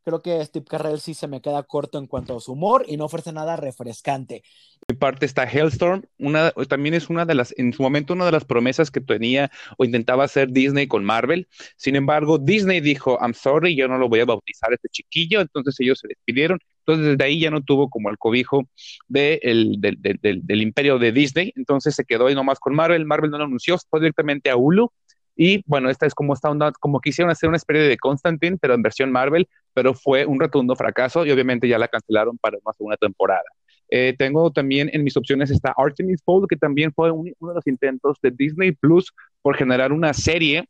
Creo 0.05 0.20
que 0.20 0.44
Steve 0.44 0.66
Carrell 0.68 1.01
sí 1.01 1.14
se 1.14 1.29
me 1.29 1.40
queda 1.40 1.62
corto 1.62 1.99
en 1.99 2.07
cuanto 2.07 2.37
a 2.37 2.40
su 2.40 2.53
humor 2.53 2.85
y 2.87 2.99
no 2.99 3.07
ofrece 3.07 3.33
nada 3.33 3.57
refrescante. 3.57 4.42
Mi 4.87 4.97
parte 4.97 5.25
está 5.25 5.44
Hellstorm, 5.44 6.03
una, 6.18 6.51
también 6.68 6.94
es 6.94 7.09
una 7.09 7.25
de 7.25 7.35
las, 7.35 7.55
en 7.57 7.73
su 7.73 7.83
momento, 7.83 8.12
una 8.12 8.27
de 8.27 8.33
las 8.33 8.44
promesas 8.44 8.90
que 8.90 9.01
tenía 9.01 9.51
o 9.79 9.85
intentaba 9.85 10.25
hacer 10.25 10.51
Disney 10.51 10.87
con 10.87 11.05
Marvel. 11.05 11.49
Sin 11.77 11.97
embargo, 11.97 12.37
Disney 12.38 12.81
dijo, 12.81 13.18
I'm 13.20 13.33
sorry, 13.33 13.75
yo 13.75 13.88
no 13.88 13.97
lo 13.97 14.11
voy 14.11 14.20
a 14.20 14.27
bautizar 14.27 14.70
a 14.73 14.75
este 14.75 14.88
chiquillo, 14.90 15.40
entonces 15.40 15.75
ellos 15.81 15.99
se 15.99 16.09
despidieron. 16.09 16.59
Entonces, 16.87 17.12
desde 17.12 17.25
ahí 17.25 17.40
ya 17.40 17.51
no 17.51 17.62
tuvo 17.62 17.88
como 17.88 18.11
el 18.11 18.18
cobijo 18.18 18.68
de 19.09 19.40
el, 19.42 19.81
del, 19.81 19.97
del, 20.01 20.40
del, 20.44 20.62
imperio 20.62 20.99
de 20.99 21.12
Disney, 21.12 21.53
entonces 21.57 21.94
se 21.94 22.05
quedó 22.05 22.27
ahí 22.27 22.35
nomás 22.35 22.59
con 22.59 22.75
Marvel. 22.75 23.07
Marvel 23.07 23.31
no 23.31 23.38
lo 23.38 23.44
anunció, 23.44 23.79
fue 23.88 24.01
directamente 24.01 24.51
a 24.51 24.57
Hulu. 24.57 24.90
Y 25.37 25.64
bueno, 25.66 25.90
esta 25.90 26.07
es 26.07 26.14
como 26.14 26.35
esta 26.35 26.51
onda, 26.51 26.73
como 26.73 27.01
quisieron 27.01 27.31
hacer 27.31 27.49
una 27.49 27.57
especie 27.57 27.83
de 27.83 27.97
Constantine, 27.97 28.59
pero 28.61 28.75
en 28.75 28.83
versión 28.83 29.11
Marvel, 29.11 29.49
pero 29.73 29.94
fue 29.94 30.27
un 30.27 30.38
rotundo 30.38 30.77
fracaso 30.77 31.27
y 31.27 31.31
obviamente 31.33 31.66
ya 31.66 31.79
la 31.79 31.88
cancelaron 31.88 32.38
para 32.38 32.59
una 32.62 32.73
segunda 32.73 32.97
temporada. 32.97 33.44
Eh, 33.90 34.14
tengo 34.16 34.51
también 34.51 34.90
en 34.92 35.05
mis 35.05 35.16
opciones 35.16 35.51
está 35.51 35.75
Artemis 35.77 36.23
Fowl, 36.25 36.47
que 36.49 36.57
también 36.57 36.92
fue 36.92 37.11
uno 37.11 37.31
de 37.40 37.55
los 37.55 37.66
intentos 37.66 38.18
de 38.23 38.31
Disney 38.31 38.73
Plus 38.73 39.12
por 39.42 39.57
generar 39.57 39.92
una 39.92 40.12
serie 40.14 40.68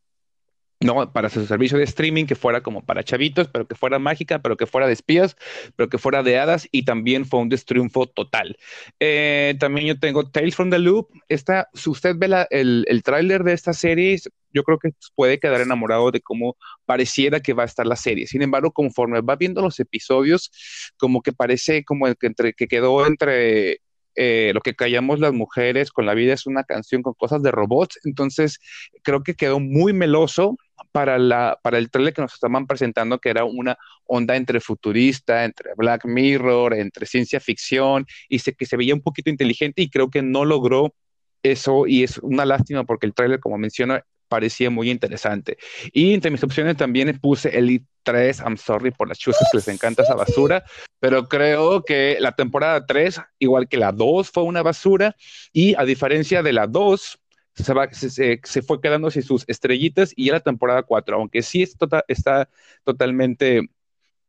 ¿no? 0.85 1.13
Para 1.13 1.31
su 1.31 1.47
servicio 1.47 1.79
de 1.79 1.85
streaming 1.85 2.27
que 2.27 2.35
fuera 2.35 2.61
como 2.63 2.85
para 2.85 3.03
chavitos, 3.03 3.49
pero 3.49 3.67
que 3.67 3.75
fuera 3.75 3.99
mágica, 3.99 4.41
pero 4.41 4.57
que 4.57 4.67
fuera 4.67 4.87
de 4.87 4.93
espías, 4.93 5.37
pero 5.77 5.89
que 5.89 5.99
fuera 5.99 6.23
de 6.23 6.39
hadas 6.39 6.69
y 6.71 6.85
también 6.85 7.25
fue 7.25 7.41
un 7.41 7.49
destriunfo 7.49 8.07
total. 8.07 8.57
Eh, 9.01 9.57
también 9.59 9.87
yo 9.87 9.99
tengo 9.99 10.31
Tales 10.31 10.55
from 10.55 10.71
the 10.71 10.79
Loop. 10.79 11.09
Esta, 11.29 11.69
si 11.73 11.91
usted 11.91 12.15
ve 12.17 12.47
el, 12.51 12.85
el 12.87 13.03
tráiler 13.03 13.45
de 13.45 13.55
esta 13.55 13.73
serie, 13.73 14.21
yo 14.53 14.63
creo 14.63 14.79
que 14.79 14.91
puede 15.15 15.39
quedar 15.41 15.63
enamorado 15.63 16.11
de 16.11 16.21
cómo 16.21 16.57
pareciera 16.85 17.41
que 17.41 17.55
va 17.55 17.63
a 17.63 17.67
estar 17.67 17.87
la 17.87 17.97
serie. 17.97 18.27
Sin 18.27 18.43
embargo, 18.43 18.71
conforme 18.71 19.23
va 19.23 19.37
viendo 19.37 19.63
los 19.63 19.81
episodios, 19.81 20.51
como 20.99 21.23
que 21.23 21.33
parece 21.33 21.83
como 21.85 22.07
el 22.07 22.17
que 22.17 22.69
quedó 22.69 23.07
entre 23.07 23.81
eh, 24.17 24.53
lo 24.55 24.61
que 24.61 24.77
callamos 24.77 25.19
las 25.19 25.33
mujeres 25.33 25.91
con 25.91 26.07
la 26.07 26.15
vida 26.15 26.35
es 26.35 26.47
una 26.47 26.65
canción 26.65 27.03
con 27.03 27.15
cosas 27.15 27.43
de 27.43 27.51
robots. 27.51 27.99
Entonces, 28.05 28.59
creo 29.03 29.23
que 29.23 29.35
quedó 29.35 29.61
muy 29.61 29.93
meloso 29.93 30.57
para, 30.93 31.19
la, 31.19 31.59
para 31.63 31.79
el 31.79 31.91
trailer 31.91 32.15
que 32.15 32.23
nos 32.23 32.35
estaban 32.35 32.67
presentando, 32.67 33.19
que 33.19 33.31
era 33.31 33.45
una 33.45 33.77
onda 34.07 34.37
entre 34.37 34.61
futurista, 34.61 35.45
entre 35.45 35.73
Black 35.77 36.05
Mirror, 36.05 36.75
entre 36.75 37.07
ciencia 37.07 37.41
ficción, 37.41 38.07
y 38.29 38.39
sé 38.39 38.55
que 38.55 38.67
se 38.67 38.77
veía 38.77 38.95
un 38.95 39.03
poquito 39.03 39.31
inteligente 39.31 39.83
y 39.83 39.91
creo 39.91 40.11
que 40.11 40.23
no 40.23 40.45
logró 40.45 40.95
eso 41.43 41.87
y 41.87 42.03
es 42.03 42.19
una 42.19 42.45
lástima 42.45 42.85
porque 42.85 43.07
el 43.07 43.15
trailer, 43.15 43.41
como 43.41 43.59
menciono, 43.59 44.01
parecía 44.29 44.71
muy 44.71 44.91
interesante. 44.91 45.59
Y 45.93 46.15
entre 46.15 46.31
mis 46.31 46.43
opciones 46.43 46.77
también 46.77 47.19
puse 47.21 47.57
Elite 47.57 47.87
3, 48.03 48.41
I'm 48.41 48.57
sorry 48.57 48.91
por 48.91 49.09
las 49.09 49.19
chuzas 49.19 49.47
que 49.51 49.59
les 49.59 49.69
encanta 49.69 50.03
esa 50.03 50.15
basura, 50.15 50.65
pero 50.99 51.29
creo 51.29 51.85
que 51.85 52.17
la 52.21 52.33
temporada 52.33 52.85
3, 52.85 53.21
igual 53.39 53.69
que 53.69 53.77
la 53.77 53.93
2, 53.93 54.31
fue 54.31 54.43
una 54.43 54.63
basura 54.63 55.15
y 55.53 55.75
a 55.77 55.85
diferencia 55.85 56.43
de 56.43 56.53
la 56.53 56.67
2, 56.67 57.19
se, 57.55 58.41
se, 58.43 58.63
fue 58.63 58.81
quedando 58.81 59.11
sin 59.11 59.23
sus 59.23 59.45
estrellitas 59.49 60.13
y 60.17 60.27
ya 60.27 60.33
la 60.35 60.41
temporada 60.41 60.83
4, 60.83 61.17
aunque 61.17 61.43
sí 61.43 61.65
tota, 61.79 62.05
está 62.09 62.49
totalmente 62.83 63.71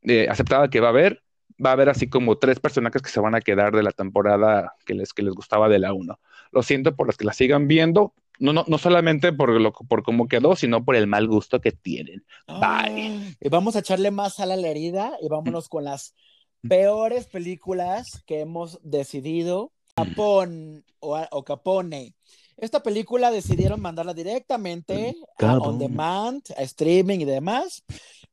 eh, 0.03 0.27
aceptada 0.29 0.69
que 0.69 0.79
va 0.79 0.87
a 0.87 0.91
haber, 0.91 1.23
va 1.63 1.71
a 1.71 1.73
haber 1.73 1.89
así 1.89 2.07
como 2.07 2.37
tres 2.37 2.59
personajes 2.59 3.01
que 3.01 3.09
se 3.09 3.19
van 3.19 3.35
a 3.35 3.41
quedar 3.41 3.75
de 3.75 3.83
la 3.83 3.91
temporada 3.91 4.73
que 4.85 4.93
les, 4.93 5.13
que 5.13 5.23
les 5.23 5.33
gustaba 5.33 5.69
de 5.69 5.79
la 5.79 5.93
1. 5.93 6.19
Lo 6.51 6.63
siento 6.63 6.95
por 6.95 7.07
los 7.07 7.17
que 7.17 7.25
la 7.25 7.33
sigan 7.33 7.67
viendo, 7.67 8.13
no, 8.39 8.53
no, 8.53 8.65
no 8.67 8.77
solamente 8.77 9.33
por, 9.33 9.49
lo, 9.59 9.71
por 9.71 10.03
cómo 10.03 10.27
quedó, 10.27 10.55
sino 10.55 10.83
por 10.83 10.95
el 10.95 11.07
mal 11.07 11.27
gusto 11.27 11.61
que 11.61 11.71
tienen. 11.71 12.25
Bye. 12.47 13.35
Y 13.39 13.49
vamos 13.49 13.75
a 13.75 13.79
echarle 13.79 14.11
más 14.11 14.39
a 14.39 14.45
la 14.45 14.55
herida 14.55 15.13
y 15.21 15.29
vámonos 15.29 15.69
con 15.69 15.85
las 15.85 16.13
peores 16.67 17.27
películas 17.27 18.23
que 18.25 18.41
hemos 18.41 18.79
decidido. 18.83 19.71
Capón 19.95 20.83
o, 20.99 21.17
o 21.31 21.43
Capone. 21.45 22.13
Esta 22.57 22.81
película 22.81 23.31
decidieron 23.31 23.81
mandarla 23.81 24.13
directamente 24.13 25.15
a 25.39 25.57
on 25.57 25.77
demand, 25.77 26.43
a 26.57 26.61
streaming 26.63 27.19
y 27.19 27.25
demás 27.25 27.83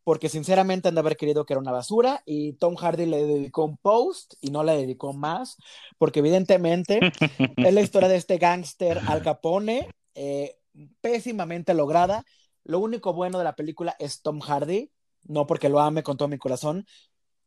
porque 0.05 0.29
sinceramente 0.29 0.89
han 0.89 0.95
de 0.95 1.01
haber 1.01 1.17
querido 1.17 1.45
que 1.45 1.53
era 1.53 1.61
una 1.61 1.71
basura 1.71 2.23
y 2.27 2.55
Tom 2.55 2.75
Hardy 2.77 3.07
le 3.07 3.25
dedicó 3.25 3.65
un 3.65 3.77
post 3.77 4.35
y 4.41 4.51
no 4.51 4.65
le 4.65 4.77
dedicó 4.77 5.13
más, 5.13 5.57
porque 5.99 6.21
evidentemente 6.21 7.01
es 7.57 7.75
la 7.75 7.81
historia 7.81 8.09
de 8.09 8.17
este 8.17 8.39
gángster 8.39 9.01
Al 9.07 9.23
Capone, 9.23 9.89
eh, 10.15 10.57
pésimamente 11.01 11.75
lograda. 11.75 12.25
Lo 12.65 12.81
único 12.81 13.13
bueno 13.13 13.39
de 13.39 13.45
la 13.45 13.55
película 13.55 13.95
es 13.99 14.23
Tom 14.23 14.41
Hardy, 14.41 14.91
no 15.25 15.47
porque 15.47 15.69
lo 15.69 15.81
ame 15.81 16.03
con 16.03 16.17
todo 16.17 16.29
mi 16.29 16.39
corazón. 16.39 16.87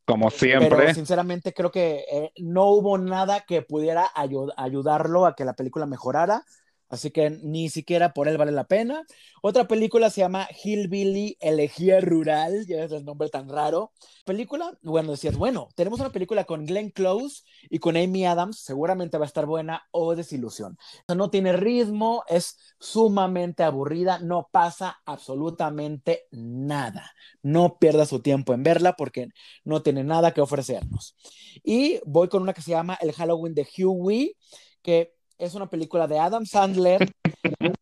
Como 0.06 0.30
siempre. 0.30 0.68
Pero 0.70 0.94
sinceramente 0.94 1.52
creo 1.52 1.70
que 1.70 2.04
eh, 2.10 2.32
no 2.38 2.66
hubo 2.70 2.96
nada 2.96 3.40
que 3.40 3.62
pudiera 3.62 4.08
ayudarlo 4.14 5.26
a 5.26 5.34
que 5.34 5.44
la 5.44 5.54
película 5.54 5.84
mejorara. 5.84 6.44
Así 6.88 7.10
que 7.10 7.30
ni 7.30 7.68
siquiera 7.68 8.12
por 8.12 8.28
él 8.28 8.38
vale 8.38 8.52
la 8.52 8.64
pena. 8.64 9.04
Otra 9.42 9.66
película 9.66 10.10
se 10.10 10.20
llama 10.20 10.48
Hillbilly 10.62 11.36
Elegía 11.40 12.00
Rural, 12.00 12.66
ya 12.66 12.84
es 12.84 12.92
el 12.92 13.04
nombre 13.04 13.28
tan 13.28 13.48
raro. 13.48 13.92
Película, 14.24 14.76
bueno, 14.82 15.10
decías, 15.10 15.36
bueno, 15.36 15.68
tenemos 15.74 16.00
una 16.00 16.10
película 16.10 16.44
con 16.44 16.64
Glenn 16.64 16.90
Close 16.90 17.42
y 17.70 17.78
con 17.78 17.96
Amy 17.96 18.24
Adams, 18.24 18.60
seguramente 18.60 19.18
va 19.18 19.24
a 19.24 19.26
estar 19.26 19.46
buena 19.46 19.86
o 19.90 20.14
desilusión. 20.14 20.78
no 21.08 21.30
tiene 21.30 21.52
ritmo, 21.52 22.24
es 22.28 22.56
sumamente 22.78 23.62
aburrida, 23.64 24.18
no 24.20 24.48
pasa 24.52 25.00
absolutamente 25.04 26.26
nada. 26.30 27.12
No 27.42 27.78
pierda 27.78 28.06
su 28.06 28.20
tiempo 28.20 28.54
en 28.54 28.62
verla 28.62 28.94
porque 28.96 29.28
no 29.64 29.82
tiene 29.82 30.04
nada 30.04 30.32
que 30.32 30.40
ofrecernos. 30.40 31.16
Y 31.64 32.00
voy 32.04 32.28
con 32.28 32.42
una 32.42 32.52
que 32.52 32.62
se 32.62 32.70
llama 32.70 32.98
El 33.00 33.12
Halloween 33.12 33.54
de 33.54 33.66
Huey, 33.78 34.36
que 34.82 35.15
es 35.38 35.54
una 35.54 35.66
película 35.68 36.06
de 36.06 36.18
Adam 36.18 36.46
Sandler. 36.46 37.10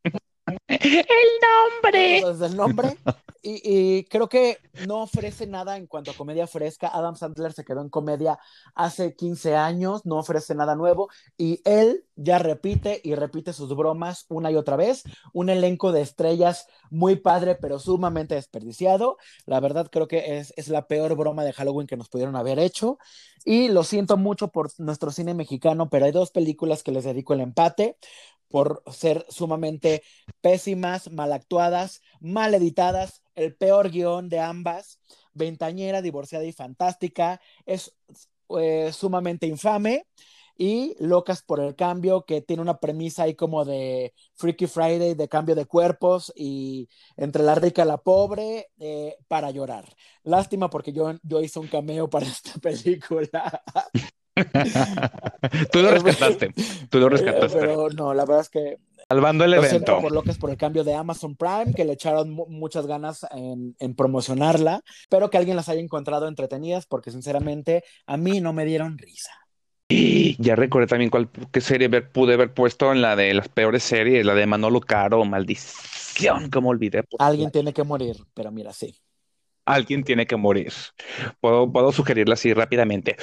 El 0.69 1.29
nombre. 1.41 2.19
el 2.19 2.57
nombre. 2.57 2.99
Y, 3.47 4.05
creo 4.05 4.31
que 4.31 4.57
no 4.87 5.03
ofrece 5.03 5.47
nada 5.47 5.77
en 5.77 5.87
cuanto 5.87 6.11
a 6.11 6.15
comedia 6.15 6.47
fresca. 6.47 6.89
Adam 6.89 7.15
Sandler 7.15 7.53
se 7.53 7.63
quedó 7.63 7.83
en 7.83 7.91
comedia 7.91 8.39
hace 8.75 9.15
15 9.15 9.55
años, 9.55 10.07
no 10.07 10.17
ofrece 10.17 10.55
nada 10.55 10.75
nuevo. 10.75 11.11
Y 11.37 11.61
él 11.67 12.07
ya 12.17 12.39
repite 12.39 13.03
y 13.05 13.15
repite 13.15 13.53
sus 13.53 13.77
bromas 13.77 14.25
una 14.31 14.51
y 14.51 14.57
otra 14.57 14.77
vez. 14.77 15.03
Un 15.35 15.51
elenco 15.51 15.93
de 15.93 16.01
estrellas 16.01 16.69
muy 16.89 17.17
padre, 17.17 17.55
pero 17.55 17.79
sumamente 17.79 18.35
desperdiciado. 18.35 19.19
La 19.45 19.61
verdad 19.61 19.91
creo 19.93 20.09
que 20.09 20.39
es, 20.39 20.55
es 20.57 20.69
la 20.69 20.87
peor 20.87 21.15
broma 21.15 21.45
de 21.45 21.53
Halloween 21.53 21.87
que 21.87 21.99
nos 21.99 22.09
pudieron 22.09 22.37
haber 22.37 22.59
hecho. 22.59 22.97
Y 23.45 23.69
lo 23.69 23.85
siento 23.85 24.17
mucho 24.17 24.49
por 24.49 24.71
nuestro 24.79 25.11
cine 25.11 25.35
mexicano, 25.35 25.91
pero 25.91 26.07
hay 26.07 26.13
dos 26.13 26.31
películas 26.31 26.83
que 26.83 26.93
les 26.93 27.05
dedico 27.05 27.35
el 27.35 27.43
empate 27.43 27.99
por 28.49 28.83
ser 28.93 29.27
sumamente 29.29 30.03
pésimas, 30.41 31.11
mal 31.11 31.33
actuadas, 31.33 32.03
mal 32.21 32.55
editadas, 32.55 33.23
el 33.35 33.55
peor 33.55 33.91
guion 33.91 34.29
de 34.29 34.41
ambas, 34.41 34.99
ventañera, 35.33 36.03
divorciada 36.03 36.45
y 36.45 36.53
fantástica, 36.53 37.41
es 37.67 37.95
eh, 38.59 38.93
sumamente 38.93 39.47
infame 39.47 40.07
y 40.57 40.95
Locas 41.01 41.43
por 41.43 41.61
el 41.61 41.75
Cambio, 41.75 42.25
que 42.25 42.41
tiene 42.41 42.63
una 42.63 42.79
premisa 42.79 43.25
ahí 43.25 43.35
como 43.35 43.65
de 43.65 44.15
Freaky 44.35 44.67
Friday, 44.67 45.15
de 45.15 45.29
cambio 45.29 45.55
de 45.55 45.67
cuerpos 45.67 46.33
y 46.37 46.89
entre 47.17 47.43
la 47.43 47.55
rica 47.57 47.83
y 47.85 47.87
la 47.89 47.99
pobre, 47.99 48.69
eh, 48.79 49.17
para 49.29 49.51
llorar. 49.51 49.85
Lástima 50.23 50.71
porque 50.71 50.93
yo, 50.93 51.13
yo 51.23 51.41
hice 51.41 51.59
un 51.59 51.69
cameo 51.69 52.09
para 52.09 52.27
esta 52.27 52.53
película. 52.61 53.63
Tú 55.73 55.83
lo 55.83 55.91
rescataste. 55.91 56.53
Tú 56.91 56.99
lo 56.99 57.09
rescataste. 57.09 57.59
Pero 57.61 57.89
no, 57.91 58.15
la 58.15 58.25
verdad 58.25 58.41
es 58.43 58.49
que 58.49 58.77
Salvando 59.09 59.45
el 59.45 59.51
lo 59.53 59.59
evento. 59.59 60.01
por 60.01 60.13
lo 60.13 60.23
que 60.23 60.31
es 60.31 60.39
por 60.39 60.51
el 60.51 60.57
cambio 60.57 60.83
de 60.83 60.95
Amazon 60.95 61.37
Prime, 61.37 61.73
que 61.75 61.85
le 61.85 61.93
echaron 61.93 62.31
mu- 62.31 62.47
muchas 62.49 62.87
ganas 62.87 63.27
en, 63.33 63.77
en 63.79 63.95
promocionarla, 63.95 64.81
pero 65.11 65.29
que 65.31 65.37
alguien 65.39 65.57
las 65.57 65.69
haya 65.69 65.81
encontrado 65.81 66.27
entretenidas, 66.27 66.87
porque 66.87 67.11
sinceramente 67.11 67.85
a 68.07 68.17
mí 68.17 68.41
no 68.41 68.53
me 68.53 68.65
dieron 68.65 68.97
risa. 68.99 69.31
Y 69.89 70.43
ya 70.43 70.57
recordé 70.57 70.87
también 70.87 71.11
cuál 71.11 71.29
qué 71.53 71.61
serie 71.61 71.89
ver- 71.89 72.11
pude 72.11 72.35
haber 72.35 72.55
puesto 72.55 72.91
en 72.91 73.03
la 73.03 73.15
de 73.17 73.35
las 73.35 73.49
peores 73.49 73.83
series, 73.83 74.25
la 74.25 74.35
de 74.35 74.47
Manolo 74.47 74.81
Caro, 74.81 75.23
maldición, 75.27 76.49
cómo 76.51 76.71
olvidé. 76.71 77.05
Alguien 77.19 77.51
tiene 77.51 77.75
que 77.75 77.85
morir, 77.85 78.17
pero 78.33 78.51
mira, 78.51 78.73
sí. 78.73 78.97
Alguien 79.67 80.05
tiene 80.05 80.27
que 80.27 80.37
morir. 80.37 80.73
Puedo, 81.41 81.71
puedo 81.73 81.93
sugerirla 81.93 82.35
así 82.35 82.53
rápidamente, 82.53 83.17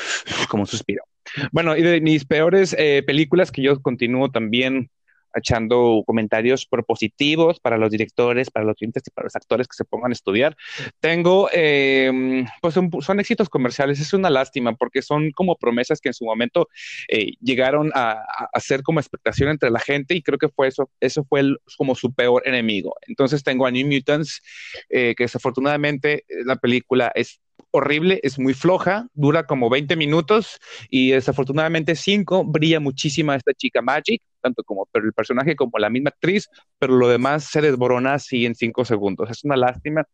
como 0.49 0.63
un 0.63 0.67
suspiro. 0.67 1.03
Bueno, 1.51 1.77
y 1.77 1.81
de 1.81 2.01
mis 2.01 2.25
peores 2.25 2.75
eh, 2.77 3.03
películas 3.05 3.51
que 3.51 3.61
yo 3.61 3.79
continúo 3.81 4.31
también 4.31 4.89
echando 5.35 6.03
comentarios 6.05 6.65
propositivos 6.65 7.59
para 7.59 7.77
los 7.77 7.89
directores, 7.89 8.49
para 8.49 8.65
los 8.65 8.75
clientes 8.75 9.03
y 9.05 9.11
para 9.11 9.25
los 9.25 9.35
actores 9.35 9.67
que 9.67 9.75
se 9.75 9.85
pongan 9.85 10.11
a 10.11 10.13
estudiar. 10.13 10.55
Tengo, 10.99 11.49
eh, 11.53 12.45
pues 12.61 12.73
son, 12.73 12.89
son 13.01 13.19
éxitos 13.19 13.49
comerciales, 13.49 13.99
es 13.99 14.13
una 14.13 14.29
lástima 14.29 14.75
porque 14.75 15.01
son 15.01 15.31
como 15.31 15.55
promesas 15.57 15.99
que 15.99 16.09
en 16.09 16.13
su 16.13 16.25
momento 16.25 16.69
eh, 17.07 17.33
llegaron 17.41 17.91
a, 17.93 18.11
a, 18.11 18.49
a 18.53 18.59
ser 18.59 18.83
como 18.83 18.99
expectación 18.99 19.49
entre 19.49 19.69
la 19.69 19.79
gente 19.79 20.15
y 20.15 20.21
creo 20.21 20.37
que 20.37 20.49
fue 20.49 20.67
eso, 20.67 20.89
eso 20.99 21.23
fue 21.23 21.41
el, 21.41 21.57
como 21.77 21.95
su 21.95 22.13
peor 22.13 22.43
enemigo. 22.45 22.95
Entonces 23.07 23.43
tengo 23.43 23.65
a 23.65 23.71
New 23.71 23.87
Mutants, 23.87 24.41
eh, 24.89 25.13
que 25.15 25.25
desafortunadamente 25.25 26.25
eh, 26.27 26.43
la 26.45 26.55
película 26.55 27.11
es 27.15 27.40
horrible, 27.71 28.19
es 28.23 28.37
muy 28.37 28.53
floja, 28.53 29.07
dura 29.13 29.45
como 29.45 29.69
20 29.69 29.95
minutos 29.95 30.59
y 30.89 31.11
desafortunadamente 31.11 31.95
5 31.95 32.45
brilla 32.45 32.79
muchísima 32.79 33.35
esta 33.35 33.53
chica 33.53 33.81
Magic, 33.81 34.21
tanto 34.41 34.63
como 34.63 34.87
pero 34.91 35.05
el 35.05 35.13
personaje 35.13 35.55
como 35.55 35.77
la 35.79 35.89
misma 35.89 36.09
actriz, 36.09 36.49
pero 36.77 36.95
lo 36.95 37.07
demás 37.07 37.45
se 37.45 37.61
desborona 37.61 38.15
así 38.15 38.45
en 38.45 38.55
5 38.55 38.85
segundos. 38.85 39.29
Es 39.29 39.43
una 39.43 39.55
lástima 39.55 40.05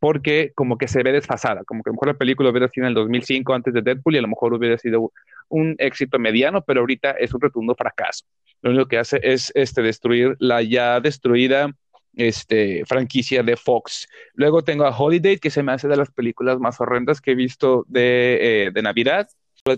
porque 0.00 0.52
como 0.54 0.76
que 0.76 0.88
se 0.88 1.02
ve 1.02 1.12
desfasada, 1.12 1.64
como 1.64 1.82
que 1.82 1.88
a 1.88 1.92
lo 1.92 1.94
mejor 1.94 2.08
la 2.08 2.18
película 2.18 2.50
hubiera 2.50 2.68
sido 2.68 2.84
en 2.84 2.88
el 2.88 2.94
2005 2.94 3.54
antes 3.54 3.72
de 3.72 3.80
Deadpool 3.80 4.14
y 4.14 4.18
a 4.18 4.22
lo 4.22 4.28
mejor 4.28 4.52
hubiera 4.52 4.76
sido 4.76 5.12
un 5.48 5.76
éxito 5.78 6.18
mediano, 6.18 6.62
pero 6.62 6.80
ahorita 6.80 7.12
es 7.12 7.32
un 7.32 7.40
rotundo 7.40 7.74
fracaso. 7.74 8.26
Lo 8.60 8.70
único 8.70 8.86
que 8.86 8.98
hace 8.98 9.20
es 9.22 9.50
este, 9.54 9.82
destruir 9.82 10.36
la 10.40 10.62
ya 10.62 11.00
destruida 11.00 11.70
este, 12.16 12.84
franquicia 12.86 13.42
de 13.42 13.56
Fox. 13.56 14.08
Luego 14.34 14.62
tengo 14.62 14.84
a 14.84 14.96
Holiday, 14.96 15.38
que 15.38 15.50
se 15.50 15.62
me 15.62 15.72
hace 15.72 15.88
de 15.88 15.96
las 15.96 16.10
películas 16.10 16.58
más 16.58 16.80
horrendas 16.80 17.20
que 17.20 17.32
he 17.32 17.34
visto 17.34 17.84
de, 17.88 18.66
eh, 18.66 18.70
de 18.72 18.82
Navidad. 18.82 19.28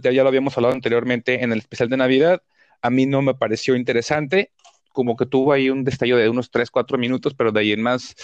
Ya 0.03 0.23
lo 0.23 0.29
habíamos 0.29 0.57
hablado 0.57 0.75
anteriormente 0.75 1.43
en 1.43 1.53
el 1.53 1.59
especial 1.59 1.89
de 1.89 1.97
Navidad. 1.97 2.43
A 2.83 2.91
mí 2.91 3.07
no 3.07 3.23
me 3.23 3.35
pareció 3.35 3.77
interesante, 3.77 4.53
como 4.93 5.17
que 5.17 5.27
tuvo 5.27 5.53
ahí 5.53 5.71
un 5.71 5.85
destello 5.85 6.17
de 6.17 6.29
unos 6.29 6.51
3, 6.51 6.71
4 6.71 6.99
minutos, 6.99 7.35
pero 7.35 7.53
de 7.53 7.61
ahí 7.61 7.73
en 7.73 7.83
más 7.83 8.15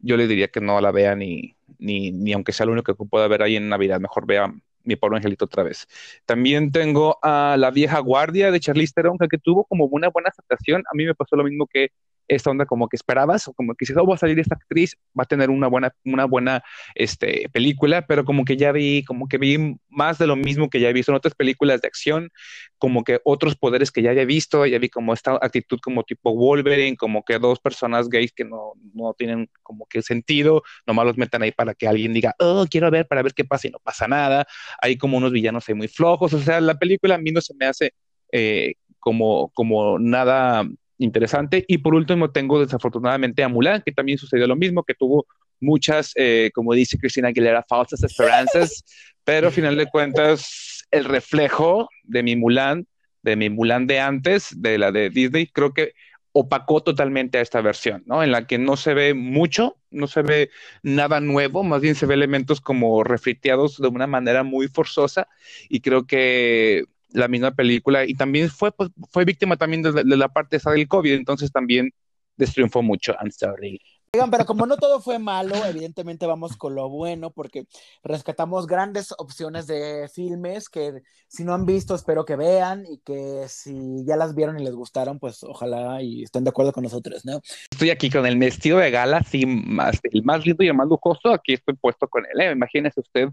yo 0.00 0.16
le 0.16 0.26
diría 0.26 0.48
que 0.48 0.60
no 0.60 0.80
la 0.80 0.92
vea 0.92 1.16
ni, 1.16 1.56
ni, 1.78 2.12
ni 2.12 2.32
aunque 2.32 2.52
sea 2.52 2.66
lo 2.66 2.72
único 2.72 2.94
que 2.94 3.04
pueda 3.04 3.26
ver 3.26 3.42
ahí 3.42 3.56
en 3.56 3.68
Navidad, 3.68 4.00
mejor 4.00 4.26
vea 4.26 4.52
mi 4.84 4.96
pobre 4.96 5.16
angelito 5.16 5.44
otra 5.44 5.62
vez. 5.62 5.86
También 6.24 6.72
tengo 6.72 7.18
a 7.22 7.56
La 7.58 7.70
vieja 7.70 7.98
guardia 8.00 8.50
de 8.50 8.58
Charlize 8.60 8.92
Theron, 8.94 9.18
que 9.18 9.38
tuvo 9.38 9.64
como 9.64 9.84
una 9.86 10.08
buena 10.08 10.30
aceptación. 10.30 10.82
A 10.90 10.94
mí 10.94 11.04
me 11.04 11.14
pasó 11.14 11.36
lo 11.36 11.44
mismo 11.44 11.66
que 11.66 11.90
esta 12.28 12.50
onda 12.50 12.66
como 12.66 12.88
que 12.88 12.96
esperabas, 12.96 13.48
o 13.48 13.54
como 13.54 13.74
que 13.74 13.84
dices, 13.84 13.96
oh, 13.96 14.06
va 14.06 14.14
a 14.14 14.18
salir 14.18 14.38
esta 14.38 14.54
actriz, 14.54 14.96
va 15.18 15.24
a 15.24 15.26
tener 15.26 15.50
una 15.50 15.66
buena, 15.66 15.94
una 16.04 16.26
buena 16.26 16.62
este, 16.94 17.48
película, 17.52 18.06
pero 18.06 18.24
como 18.24 18.44
que 18.44 18.56
ya 18.56 18.70
vi, 18.70 19.02
como 19.04 19.28
que 19.28 19.38
vi 19.38 19.76
más 19.88 20.18
de 20.18 20.26
lo 20.26 20.36
mismo 20.36 20.68
que 20.68 20.80
ya 20.80 20.90
he 20.90 20.92
visto 20.92 21.10
en 21.10 21.16
otras 21.16 21.34
películas 21.34 21.80
de 21.80 21.88
acción, 21.88 22.30
como 22.78 23.02
que 23.02 23.20
otros 23.24 23.56
poderes 23.56 23.90
que 23.90 24.02
ya 24.02 24.10
había 24.10 24.24
visto, 24.24 24.66
ya 24.66 24.78
vi 24.78 24.88
como 24.88 25.14
esta 25.14 25.38
actitud 25.40 25.78
como 25.82 26.04
tipo 26.04 26.34
Wolverine, 26.34 26.96
como 26.96 27.24
que 27.24 27.38
dos 27.38 27.58
personas 27.58 28.08
gays 28.08 28.32
que 28.32 28.44
no, 28.44 28.74
no 28.94 29.14
tienen 29.14 29.50
como 29.62 29.86
que 29.86 30.02
sentido, 30.02 30.62
nomás 30.86 31.06
los 31.06 31.16
metan 31.16 31.42
ahí 31.42 31.52
para 31.52 31.74
que 31.74 31.88
alguien 31.88 32.12
diga, 32.12 32.34
oh, 32.38 32.66
quiero 32.70 32.90
ver 32.90 33.06
para 33.08 33.22
ver 33.22 33.32
qué 33.34 33.44
pasa 33.44 33.68
y 33.68 33.70
no 33.70 33.78
pasa 33.78 34.06
nada, 34.06 34.46
hay 34.80 34.96
como 34.96 35.16
unos 35.16 35.32
villanos 35.32 35.68
ahí 35.68 35.74
muy 35.74 35.88
flojos, 35.88 36.32
o 36.34 36.40
sea, 36.40 36.60
la 36.60 36.78
película 36.78 37.14
a 37.14 37.18
mí 37.18 37.30
no 37.30 37.40
se 37.40 37.54
me 37.54 37.66
hace 37.66 37.94
eh, 38.32 38.74
como, 38.98 39.50
como 39.50 39.98
nada 39.98 40.66
interesante. 40.98 41.64
Y 41.66 41.78
por 41.78 41.94
último 41.94 42.30
tengo 42.30 42.60
desafortunadamente 42.60 43.42
a 43.42 43.48
Mulan, 43.48 43.82
que 43.84 43.92
también 43.92 44.18
sucedió 44.18 44.46
lo 44.46 44.56
mismo, 44.56 44.82
que 44.82 44.94
tuvo 44.94 45.26
muchas, 45.60 46.12
eh, 46.16 46.50
como 46.54 46.74
dice 46.74 46.98
Cristina 46.98 47.28
Aguilera, 47.28 47.64
falsas 47.68 48.02
esperanzas, 48.02 48.84
pero 49.24 49.48
a 49.48 49.50
final 49.50 49.76
de 49.76 49.86
cuentas 49.86 50.86
el 50.90 51.04
reflejo 51.04 51.88
de 52.04 52.22
mi 52.22 52.36
Mulan, 52.36 52.86
de 53.22 53.36
mi 53.36 53.50
Mulan 53.50 53.86
de 53.86 54.00
antes, 54.00 54.50
de 54.56 54.78
la 54.78 54.92
de 54.92 55.10
Disney, 55.10 55.46
creo 55.46 55.72
que 55.72 55.92
opacó 56.32 56.82
totalmente 56.82 57.38
a 57.38 57.40
esta 57.40 57.60
versión, 57.60 58.02
¿no? 58.06 58.22
En 58.22 58.30
la 58.30 58.46
que 58.46 58.58
no 58.58 58.76
se 58.76 58.94
ve 58.94 59.14
mucho, 59.14 59.76
no 59.90 60.06
se 60.06 60.22
ve 60.22 60.50
nada 60.82 61.20
nuevo, 61.20 61.64
más 61.64 61.80
bien 61.80 61.94
se 61.94 62.06
ve 62.06 62.14
elementos 62.14 62.60
como 62.60 63.02
refriteados 63.02 63.78
de 63.78 63.88
una 63.88 64.06
manera 64.06 64.44
muy 64.44 64.68
forzosa 64.68 65.26
y 65.68 65.80
creo 65.80 66.06
que 66.06 66.84
la 67.12 67.28
misma 67.28 67.52
película 67.52 68.04
y 68.04 68.14
también 68.14 68.50
fue, 68.50 68.72
pues, 68.72 68.90
fue 69.10 69.24
víctima 69.24 69.56
también 69.56 69.82
de, 69.82 69.92
de, 69.92 70.16
la 70.16 70.28
parte 70.28 70.56
esa 70.56 70.70
del 70.70 70.88
COVID, 70.88 71.12
entonces 71.12 71.50
también 71.50 71.90
destriunfó 72.36 72.82
mucho. 72.82 73.14
I'm 73.20 73.30
sorry. 73.30 73.80
Oigan, 74.14 74.30
pero 74.30 74.46
como 74.46 74.64
no 74.64 74.78
todo 74.78 75.00
fue 75.00 75.18
malo, 75.18 75.54
evidentemente 75.66 76.24
vamos 76.24 76.56
con 76.56 76.74
lo 76.74 76.88
bueno 76.88 77.30
porque 77.30 77.66
rescatamos 78.02 78.66
grandes 78.66 79.12
opciones 79.18 79.66
de 79.66 80.08
filmes 80.08 80.70
que 80.70 81.02
si 81.26 81.44
no 81.44 81.52
han 81.52 81.66
visto 81.66 81.94
espero 81.94 82.24
que 82.24 82.34
vean 82.34 82.86
y 82.86 83.00
que 83.00 83.44
si 83.48 84.06
ya 84.06 84.16
las 84.16 84.34
vieron 84.34 84.58
y 84.58 84.64
les 84.64 84.74
gustaron, 84.74 85.18
pues 85.18 85.44
ojalá 85.44 86.00
y 86.00 86.22
estén 86.22 86.44
de 86.44 86.50
acuerdo 86.50 86.72
con 86.72 86.84
nosotros, 86.84 87.26
¿no? 87.26 87.42
Estoy 87.70 87.90
aquí 87.90 88.08
con 88.08 88.24
el 88.24 88.38
vestido 88.38 88.78
de 88.78 88.90
gala, 88.90 89.22
sí, 89.24 89.44
más, 89.44 90.00
el 90.02 90.22
más 90.24 90.46
lindo 90.46 90.64
y 90.64 90.68
el 90.68 90.74
más 90.74 90.88
lujoso, 90.88 91.30
aquí 91.30 91.52
estoy 91.52 91.74
puesto 91.74 92.08
con 92.08 92.24
él, 92.24 92.40
¿eh? 92.40 92.52
imagínese 92.52 93.00
usted 93.00 93.28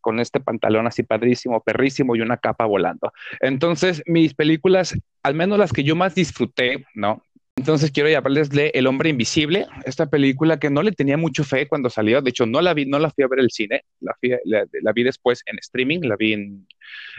con 0.00 0.20
este 0.20 0.40
pantalón 0.40 0.86
así 0.86 1.02
padrísimo, 1.02 1.62
perrísimo 1.62 2.16
y 2.16 2.20
una 2.20 2.36
capa 2.36 2.64
volando. 2.66 3.12
Entonces, 3.40 4.02
mis 4.06 4.34
películas, 4.34 4.94
al 5.22 5.34
menos 5.34 5.58
las 5.58 5.72
que 5.72 5.84
yo 5.84 5.96
más 5.96 6.14
disfruté, 6.14 6.84
¿no? 6.94 7.22
Entonces 7.58 7.90
quiero 7.90 8.08
llamarles 8.08 8.50
de 8.50 8.70
El 8.72 8.86
Hombre 8.86 9.10
Invisible, 9.10 9.66
esta 9.84 10.08
película 10.08 10.60
que 10.60 10.70
no 10.70 10.80
le 10.80 10.92
tenía 10.92 11.16
mucho 11.16 11.42
fe 11.42 11.66
cuando 11.66 11.90
salió, 11.90 12.22
de 12.22 12.30
hecho 12.30 12.46
no 12.46 12.60
la 12.60 12.72
vi, 12.72 12.86
no 12.86 13.00
la 13.00 13.10
fui 13.10 13.24
a 13.24 13.26
ver 13.26 13.40
el 13.40 13.50
cine, 13.50 13.82
la, 14.00 14.92
vi 14.92 15.02
después 15.02 15.42
en 15.44 15.58
streaming, 15.58 16.02
la 16.02 16.14
vi 16.14 16.34
en, 16.34 16.68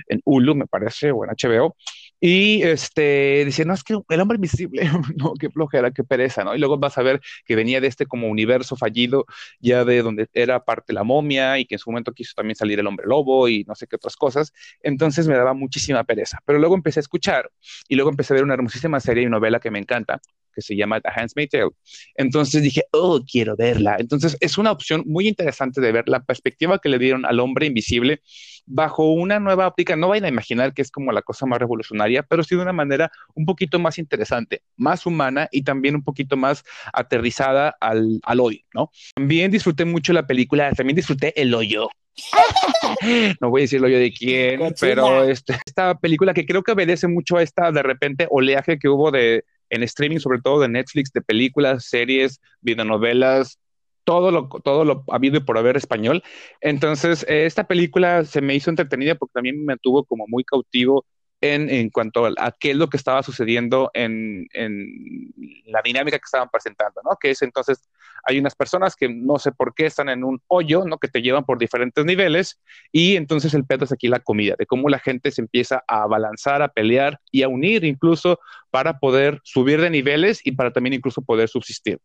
en, 0.07 0.21
Hulu, 0.23 0.55
me 0.55 0.65
parece, 0.65 1.11
o 1.11 1.25
en 1.25 1.31
HBO, 1.31 1.75
y 2.21 2.61
este, 2.63 3.47
no, 3.65 3.73
es 3.73 3.83
que 3.83 3.97
El 4.09 4.21
Hombre 4.21 4.35
Invisible, 4.35 4.83
no, 5.15 5.33
qué 5.39 5.49
flojera, 5.49 5.91
qué 5.91 6.03
pereza, 6.03 6.43
¿no? 6.43 6.55
Y 6.55 6.59
luego 6.59 6.77
vas 6.77 6.97
a 6.97 7.01
ver 7.03 7.21
que 7.45 7.55
venía 7.55 7.79
de 7.81 7.87
este 7.87 8.05
como 8.05 8.27
universo 8.27 8.75
fallido, 8.75 9.25
ya 9.59 9.85
de 9.85 10.01
donde 10.01 10.29
era 10.33 10.63
parte 10.65 10.93
la 10.93 11.03
momia 11.03 11.57
y 11.59 11.65
que 11.65 11.75
en 11.75 11.79
su 11.79 11.89
momento 11.91 12.13
quiso 12.13 12.33
también 12.35 12.55
salir 12.55 12.79
El 12.79 12.87
Hombre 12.87 13.07
Lobo 13.07 13.47
y 13.47 13.63
no 13.65 13.75
sé 13.75 13.87
qué 13.87 13.95
otras 13.95 14.15
cosas, 14.15 14.53
entonces 14.81 15.27
me 15.27 15.35
daba 15.35 15.53
muchísima 15.53 16.03
pereza, 16.03 16.39
pero 16.45 16.59
luego 16.59 16.75
empecé 16.75 16.99
a 16.99 17.01
escuchar 17.01 17.51
y 17.87 17.95
luego 17.95 18.09
empecé 18.09 18.33
a 18.33 18.35
ver 18.35 18.43
una 18.43 18.53
hermosísima 18.55 18.99
serie 18.99 19.23
y 19.23 19.27
novela 19.29 19.59
que 19.59 19.71
me 19.71 19.79
encanta, 19.79 20.21
que 20.53 20.61
se 20.61 20.75
llama 20.75 21.01
The 21.01 21.09
Handmaid's 21.09 21.51
Tale. 21.51 21.69
Entonces 22.15 22.61
dije, 22.61 22.83
oh, 22.91 23.21
quiero 23.29 23.55
verla. 23.55 23.97
Entonces 23.99 24.37
es 24.39 24.57
una 24.57 24.71
opción 24.71 25.03
muy 25.05 25.27
interesante 25.27 25.81
de 25.81 25.91
ver 25.91 26.07
la 26.07 26.23
perspectiva 26.23 26.79
que 26.79 26.89
le 26.89 26.99
dieron 26.99 27.25
al 27.25 27.39
hombre 27.39 27.65
invisible 27.65 28.21
bajo 28.65 29.11
una 29.11 29.39
nueva 29.39 29.67
óptica. 29.67 29.95
No 29.95 30.09
vayan 30.09 30.25
a 30.25 30.29
imaginar 30.29 30.73
que 30.73 30.81
es 30.81 30.91
como 30.91 31.11
la 31.11 31.21
cosa 31.21 31.45
más 31.45 31.59
revolucionaria, 31.59 32.23
pero 32.23 32.43
sí 32.43 32.55
de 32.55 32.61
una 32.61 32.73
manera 32.73 33.11
un 33.35 33.45
poquito 33.45 33.79
más 33.79 33.97
interesante, 33.97 34.61
más 34.77 35.05
humana 35.05 35.49
y 35.51 35.63
también 35.63 35.95
un 35.95 36.03
poquito 36.03 36.37
más 36.37 36.63
aterrizada 36.93 37.75
al, 37.79 38.19
al 38.23 38.39
hoy, 38.39 38.65
¿no? 38.73 38.91
También 39.15 39.51
disfruté 39.51 39.85
mucho 39.85 40.13
la 40.13 40.27
película, 40.27 40.71
también 40.73 40.95
disfruté 40.95 41.39
El 41.39 41.53
Hoyo. 41.53 41.89
no 43.41 43.49
voy 43.49 43.61
a 43.61 43.63
decir 43.63 43.77
el 43.77 43.85
hoyo 43.85 43.99
de 43.99 44.11
quién, 44.11 44.59
Cochina. 44.59 44.75
pero 44.79 45.23
este, 45.23 45.57
esta 45.65 45.97
película 45.97 46.33
que 46.33 46.45
creo 46.45 46.63
que 46.63 46.71
obedece 46.71 47.07
mucho 47.07 47.37
a 47.37 47.43
esta 47.43 47.71
de 47.71 47.83
repente 47.83 48.27
oleaje 48.29 48.77
que 48.77 48.89
hubo 48.89 49.11
de 49.11 49.45
en 49.69 49.83
streaming, 49.83 50.19
sobre 50.19 50.41
todo 50.41 50.61
de 50.61 50.69
Netflix, 50.69 51.11
de 51.11 51.21
películas, 51.21 51.85
series, 51.85 52.39
videonovelas, 52.61 53.59
todo 54.03 54.31
lo, 54.31 54.49
todo 54.63 54.85
lo 54.85 55.03
habido 55.09 55.37
y 55.37 55.41
por 55.41 55.57
haber 55.57 55.77
español. 55.77 56.23
Entonces, 56.61 57.23
eh, 57.29 57.45
esta 57.45 57.67
película 57.67 58.25
se 58.25 58.41
me 58.41 58.55
hizo 58.55 58.69
entretenida 58.69 59.15
porque 59.15 59.33
también 59.33 59.63
me 59.65 59.77
tuvo 59.77 60.03
como 60.03 60.25
muy 60.27 60.43
cautivo 60.43 61.05
en, 61.41 61.89
cuanto 61.89 62.25
a, 62.25 62.33
a, 62.37 62.51
qué 62.51 62.71
es 62.71 62.75
lo 62.75 62.89
que 62.89 62.97
estaba 62.97 63.23
sucediendo 63.23 63.89
en, 63.93 64.47
en, 64.53 65.33
la 65.65 65.81
dinámica 65.81 66.17
que 66.17 66.25
estaban 66.25 66.49
presentando, 66.49 67.01
¿no? 67.03 67.15
Que 67.19 67.31
es 67.31 67.41
entonces, 67.41 67.89
hay 68.25 68.39
unas 68.39 68.55
personas 68.55 68.95
que 68.95 69.07
no 69.07 69.39
sé 69.39 69.51
por 69.51 69.73
qué 69.73 69.85
están 69.85 70.09
en 70.09 70.23
un 70.23 70.41
hoyo, 70.47 70.83
¿no? 70.85 70.97
Que 70.97 71.07
te 71.07 71.21
llevan 71.21 71.45
por 71.45 71.57
diferentes 71.57 72.03
niveles 72.03 72.59
y 72.91 73.15
entonces 73.15 73.53
el 73.53 73.65
pedo 73.65 73.85
es 73.85 73.91
aquí 73.91 74.07
la 74.07 74.19
comida, 74.19 74.55
de 74.57 74.65
cómo 74.65 74.89
la 74.89 74.99
gente 74.99 75.31
se 75.31 75.41
empieza 75.41 75.83
a 75.87 76.07
balanzar, 76.07 76.61
a 76.61 76.69
pelear 76.69 77.19
y 77.31 77.43
a 77.43 77.47
unir 77.47 77.85
incluso 77.85 78.39
para 78.69 78.99
poder 78.99 79.39
subir 79.43 79.79
de 79.79 79.89
niveles 79.89 80.41
y 80.43 80.51
para 80.51 80.71
también 80.71 80.93
incluso 80.93 81.21
poder 81.21 81.47
subsistir. 81.47 81.99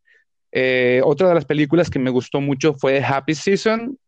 Eh, 0.52 1.00
otra 1.04 1.28
de 1.28 1.34
las 1.34 1.44
películas 1.44 1.90
que 1.90 1.98
me 1.98 2.10
gustó 2.10 2.40
mucho 2.40 2.74
fue 2.74 3.02
Happy 3.02 3.34
Season, 3.34 3.98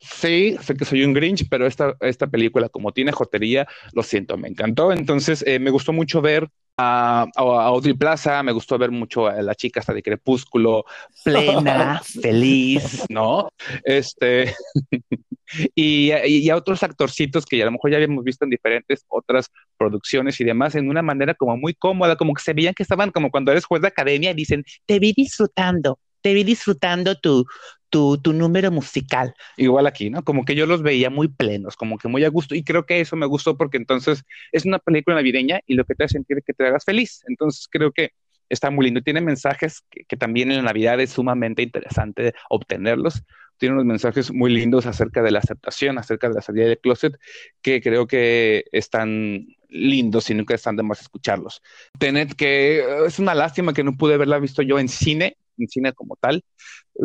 Sí, 0.00 0.56
sé 0.60 0.74
que 0.74 0.84
soy 0.84 1.04
un 1.04 1.14
Grinch, 1.14 1.48
pero 1.48 1.66
esta, 1.66 1.94
esta 2.00 2.26
película, 2.26 2.68
como 2.68 2.92
tiene 2.92 3.12
jotería, 3.12 3.66
lo 3.92 4.02
siento, 4.02 4.36
me 4.36 4.48
encantó. 4.48 4.92
Entonces, 4.92 5.42
eh, 5.46 5.58
me 5.58 5.70
gustó 5.70 5.92
mucho 5.92 6.20
ver 6.20 6.48
a, 6.76 7.26
a, 7.34 7.66
Audrey 7.66 7.94
Plaza, 7.94 8.42
me 8.42 8.52
gustó 8.52 8.76
ver 8.78 8.90
mucho 8.90 9.26
a 9.26 9.40
la 9.42 9.54
chica 9.54 9.80
hasta 9.80 9.94
de 9.94 10.02
Crepúsculo, 10.02 10.84
plena, 11.24 12.02
feliz, 12.22 13.04
¿no? 13.08 13.48
Este, 13.84 14.54
y, 15.74 16.12
y, 16.12 16.50
a 16.50 16.56
otros 16.56 16.82
actorcitos 16.82 17.46
que 17.46 17.62
a 17.62 17.66
lo 17.66 17.72
mejor 17.72 17.90
ya 17.90 17.96
habíamos 17.96 18.24
visto 18.24 18.44
en 18.44 18.50
diferentes 18.50 19.04
otras 19.08 19.50
producciones 19.76 20.40
y 20.40 20.44
demás, 20.44 20.74
en 20.74 20.88
una 20.88 21.02
manera 21.02 21.34
como 21.34 21.56
muy 21.56 21.74
cómoda, 21.74 22.16
como 22.16 22.34
que 22.34 22.42
se 22.42 22.52
veían 22.52 22.74
que 22.74 22.82
estaban 22.82 23.10
como 23.10 23.30
cuando 23.30 23.52
eres 23.52 23.64
juez 23.64 23.82
de 23.82 23.88
academia 23.88 24.32
y 24.32 24.34
dicen, 24.34 24.64
te 24.86 24.98
vi 24.98 25.12
disfrutando, 25.16 25.98
te 26.20 26.34
vi 26.34 26.44
disfrutando 26.44 27.18
tu, 27.20 27.46
tu, 27.94 28.32
número 28.32 28.72
musical. 28.72 29.34
Igual 29.56 29.86
aquí, 29.86 30.10
¿no? 30.10 30.24
Como 30.24 30.44
que 30.44 30.56
yo 30.56 30.66
los 30.66 30.82
veía 30.82 31.10
muy 31.10 31.28
plenos, 31.28 31.76
como 31.76 31.96
que 31.96 32.08
muy 32.08 32.24
a 32.24 32.28
gusto. 32.28 32.56
Y 32.56 32.64
creo 32.64 32.86
que 32.86 33.00
eso 33.00 33.14
me 33.14 33.26
gustó 33.26 33.56
porque 33.56 33.76
entonces 33.76 34.24
es 34.50 34.64
una 34.64 34.80
película 34.80 35.14
navideña 35.14 35.60
y 35.66 35.74
lo 35.74 35.84
que 35.84 35.94
te 35.94 36.04
hace 36.04 36.14
sentir 36.14 36.38
es 36.38 36.44
que 36.44 36.54
te 36.54 36.66
hagas 36.66 36.84
feliz. 36.84 37.22
Entonces 37.28 37.68
creo 37.70 37.92
que 37.92 38.10
está 38.48 38.70
muy 38.70 38.86
lindo. 38.86 39.00
Tiene 39.00 39.20
mensajes 39.20 39.84
que, 39.90 40.16
también 40.16 40.50
en 40.50 40.56
la 40.58 40.62
Navidad 40.64 40.98
es 41.00 41.10
sumamente 41.10 41.62
interesante 41.62 42.34
obtenerlos. 42.50 43.22
Tiene 43.58 43.74
unos 43.74 43.86
mensajes 43.86 44.32
muy 44.32 44.52
lindos 44.52 44.86
acerca 44.86 45.22
de 45.22 45.30
la 45.30 45.38
aceptación, 45.38 45.96
acerca 45.96 46.28
de 46.28 46.34
la 46.34 46.42
salida 46.42 46.66
del 46.66 46.78
closet, 46.78 47.14
que 47.62 47.80
creo 47.80 48.08
que 48.08 48.64
están 48.72 49.46
lindos 49.68 50.30
y 50.30 50.34
nunca 50.34 50.56
están 50.56 50.74
de 50.74 50.82
más 50.82 51.00
escucharlos. 51.00 51.62
Tenet, 52.00 52.34
que 52.34 53.04
es 53.06 53.20
una 53.20 53.36
lástima 53.36 53.72
que 53.72 53.84
no 53.84 53.96
pude 53.96 54.14
haberla 54.14 54.40
visto 54.40 54.62
yo 54.62 54.80
en 54.80 54.88
cine, 54.88 55.36
cine 55.68 55.92
como 55.92 56.16
tal, 56.16 56.42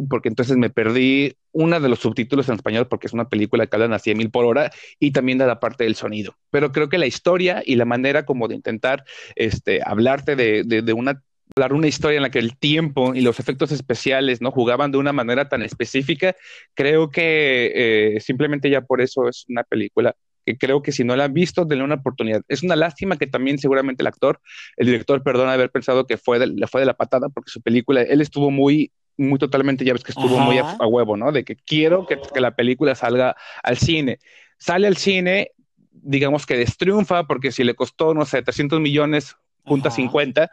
porque 0.10 0.30
entonces 0.30 0.58
me 0.58 0.70
perdí 0.70 1.36
una 1.52 1.80
de 1.80 1.90
los 1.90 2.00
subtítulos 2.00 2.48
en 2.50 2.56
español 2.56 2.88
porque 2.88 3.08
es 3.08 3.14
una 3.14 3.30
película 3.30 3.66
que 3.68 3.76
hablan 3.76 3.94
a 3.94 4.00
100 4.00 4.18
mil 4.18 4.32
por 4.32 4.46
hora 4.46 4.72
y 5.00 5.12
también 5.12 5.38
de 5.38 5.48
la 5.48 5.60
parte 5.60 5.84
del 5.84 5.96
sonido. 5.96 6.36
Pero 6.52 6.72
creo 6.72 6.90
que 6.90 6.98
la 6.98 7.08
historia 7.08 7.64
y 7.66 7.76
la 7.76 7.86
manera 7.86 8.26
como 8.26 8.48
de 8.48 8.56
intentar 8.56 9.04
este, 9.36 9.82
hablarte 9.84 10.36
de, 10.36 10.64
de, 10.64 10.82
de 10.82 10.94
una 10.94 11.22
hablar 11.56 11.74
una 11.74 11.88
historia 11.88 12.18
en 12.18 12.24
la 12.24 12.30
que 12.30 12.40
el 12.40 12.58
tiempo 12.58 13.16
y 13.16 13.22
los 13.22 13.40
efectos 13.40 13.72
especiales 13.72 14.42
no 14.42 14.52
jugaban 14.52 14.92
de 14.92 14.98
una 14.98 15.14
manera 15.14 15.50
tan 15.50 15.62
específica, 15.64 16.36
creo 16.74 17.10
que 17.10 17.72
eh, 18.16 18.20
simplemente 18.20 18.70
ya 18.70 18.82
por 18.82 19.02
eso 19.02 19.28
es 19.28 19.46
una 19.50 19.64
película 19.64 20.16
que 20.50 20.58
creo 20.58 20.82
que 20.82 20.92
si 20.92 21.04
no 21.04 21.16
la 21.16 21.26
han 21.26 21.34
visto, 21.34 21.64
denle 21.64 21.84
una 21.84 21.96
oportunidad. 21.96 22.42
Es 22.48 22.64
una 22.64 22.76
lástima 22.76 23.18
que 23.18 23.28
también 23.28 23.60
seguramente 23.60 24.02
el 24.02 24.08
actor, 24.08 24.42
el 24.78 24.88
director, 24.88 25.22
perdón, 25.22 25.48
haber 25.48 25.70
pensado 25.70 26.08
que 26.08 26.18
fue 26.18 26.40
de, 26.40 26.48
le 26.48 26.66
fue 26.66 26.82
de 26.82 26.88
la 26.88 26.96
patada 26.96 27.30
porque 27.30 27.52
su 27.52 27.62
película, 27.62 28.02
él 28.02 28.20
estuvo 28.20 28.50
muy 28.50 28.92
muy 29.16 29.38
totalmente, 29.38 29.84
ya 29.86 29.92
ves 29.92 30.04
que 30.04 30.14
estuvo 30.14 30.38
Ajá. 30.38 30.46
muy 30.46 30.58
a, 30.58 30.72
a, 30.80 30.88
huevo, 30.88 31.18
¿no? 31.18 31.34
De 31.34 31.44
que 31.44 31.58
quiero 31.58 32.08
que, 32.08 32.18
que, 32.34 32.40
la 32.40 32.56
película 32.56 32.96
salga 32.96 33.36
al 33.62 33.78
cine. 33.78 34.18
Sale 34.58 34.88
al 34.88 34.96
cine, 34.96 35.52
digamos 35.92 36.46
que 36.46 36.56
destriunfa, 36.56 37.28
porque 37.28 37.52
si 37.52 37.66
le 37.66 37.76
costó, 37.76 38.14
no 38.14 38.26
sé, 38.26 38.42
300 38.42 38.80
millones, 38.80 39.36
punta 39.66 39.92
50, 39.92 40.50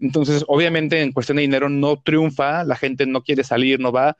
entonces 0.00 0.44
obviamente 0.48 1.02
en 1.02 1.12
cuestión 1.12 1.36
de 1.36 1.42
dinero 1.42 1.68
no 1.68 2.00
triunfa, 2.02 2.64
la 2.64 2.74
gente 2.74 3.04
no 3.04 3.22
quiere 3.22 3.44
salir, 3.44 3.78
no 3.80 3.92
va, 3.92 4.16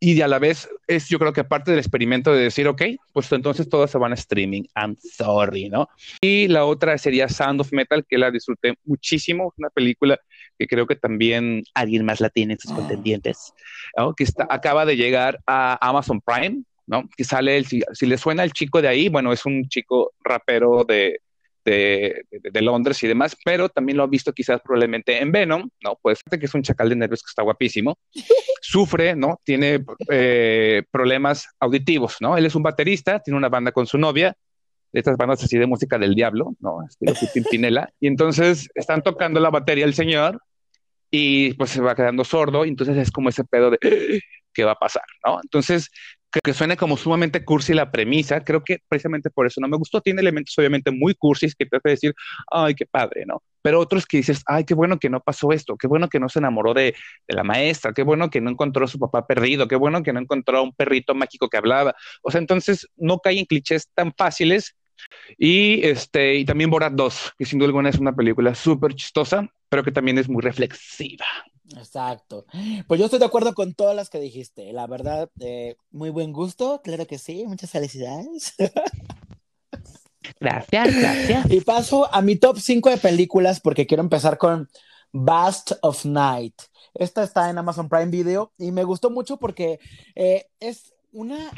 y 0.00 0.20
a 0.20 0.26
la 0.26 0.40
vez 0.40 0.68
es 0.86 1.08
yo 1.08 1.18
creo 1.18 1.32
que 1.32 1.40
aparte 1.40 1.70
del 1.70 1.80
experimento 1.80 2.32
de 2.32 2.44
decir, 2.44 2.68
ok, 2.68 2.82
pues 3.12 3.30
entonces 3.32 3.68
todos 3.68 3.90
se 3.90 3.98
van 3.98 4.12
a 4.12 4.14
streaming, 4.14 4.62
I'm 4.76 4.96
sorry, 4.96 5.68
¿no? 5.68 5.88
Y 6.20 6.48
la 6.48 6.64
otra 6.64 6.98
sería 6.98 7.28
Sound 7.28 7.60
of 7.60 7.72
Metal, 7.72 8.04
que 8.08 8.18
la 8.18 8.30
disfruté 8.30 8.74
muchísimo, 8.84 9.52
una 9.56 9.70
película 9.70 10.18
que 10.58 10.66
creo 10.66 10.86
que 10.86 10.96
también 10.96 11.64
alguien 11.74 12.04
más 12.04 12.20
la 12.20 12.30
tiene 12.30 12.54
en 12.54 12.58
sus 12.58 12.72
contendientes, 12.72 13.52
¿no? 13.96 14.14
que 14.14 14.24
está, 14.24 14.46
acaba 14.50 14.84
de 14.84 14.96
llegar 14.96 15.40
a 15.46 15.78
Amazon 15.86 16.20
Prime, 16.20 16.62
¿no? 16.86 17.08
Que 17.16 17.24
sale, 17.24 17.56
el, 17.56 17.66
si, 17.66 17.82
si 17.92 18.06
le 18.06 18.18
suena 18.18 18.44
el 18.44 18.52
chico 18.52 18.82
de 18.82 18.88
ahí, 18.88 19.08
bueno, 19.08 19.32
es 19.32 19.46
un 19.46 19.68
chico 19.68 20.12
rapero 20.22 20.84
de, 20.84 21.20
de, 21.64 22.24
de, 22.30 22.50
de, 22.50 22.62
Londres 22.62 23.02
y 23.02 23.08
demás, 23.08 23.36
pero 23.44 23.68
también 23.68 23.96
lo 23.96 24.04
ha 24.04 24.06
visto 24.06 24.32
quizás 24.32 24.60
probablemente 24.60 25.20
en 25.20 25.32
Venom, 25.32 25.68
¿no? 25.82 25.98
Pues 26.00 26.20
que 26.22 26.46
es 26.46 26.54
un 26.54 26.62
chacal 26.62 26.88
de 26.88 26.96
nervios 26.96 27.22
que 27.22 27.30
está 27.30 27.42
guapísimo, 27.42 27.98
sufre, 28.60 29.14
¿no? 29.14 29.40
Tiene 29.44 29.84
eh, 30.10 30.82
problemas 30.90 31.48
auditivos, 31.60 32.16
¿no? 32.20 32.36
Él 32.36 32.46
es 32.46 32.54
un 32.54 32.62
baterista, 32.62 33.20
tiene 33.20 33.36
una 33.36 33.48
banda 33.48 33.72
con 33.72 33.86
su 33.86 33.98
novia, 33.98 34.36
de 34.92 35.00
estas 35.00 35.16
bandas 35.16 35.42
así 35.42 35.56
de 35.58 35.66
música 35.66 35.98
del 35.98 36.14
diablo, 36.14 36.54
¿no? 36.60 36.84
Estilo 36.86 37.14
Pimpinela, 37.32 37.92
y 37.98 38.06
entonces 38.06 38.68
están 38.74 39.02
tocando 39.02 39.40
la 39.40 39.50
batería 39.50 39.84
el 39.84 39.94
señor 39.94 40.40
y 41.10 41.54
pues 41.54 41.70
se 41.70 41.80
va 41.80 41.94
quedando 41.94 42.24
sordo, 42.24 42.64
y 42.64 42.68
entonces 42.68 42.96
es 42.96 43.10
como 43.10 43.28
ese 43.30 43.44
pedo 43.44 43.70
de 43.70 43.78
qué 44.52 44.64
va 44.64 44.72
a 44.72 44.78
pasar, 44.78 45.04
¿no? 45.26 45.40
Entonces 45.42 45.90
que 46.40 46.54
suene 46.54 46.76
como 46.76 46.96
sumamente 46.96 47.44
cursi 47.44 47.74
la 47.74 47.90
premisa, 47.90 48.42
creo 48.42 48.62
que 48.64 48.78
precisamente 48.88 49.30
por 49.30 49.46
eso 49.46 49.60
no 49.60 49.68
me 49.68 49.76
gustó, 49.76 50.00
tiene 50.00 50.20
elementos 50.20 50.56
obviamente 50.58 50.90
muy 50.90 51.14
cursis 51.14 51.54
que 51.54 51.66
te 51.66 51.76
hace 51.76 51.88
decir, 51.90 52.14
ay, 52.50 52.74
qué 52.74 52.86
padre, 52.86 53.24
¿no? 53.26 53.42
Pero 53.60 53.78
otros 53.80 54.06
que 54.06 54.16
dices, 54.16 54.42
ay, 54.46 54.64
qué 54.64 54.74
bueno 54.74 54.98
que 54.98 55.10
no 55.10 55.20
pasó 55.20 55.52
esto, 55.52 55.76
qué 55.76 55.86
bueno 55.86 56.08
que 56.08 56.18
no 56.18 56.28
se 56.28 56.38
enamoró 56.38 56.74
de, 56.74 56.94
de 57.28 57.34
la 57.34 57.44
maestra, 57.44 57.92
qué 57.92 58.02
bueno 58.02 58.30
que 58.30 58.40
no 58.40 58.50
encontró 58.50 58.84
a 58.84 58.88
su 58.88 58.98
papá 58.98 59.26
perdido, 59.26 59.68
qué 59.68 59.76
bueno 59.76 60.02
que 60.02 60.12
no 60.12 60.20
encontró 60.20 60.58
a 60.58 60.62
un 60.62 60.72
perrito 60.72 61.14
mágico 61.14 61.48
que 61.48 61.58
hablaba, 61.58 61.94
o 62.22 62.30
sea, 62.30 62.40
entonces 62.40 62.88
no 62.96 63.18
cae 63.18 63.38
en 63.38 63.46
clichés 63.46 63.88
tan 63.94 64.12
fáciles 64.16 64.76
y, 65.38 65.84
este, 65.86 66.36
y 66.36 66.44
también 66.44 66.70
Borat 66.70 66.92
2, 66.92 67.32
que 67.38 67.44
sin 67.44 67.58
duda 67.58 67.68
alguna 67.68 67.90
es 67.90 67.98
una 67.98 68.14
película 68.14 68.54
súper 68.54 68.94
chistosa, 68.94 69.48
pero 69.68 69.82
que 69.82 69.92
también 69.92 70.18
es 70.18 70.28
muy 70.28 70.42
reflexiva. 70.42 71.26
Exacto. 71.76 72.46
Pues 72.86 72.98
yo 72.98 73.06
estoy 73.06 73.18
de 73.18 73.24
acuerdo 73.24 73.54
con 73.54 73.74
todas 73.74 73.96
las 73.96 74.10
que 74.10 74.20
dijiste. 74.20 74.72
La 74.72 74.86
verdad, 74.86 75.30
eh, 75.40 75.76
muy 75.90 76.10
buen 76.10 76.32
gusto, 76.32 76.80
claro 76.82 77.06
que 77.06 77.18
sí. 77.18 77.44
Muchas 77.46 77.70
felicidades. 77.70 78.54
Gracias, 80.40 80.96
gracias. 80.96 81.50
Y 81.50 81.60
paso 81.60 82.12
a 82.12 82.22
mi 82.22 82.36
top 82.36 82.58
5 82.58 82.90
de 82.90 82.96
películas 82.96 83.60
porque 83.60 83.86
quiero 83.86 84.02
empezar 84.02 84.38
con 84.38 84.68
Bast 85.12 85.72
of 85.82 86.04
Night. 86.04 86.54
Esta 86.94 87.22
está 87.22 87.50
en 87.50 87.58
Amazon 87.58 87.88
Prime 87.88 88.06
Video 88.06 88.52
y 88.58 88.72
me 88.72 88.84
gustó 88.84 89.10
mucho 89.10 89.38
porque 89.38 89.78
eh, 90.14 90.46
es 90.60 90.94
una 91.12 91.50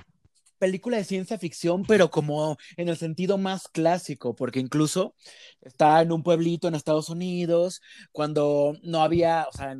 película 0.58 0.96
de 0.96 1.04
ciencia 1.04 1.38
ficción, 1.38 1.84
pero 1.84 2.10
como 2.10 2.56
en 2.76 2.88
el 2.88 2.96
sentido 2.96 3.38
más 3.38 3.68
clásico, 3.68 4.34
porque 4.34 4.60
incluso 4.60 5.14
está 5.60 6.00
en 6.00 6.12
un 6.12 6.22
pueblito 6.22 6.68
en 6.68 6.74
Estados 6.74 7.08
Unidos, 7.08 7.82
cuando 8.12 8.76
no 8.82 9.02
había, 9.02 9.46
o 9.52 9.56
sea, 9.56 9.76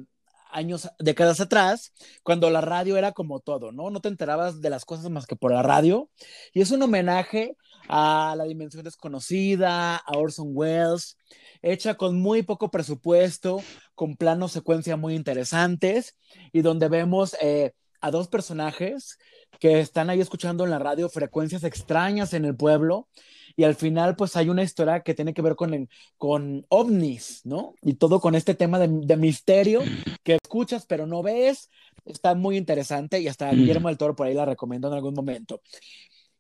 años, 0.55 0.89
décadas 0.99 1.41
atrás, 1.41 1.93
cuando 2.23 2.49
la 2.49 2.61
radio 2.61 2.97
era 2.97 3.13
como 3.13 3.41
todo, 3.41 3.73
¿no? 3.73 3.91
No 3.91 4.01
te 4.01 4.09
enterabas 4.09 4.61
de 4.61 4.71
las 4.71 4.85
cosas 4.85 5.11
más 5.11 5.27
que 5.27 5.37
por 5.37 5.53
la 5.53 5.63
radio. 5.63 6.09
Y 6.53 6.63
es 6.63 6.71
un 6.71 6.83
homenaje 6.83 7.57
a 7.89 8.35
La 8.39 8.45
Dimensión 8.45 8.85
Desconocida, 8.85 9.97
a 9.97 10.19
Orson 10.19 10.51
Welles, 10.53 11.19
hecha 11.61 11.95
con 11.97 12.21
muy 12.21 12.43
poco 12.43 12.71
presupuesto, 12.71 13.63
con 13.95 14.17
planos 14.17 14.53
secuencia 14.53 14.97
muy 14.97 15.15
interesantes, 15.15 16.17
y 16.53 16.63
donde 16.63 16.89
vemos 16.89 17.37
eh, 17.43 17.73
a 18.01 18.11
dos 18.11 18.29
personajes 18.29 19.19
que 19.61 19.81
están 19.81 20.11
ahí 20.11 20.21
escuchando 20.21 20.65
en 20.65 20.71
la 20.71 20.79
radio 20.79 21.09
frecuencias 21.09 21.65
extrañas 21.65 22.33
en 22.33 22.45
el 22.45 22.57
pueblo 22.57 23.09
y 23.57 23.65
al 23.65 23.75
final 23.75 24.17
pues 24.17 24.37
hay 24.37 24.49
una 24.49 24.63
historia 24.63 25.01
que 25.01 25.15
tiene 25.15 25.35
que 25.35 25.43
ver 25.43 25.57
con, 25.57 25.75
el, 25.75 25.89
con 26.19 26.67
ovnis, 26.69 27.43
¿no? 27.45 27.75
Y 27.83 27.95
todo 27.95 28.21
con 28.21 28.35
este 28.35 28.55
tema 28.55 28.79
de, 28.79 28.89
de, 28.89 29.17
misterio 29.17 29.83
que 30.23 30.35
escuchas 30.43 30.87
pero 30.87 31.07
no 31.07 31.23
ves, 31.23 31.71
está 32.05 32.35
muy 32.35 32.57
interesante 32.57 33.21
y 33.21 33.29
hasta 33.29 33.51
Guillermo 33.51 33.89
del 33.89 33.99
Toro 33.99 34.17
por 34.17 34.27
ahí 34.27 34.35
la 34.35 34.45
recomiendo 34.45 34.89
en 34.89 34.95
algún 34.95 35.15
momento. 35.15 35.61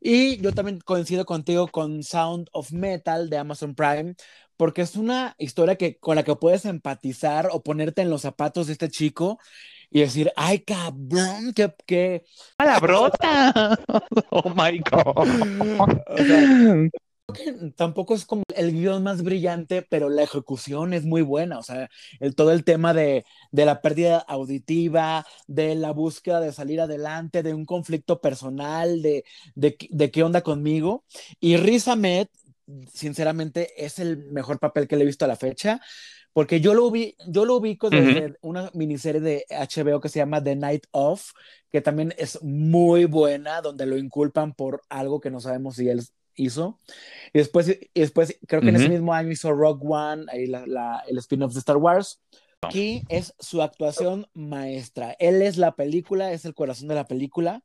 Y 0.01 0.37
yo 0.43 0.53
también 0.53 0.81
coincido 0.81 1.25
contigo 1.25 1.69
con 1.69 2.03
Sound 2.03 2.49
of 2.53 2.73
Metal 2.73 3.31
de 3.31 3.39
Amazon 3.39 3.75
Prime, 3.75 4.15
porque 4.57 4.83
es 4.83 4.97
una 4.97 5.35
historia 5.39 5.77
que, 5.77 5.97
con 5.99 6.17
la 6.17 6.25
que 6.25 6.37
puedes 6.37 6.67
empatizar 6.67 7.49
o 7.51 7.62
ponerte 7.62 8.03
en 8.03 8.11
los 8.11 8.23
zapatos 8.23 8.67
de 8.67 8.75
este 8.75 8.91
chico 8.91 9.39
y 9.95 10.01
decir, 10.01 10.32
ay, 10.34 10.59
cabrón, 10.59 11.53
que... 11.55 11.72
que... 11.86 12.24
¡Palabrota! 12.57 13.78
¡Oh, 14.30 14.51
my 14.51 14.80
God! 14.90 15.99
O 16.09 16.16
sea, 16.16 16.90
tampoco 17.76 18.16
es 18.16 18.24
como 18.26 18.42
el 18.57 18.72
guion 18.72 19.05
más 19.05 19.22
brillante, 19.22 19.82
pero 19.82 20.09
la 20.09 20.24
ejecución 20.24 20.95
es 20.95 21.05
muy 21.05 21.22
buena. 21.22 21.61
O 21.61 21.62
sea, 21.62 21.88
el, 22.18 22.34
todo 22.34 22.51
el 22.51 22.64
tema 22.64 22.92
de, 22.92 23.24
de, 23.53 23.64
la 23.64 23.82
pérdida 23.82 24.18
auditiva, 24.18 25.24
de 25.47 25.76
la 25.76 25.92
búsqueda 25.92 26.40
de 26.40 26.53
salir 26.53 26.80
adelante, 26.80 27.45
de 27.45 27.55
un 27.55 27.64
conflicto 27.64 28.20
personal, 28.20 29.01
de, 29.01 29.24
de, 29.55 29.76
de 29.90 30.11
qué 30.11 30.24
onda 30.24 30.40
conmigo. 30.40 31.05
Y 31.38 31.57
Riz 31.57 31.86
Ahmed, 31.86 32.26
sinceramente, 32.92 33.84
es 33.84 34.01
el 34.01 34.16
mejor 34.32 34.59
papel 34.59 34.88
que 34.88 34.97
le 34.97 35.05
he 35.05 35.07
visto 35.07 35.24
a 35.24 35.28
la 35.28 35.36
fecha. 35.36 35.80
Porque 36.35 36.61
yo 36.61 36.74
lo, 36.74 36.91
vi, 36.91 37.16
yo 37.28 37.47
lo 37.47 37.57
ubico 37.57 37.89
desde 37.89 38.26
uh 38.26 38.28
-huh. 38.28 38.37
una 38.43 38.70
miniserie 38.74 39.20
de 39.22 39.47
HBO 39.49 40.01
que 40.01 40.11
se 40.11 40.18
llama 40.18 40.43
The 40.43 40.57
Night 40.57 40.85
Of, 40.91 41.30
que 41.70 41.80
también 41.80 42.12
es 42.18 42.43
muy 42.43 43.07
buena, 43.07 43.62
donde 43.62 43.87
lo 43.87 43.97
inculpan 43.97 44.53
por 44.53 44.82
algo 44.91 45.20
que 45.20 45.30
no 45.30 45.41
sabemos 45.41 45.76
si 45.76 45.89
él 45.89 46.03
hizo. 46.35 46.80
Y 47.32 47.39
después, 47.39 47.68
y 47.68 48.01
después 48.01 48.37
creo 48.47 48.61
que 48.61 48.66
uh 48.66 48.70
-huh. 48.70 48.76
en 48.76 48.82
ese 48.82 48.89
mismo 48.89 49.14
año 49.14 49.30
hizo 49.30 49.53
Rogue 49.53 49.87
One, 49.89 50.26
ahí 50.28 50.47
la, 50.47 50.66
la, 50.66 51.05
el 51.09 51.18
spin-off 51.18 51.55
de 51.55 51.61
Star 51.61 51.76
Wars. 51.76 52.20
Aquí 52.62 53.03
es 53.09 53.35
su 53.39 53.62
actuación 53.62 54.26
maestra. 54.35 55.14
Él 55.18 55.43
es 55.43 55.57
la 55.57 55.76
película, 55.76 56.32
es 56.32 56.45
el 56.45 56.55
corazón 56.55 56.89
de 56.89 56.95
la 56.95 57.07
película. 57.07 57.62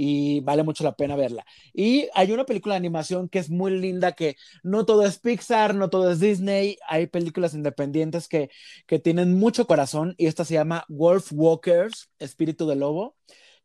Y 0.00 0.40
vale 0.40 0.62
mucho 0.62 0.84
la 0.84 0.94
pena 0.94 1.16
verla. 1.16 1.44
Y 1.74 2.08
hay 2.14 2.30
una 2.30 2.46
película 2.46 2.74
de 2.74 2.78
animación 2.78 3.28
que 3.28 3.40
es 3.40 3.50
muy 3.50 3.72
linda, 3.72 4.12
que 4.12 4.36
no 4.62 4.86
todo 4.86 5.04
es 5.04 5.18
Pixar, 5.18 5.74
no 5.74 5.90
todo 5.90 6.12
es 6.12 6.20
Disney, 6.20 6.78
hay 6.86 7.08
películas 7.08 7.52
independientes 7.52 8.28
que, 8.28 8.48
que 8.86 9.00
tienen 9.00 9.34
mucho 9.34 9.66
corazón 9.66 10.14
y 10.16 10.26
esta 10.26 10.44
se 10.44 10.54
llama 10.54 10.84
Wolf 10.88 11.32
Walkers, 11.32 12.10
Espíritu 12.20 12.68
de 12.68 12.76
Lobo, 12.76 13.16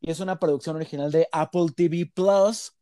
y 0.02 0.10
es 0.10 0.20
una 0.20 0.40
producción 0.40 0.76
original 0.76 1.12
de 1.12 1.28
Apple 1.32 1.68
TV 1.76 2.12
Plus. 2.12 2.74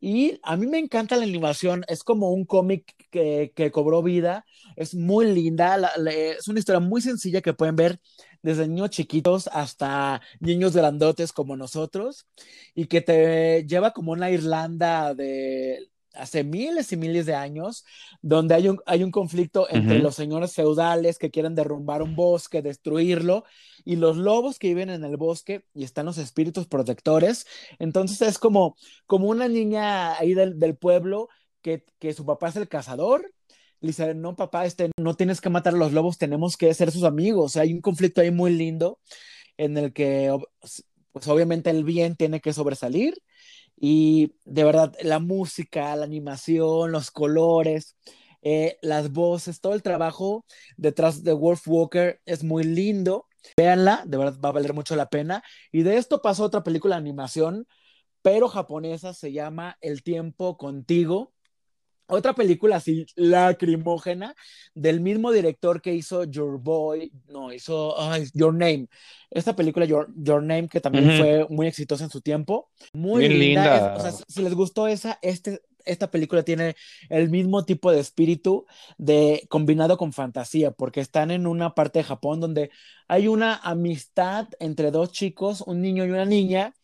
Y 0.00 0.40
a 0.42 0.56
mí 0.56 0.66
me 0.66 0.78
encanta 0.78 1.16
la 1.16 1.24
animación, 1.24 1.84
es 1.88 2.02
como 2.02 2.30
un 2.30 2.46
cómic 2.46 2.94
que, 3.10 3.52
que, 3.54 3.70
cobró 3.70 4.02
vida, 4.02 4.46
es 4.76 4.94
muy 4.94 5.26
linda, 5.26 5.92
es 6.10 6.48
una 6.48 6.58
historia 6.58 6.80
muy 6.80 7.00
sencilla 7.02 7.40
que 7.42 7.54
pueden 7.54 7.76
ver 7.76 8.00
desde 8.46 8.68
niños 8.68 8.90
chiquitos 8.90 9.48
hasta 9.48 10.20
niños 10.38 10.72
grandotes 10.76 11.32
como 11.32 11.56
nosotros, 11.56 12.26
y 12.76 12.86
que 12.86 13.00
te 13.00 13.66
lleva 13.66 13.90
como 13.90 14.12
una 14.12 14.30
Irlanda 14.30 15.14
de 15.14 15.90
hace 16.14 16.44
miles 16.44 16.92
y 16.92 16.96
miles 16.96 17.26
de 17.26 17.34
años, 17.34 17.84
donde 18.22 18.54
hay 18.54 18.68
un, 18.68 18.78
hay 18.86 19.02
un 19.02 19.10
conflicto 19.10 19.66
entre 19.68 19.96
uh 19.96 19.98
-huh. 19.98 20.02
los 20.04 20.14
señores 20.14 20.54
feudales 20.54 21.18
que 21.18 21.32
quieren 21.32 21.56
derrumbar 21.56 22.02
un 22.02 22.14
bosque, 22.14 22.62
destruirlo, 22.62 23.42
y 23.84 23.96
los 23.96 24.16
lobos 24.16 24.58
que 24.60 24.68
viven 24.68 24.90
en 24.90 25.02
el 25.04 25.16
bosque 25.16 25.64
y 25.74 25.82
están 25.82 26.06
los 26.06 26.18
espíritus 26.18 26.68
protectores. 26.68 27.46
Entonces 27.80 28.22
es 28.22 28.38
como, 28.38 28.76
como 29.06 29.26
una 29.28 29.48
niña 29.48 30.16
ahí 30.16 30.34
del, 30.34 30.58
del 30.58 30.76
pueblo 30.76 31.28
que, 31.62 31.84
que 31.98 32.14
su 32.14 32.24
papá 32.24 32.48
es 32.48 32.56
el 32.56 32.68
cazador 32.68 33.32
le 33.80 34.14
no, 34.14 34.36
papá, 34.36 34.66
este, 34.66 34.90
no 34.98 35.14
tienes 35.14 35.40
que 35.40 35.50
matar 35.50 35.74
a 35.74 35.78
los 35.78 35.92
lobos, 35.92 36.18
tenemos 36.18 36.56
que 36.56 36.72
ser 36.74 36.90
sus 36.90 37.04
amigos. 37.04 37.56
Hay 37.56 37.72
un 37.72 37.80
conflicto 37.80 38.20
ahí 38.20 38.30
muy 38.30 38.52
lindo 38.52 38.98
en 39.56 39.76
el 39.78 39.92
que, 39.92 40.36
pues 41.12 41.28
obviamente 41.28 41.70
el 41.70 41.84
bien 41.84 42.16
tiene 42.16 42.40
que 42.40 42.52
sobresalir 42.52 43.14
y 43.76 44.34
de 44.44 44.64
verdad 44.64 44.94
la 45.02 45.18
música, 45.18 45.94
la 45.96 46.04
animación, 46.04 46.92
los 46.92 47.10
colores, 47.10 47.96
eh, 48.42 48.78
las 48.82 49.12
voces, 49.12 49.60
todo 49.60 49.74
el 49.74 49.82
trabajo 49.82 50.44
detrás 50.76 51.22
de 51.24 51.32
Wolf 51.32 51.66
Walker 51.66 52.20
es 52.26 52.44
muy 52.44 52.64
lindo. 52.64 53.26
Véanla, 53.56 54.02
de 54.06 54.16
verdad 54.16 54.38
va 54.44 54.48
a 54.50 54.52
valer 54.52 54.72
mucho 54.72 54.96
la 54.96 55.08
pena. 55.08 55.42
Y 55.72 55.82
de 55.82 55.96
esto 55.98 56.22
pasó 56.22 56.44
otra 56.44 56.64
película 56.64 56.96
de 56.96 57.00
animación, 57.00 57.66
pero 58.22 58.48
japonesa, 58.48 59.14
se 59.14 59.32
llama 59.32 59.78
El 59.80 60.02
tiempo 60.02 60.56
contigo 60.56 61.32
otra 62.08 62.34
película 62.34 62.76
así 62.76 63.06
lacrimógena 63.16 64.34
del 64.74 65.00
mismo 65.00 65.32
director 65.32 65.80
que 65.80 65.94
hizo 65.94 66.24
Your 66.24 66.58
Boy, 66.60 67.12
no, 67.28 67.52
hizo 67.52 67.96
Your 68.34 68.52
Name. 68.52 68.88
Esta 69.30 69.56
película 69.56 69.86
Your, 69.86 70.08
Your 70.16 70.42
Name 70.42 70.68
que 70.68 70.80
también 70.80 71.08
uh 71.08 71.12
-huh. 71.12 71.18
fue 71.18 71.46
muy 71.50 71.66
exitosa 71.66 72.04
en 72.04 72.10
su 72.10 72.20
tiempo. 72.20 72.70
Muy 72.92 73.26
Bien 73.26 73.38
linda. 73.38 73.62
linda. 73.62 73.94
Es, 73.94 73.98
o 73.98 74.16
sea, 74.18 74.26
si 74.28 74.42
les 74.42 74.54
gustó 74.54 74.86
esa, 74.86 75.18
este, 75.20 75.60
esta 75.86 76.10
película 76.10 76.42
tiene 76.42 76.76
el 77.08 77.30
mismo 77.30 77.64
tipo 77.64 77.90
de 77.90 78.00
espíritu 78.00 78.66
de 78.98 79.46
combinado 79.48 79.96
con 79.96 80.12
fantasía, 80.12 80.72
porque 80.72 81.00
están 81.00 81.30
en 81.30 81.46
una 81.46 81.74
parte 81.74 82.00
de 82.00 82.04
Japón 82.04 82.40
donde 82.40 82.70
hay 83.08 83.28
una 83.28 83.56
amistad 83.56 84.48
entre 84.58 84.90
dos 84.90 85.12
chicos, 85.12 85.62
un 85.62 85.80
niño 85.80 86.04
y 86.04 86.10
una 86.10 86.24
niña, 86.24 86.74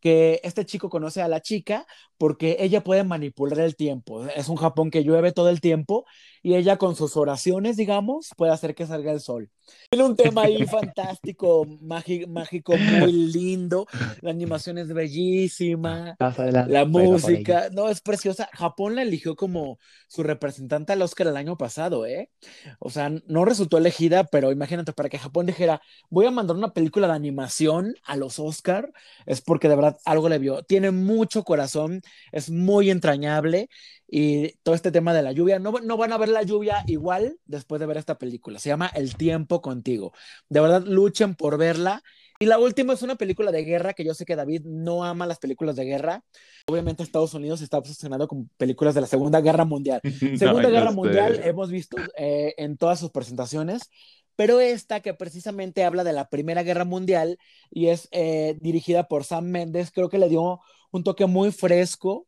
que 0.00 0.40
este 0.44 0.64
chico 0.64 0.88
conoce 0.88 1.20
a 1.20 1.28
la 1.28 1.40
chica 1.40 1.86
porque 2.18 2.56
ella 2.60 2.82
puede 2.82 3.04
manipular 3.04 3.60
el 3.60 3.76
tiempo. 3.76 4.26
Es 4.26 4.48
un 4.48 4.56
Japón 4.56 4.90
que 4.90 5.04
llueve 5.04 5.32
todo 5.32 5.48
el 5.48 5.60
tiempo 5.60 6.04
y 6.42 6.54
ella 6.54 6.76
con 6.76 6.94
sus 6.94 7.16
oraciones, 7.16 7.76
digamos, 7.76 8.30
puede 8.36 8.52
hacer 8.52 8.74
que 8.74 8.86
salga 8.86 9.12
el 9.12 9.20
sol. 9.20 9.50
Tiene 9.90 10.04
un 10.04 10.16
tema 10.16 10.42
ahí 10.42 10.64
fantástico, 10.66 11.66
mágico, 11.80 12.76
muy 12.76 13.12
lindo. 13.12 13.86
La 14.20 14.30
animación 14.30 14.78
es 14.78 14.92
bellísima. 14.92 16.14
Adelante, 16.18 16.72
la 16.72 16.84
música, 16.84 17.68
no, 17.72 17.88
es 17.88 18.00
preciosa. 18.00 18.48
Japón 18.52 18.94
la 18.94 19.02
eligió 19.02 19.34
como 19.34 19.78
su 20.08 20.22
representante 20.22 20.92
al 20.92 21.02
Oscar 21.02 21.26
el 21.26 21.36
año 21.36 21.56
pasado, 21.56 22.06
¿eh? 22.06 22.30
O 22.78 22.90
sea, 22.90 23.10
no 23.26 23.44
resultó 23.44 23.78
elegida, 23.78 24.24
pero 24.24 24.52
imagínate, 24.52 24.92
para 24.92 25.08
que 25.08 25.18
Japón 25.18 25.46
dijera, 25.46 25.80
voy 26.10 26.26
a 26.26 26.30
mandar 26.30 26.56
una 26.56 26.72
película 26.72 27.08
de 27.08 27.14
animación 27.14 27.94
a 28.04 28.16
los 28.16 28.38
Oscar, 28.38 28.92
es 29.26 29.40
porque 29.40 29.68
de 29.68 29.76
verdad 29.76 29.98
algo 30.04 30.28
le 30.28 30.38
vio. 30.38 30.62
Tiene 30.62 30.90
mucho 30.90 31.42
corazón, 31.42 32.02
es 32.32 32.50
muy 32.50 32.90
entrañable 32.90 33.68
y 34.08 34.52
todo 34.62 34.74
este 34.74 34.92
tema 34.92 35.12
de 35.12 35.22
la 35.22 35.32
lluvia, 35.32 35.58
no, 35.58 35.72
no, 35.82 35.96
van 35.96 36.12
a 36.12 36.18
ver 36.18 36.28
la 36.28 36.42
lluvia 36.42 36.84
igual 36.86 37.38
después 37.44 37.80
de 37.80 37.86
ver 37.86 37.96
esta 37.96 38.18
película, 38.18 38.58
se 38.58 38.68
llama 38.68 38.90
El 38.94 39.16
tiempo 39.16 39.60
contigo. 39.60 40.12
De 40.48 40.60
verdad, 40.60 40.82
luchen 40.86 41.34
por 41.34 41.58
verla. 41.58 42.02
Y 42.38 42.44
la 42.44 42.58
última 42.58 42.92
es 42.92 43.00
una 43.00 43.14
película 43.14 43.50
de 43.50 43.64
guerra 43.64 43.94
que 43.94 44.04
yo 44.04 44.12
sé 44.12 44.26
que 44.26 44.36
David 44.36 44.62
no 44.64 45.04
ama 45.04 45.26
las 45.26 45.38
películas 45.38 45.74
de 45.74 45.86
guerra. 45.86 46.22
Obviamente 46.66 47.02
Estados 47.02 47.32
Unidos 47.32 47.62
está 47.62 47.78
obsesionado 47.78 48.28
con 48.28 48.50
películas 48.58 48.94
de 48.94 49.00
la 49.00 49.06
Segunda 49.06 49.40
Guerra 49.40 49.64
Mundial. 49.64 50.00
Segunda 50.36 50.64
no, 50.64 50.70
Guerra 50.70 50.90
Mundial 50.90 51.40
hemos 51.44 51.70
visto 51.70 51.96
eh, 52.18 52.54
en 52.58 52.76
todas 52.76 53.00
sus 53.00 53.10
presentaciones, 53.10 53.90
pero 54.36 54.60
esta 54.60 55.00
que 55.00 55.14
precisamente 55.14 55.84
habla 55.84 56.04
de 56.04 56.12
la 56.12 56.28
Primera 56.28 56.62
Guerra 56.62 56.84
Mundial 56.84 57.38
y 57.70 57.88
es 57.88 58.08
eh, 58.12 58.56
dirigida 58.60 59.08
por 59.08 59.24
Sam 59.24 59.46
Mendes, 59.46 59.90
creo 59.90 60.08
que 60.08 60.18
le 60.18 60.28
dio 60.28 60.60
un 60.92 61.04
toque 61.04 61.26
muy 61.26 61.50
fresco. 61.50 62.26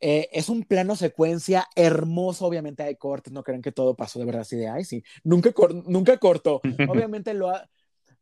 Eh, 0.00 0.28
es 0.32 0.48
un 0.48 0.64
plano 0.64 0.96
secuencia 0.96 1.68
hermoso, 1.76 2.44
obviamente 2.44 2.82
hay 2.82 2.96
cortes, 2.96 3.32
no 3.32 3.44
creen 3.44 3.62
que 3.62 3.70
todo 3.70 3.94
pasó 3.94 4.18
de 4.18 4.24
verdad 4.24 4.40
así 4.40 4.56
de, 4.56 4.66
ay, 4.66 4.84
sí, 4.84 5.04
nunca, 5.22 5.52
cor 5.52 5.72
nunca 5.88 6.16
cortó. 6.16 6.60
Obviamente 6.88 7.34
lo 7.34 7.50
ha, 7.50 7.70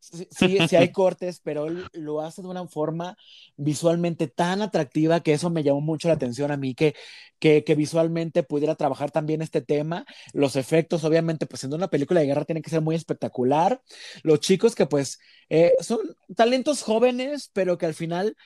sí, 0.00 0.26
sí, 0.30 0.58
sí, 0.68 0.76
hay 0.76 0.90
cortes, 0.92 1.40
pero 1.44 1.66
él 1.66 1.84
lo 1.92 2.20
hace 2.20 2.42
de 2.42 2.48
una 2.48 2.66
forma 2.66 3.16
visualmente 3.56 4.26
tan 4.26 4.62
atractiva 4.62 5.20
que 5.20 5.32
eso 5.32 5.50
me 5.50 5.62
llamó 5.62 5.80
mucho 5.80 6.08
la 6.08 6.14
atención 6.14 6.50
a 6.50 6.56
mí, 6.56 6.74
que, 6.74 6.94
que, 7.38 7.62
que 7.64 7.74
visualmente 7.74 8.42
pudiera 8.42 8.74
trabajar 8.74 9.10
también 9.10 9.42
este 9.42 9.60
tema. 9.60 10.06
Los 10.32 10.56
efectos, 10.56 11.04
obviamente, 11.04 11.46
pues 11.46 11.64
en 11.64 11.74
una 11.74 11.88
película 11.88 12.20
de 12.20 12.26
guerra 12.26 12.44
tiene 12.44 12.62
que 12.62 12.70
ser 12.70 12.80
muy 12.80 12.96
espectacular. 12.96 13.82
Los 14.22 14.40
chicos 14.40 14.74
que 14.74 14.86
pues 14.86 15.20
eh, 15.48 15.72
son 15.80 15.98
talentos 16.34 16.82
jóvenes, 16.82 17.50
pero 17.52 17.78
que 17.78 17.86
al 17.86 17.94
final 17.94 18.36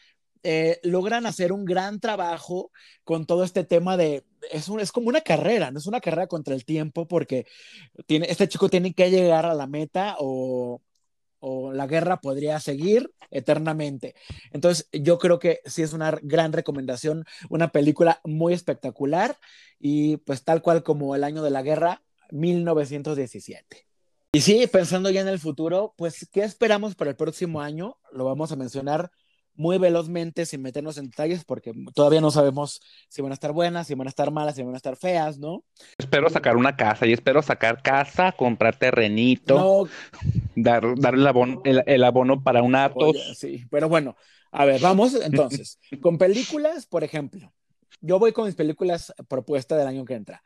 eh, 0.46 0.78
logran 0.82 1.24
hacer 1.24 1.52
un 1.52 1.64
gran 1.64 2.00
trabajo 2.00 2.70
con 3.02 3.24
todo 3.24 3.44
este 3.44 3.64
tema 3.64 3.96
de, 3.96 4.24
es, 4.52 4.68
un, 4.68 4.78
es 4.78 4.92
como 4.92 5.08
una 5.08 5.22
carrera, 5.22 5.70
no 5.70 5.78
es 5.78 5.86
una 5.86 6.02
carrera 6.02 6.26
contra 6.26 6.54
el 6.54 6.66
tiempo 6.66 7.08
porque 7.08 7.46
tiene, 8.06 8.26
este 8.28 8.46
chico 8.46 8.68
tiene 8.68 8.92
que 8.92 9.10
llegar 9.10 9.46
a 9.46 9.54
la 9.54 9.66
meta 9.66 10.16
o, 10.18 10.82
o 11.46 11.74
la 11.74 11.86
guerra 11.86 12.22
podría 12.22 12.58
seguir 12.58 13.12
eternamente. 13.30 14.14
Entonces 14.52 14.88
yo 14.92 15.18
creo 15.18 15.38
que 15.38 15.60
sí 15.66 15.82
es 15.82 15.92
una 15.92 16.18
gran 16.22 16.54
recomendación, 16.54 17.26
una 17.50 17.68
película 17.68 18.20
muy 18.24 18.54
espectacular 18.54 19.36
y 19.78 20.16
pues 20.18 20.42
tal 20.42 20.62
cual 20.62 20.82
como 20.82 21.14
el 21.14 21.22
año 21.22 21.42
de 21.42 21.50
la 21.50 21.60
guerra, 21.60 22.02
1917. 22.30 23.86
Y 24.32 24.40
sí, 24.40 24.66
pensando 24.66 25.10
ya 25.10 25.20
en 25.20 25.28
el 25.28 25.38
futuro, 25.38 25.94
pues, 25.98 26.26
¿qué 26.32 26.42
esperamos 26.42 26.94
para 26.94 27.10
el 27.10 27.16
próximo 27.16 27.60
año? 27.60 27.98
Lo 28.10 28.24
vamos 28.24 28.50
a 28.50 28.56
mencionar 28.56 29.12
muy 29.56 29.78
velozmente 29.78 30.46
sin 30.46 30.62
meternos 30.62 30.98
en 30.98 31.10
detalles 31.10 31.44
porque 31.44 31.72
todavía 31.94 32.20
no 32.20 32.30
sabemos 32.30 32.80
si 33.08 33.22
van 33.22 33.30
a 33.30 33.34
estar 33.34 33.52
buenas, 33.52 33.86
si 33.86 33.94
van 33.94 34.06
a 34.06 34.10
estar 34.10 34.30
malas, 34.30 34.56
si 34.56 34.62
van 34.62 34.74
a 34.74 34.76
estar 34.76 34.96
feas, 34.96 35.38
¿no? 35.38 35.64
Espero 35.98 36.28
sacar 36.28 36.56
una 36.56 36.76
casa 36.76 37.06
y 37.06 37.12
espero 37.12 37.42
sacar 37.42 37.82
casa, 37.82 38.32
comprar 38.32 38.76
terrenito, 38.76 39.54
no. 39.54 39.88
dar, 40.56 40.98
dar 40.98 41.14
el, 41.14 41.26
abono, 41.26 41.62
el, 41.64 41.82
el 41.86 42.04
abono 42.04 42.42
para 42.42 42.62
un 42.62 42.74
Atos. 42.74 43.16
Oye, 43.16 43.34
sí, 43.34 43.64
pero 43.70 43.88
bueno, 43.88 44.16
a 44.50 44.64
ver, 44.64 44.80
vamos 44.80 45.14
entonces. 45.22 45.78
con 46.00 46.18
películas, 46.18 46.86
por 46.86 47.04
ejemplo, 47.04 47.52
yo 48.00 48.18
voy 48.18 48.32
con 48.32 48.46
mis 48.46 48.54
películas 48.54 49.12
propuestas 49.28 49.78
del 49.78 49.88
año 49.88 50.04
que 50.04 50.14
entra. 50.14 50.42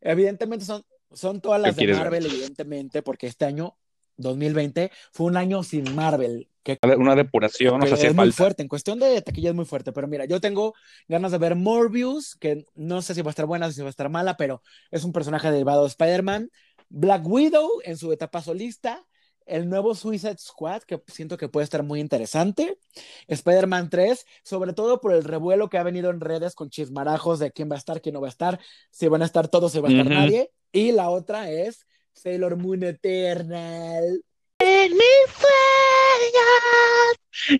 Evidentemente 0.00 0.64
son, 0.64 0.84
son 1.12 1.40
todas 1.40 1.60
las 1.60 1.76
de 1.76 1.94
Marvel, 1.94 2.24
ver? 2.24 2.32
evidentemente, 2.32 3.02
porque 3.02 3.26
este 3.26 3.44
año 3.44 3.76
2020 4.16 4.90
fue 5.12 5.26
un 5.26 5.36
año 5.36 5.62
sin 5.62 5.94
Marvel. 5.94 6.48
Que, 6.62 6.78
una 6.96 7.16
depuración 7.16 7.80
nos 7.80 7.92
hacía 7.92 8.10
es 8.10 8.14
falta. 8.14 8.22
muy 8.22 8.32
fuerte, 8.32 8.62
en 8.62 8.68
cuestión 8.68 9.00
de 9.00 9.20
taquilla 9.20 9.50
es 9.50 9.54
muy 9.54 9.64
fuerte, 9.64 9.92
pero 9.92 10.06
mira, 10.06 10.26
yo 10.26 10.40
tengo 10.40 10.74
ganas 11.08 11.32
de 11.32 11.38
ver 11.38 11.56
Morbius, 11.56 12.36
que 12.36 12.64
no 12.76 13.02
sé 13.02 13.14
si 13.14 13.22
va 13.22 13.30
a 13.30 13.32
estar 13.32 13.46
buena, 13.46 13.72
si 13.72 13.80
va 13.80 13.88
a 13.88 13.90
estar 13.90 14.08
mala, 14.08 14.36
pero 14.36 14.62
es 14.92 15.02
un 15.02 15.12
personaje 15.12 15.50
derivado 15.50 15.82
de 15.82 15.88
Spider-Man. 15.88 16.50
Black 16.88 17.26
Widow 17.26 17.68
en 17.84 17.96
su 17.96 18.12
etapa 18.12 18.42
solista, 18.42 19.04
el 19.46 19.68
nuevo 19.68 19.94
Suicide 19.94 20.38
Squad, 20.38 20.82
que 20.82 21.02
siento 21.08 21.36
que 21.36 21.48
puede 21.48 21.64
estar 21.64 21.82
muy 21.82 22.00
interesante, 22.00 22.78
Spider-Man 23.26 23.90
3, 23.90 24.24
sobre 24.44 24.72
todo 24.72 25.00
por 25.00 25.12
el 25.14 25.24
revuelo 25.24 25.68
que 25.68 25.78
ha 25.78 25.82
venido 25.82 26.10
en 26.10 26.20
redes 26.20 26.54
con 26.54 26.70
chismarajos 26.70 27.38
de 27.38 27.50
quién 27.50 27.70
va 27.70 27.74
a 27.74 27.78
estar, 27.78 28.00
quién 28.00 28.14
no 28.14 28.20
va 28.20 28.28
a 28.28 28.30
estar, 28.30 28.60
si 28.90 29.08
van 29.08 29.22
a 29.22 29.24
estar 29.24 29.48
todos, 29.48 29.72
si 29.72 29.80
va 29.80 29.88
a 29.88 29.90
estar 29.90 30.06
uh 30.06 30.10
-huh. 30.10 30.14
nadie, 30.14 30.52
y 30.70 30.92
la 30.92 31.10
otra 31.10 31.50
es 31.50 31.86
Sailor 32.12 32.56
Moon 32.56 32.82
Eternal. 32.82 34.22
En 34.58 34.92
mis 34.92 35.26
sueños 35.40 36.80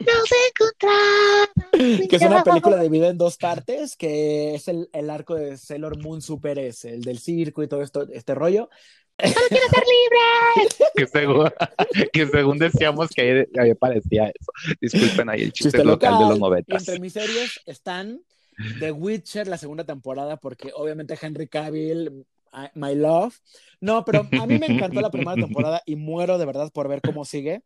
Nos 0.06 0.30
encontramos. 0.48 1.48
Que 2.08 2.16
es 2.16 2.22
una 2.22 2.44
película 2.44 2.80
dividida 2.80 3.08
en 3.08 3.18
dos 3.18 3.36
partes, 3.38 3.96
que 3.96 4.54
es 4.54 4.68
el, 4.68 4.88
el 4.92 5.10
arco 5.10 5.34
de 5.34 5.56
Sailor 5.56 5.98
Moon 6.00 6.22
Super 6.22 6.58
S, 6.58 6.88
el 6.88 7.02
del 7.02 7.18
circo 7.18 7.62
y 7.62 7.68
todo 7.68 7.82
esto, 7.82 8.06
este 8.12 8.34
rollo. 8.34 8.68
¡Solo 9.18 9.34
quiero 9.48 9.66
ser 9.68 9.84
libre! 9.84 10.68
que, 10.94 11.06
según, 11.06 11.50
que 12.12 12.26
según 12.26 12.58
decíamos 12.58 13.08
que 13.10 13.22
ahí, 13.22 13.46
ahí 13.58 13.74
parecía 13.74 14.28
eso. 14.28 14.52
Disculpen 14.80 15.28
ahí 15.28 15.42
el 15.42 15.52
chiste, 15.52 15.78
Chiste 15.78 15.84
local, 15.84 16.18
de 16.18 16.24
los 16.26 16.38
noventas. 16.38 16.82
entre 16.82 17.00
mis 17.00 17.14
series 17.14 17.60
están 17.66 18.20
The 18.78 18.92
Witcher, 18.92 19.48
la 19.48 19.58
segunda 19.58 19.84
temporada, 19.84 20.36
porque 20.36 20.70
obviamente 20.74 21.18
Henry 21.20 21.48
Cavill, 21.48 22.26
My 22.74 22.94
Love. 22.94 23.34
No, 23.80 24.04
pero 24.04 24.28
a 24.40 24.46
mí 24.46 24.58
me 24.58 24.66
encantó 24.66 25.00
la 25.00 25.10
primera 25.10 25.34
temporada 25.46 25.82
y 25.86 25.96
muero 25.96 26.38
de 26.38 26.46
verdad 26.46 26.70
por 26.72 26.88
ver 26.88 27.00
cómo 27.00 27.24
sigue. 27.24 27.62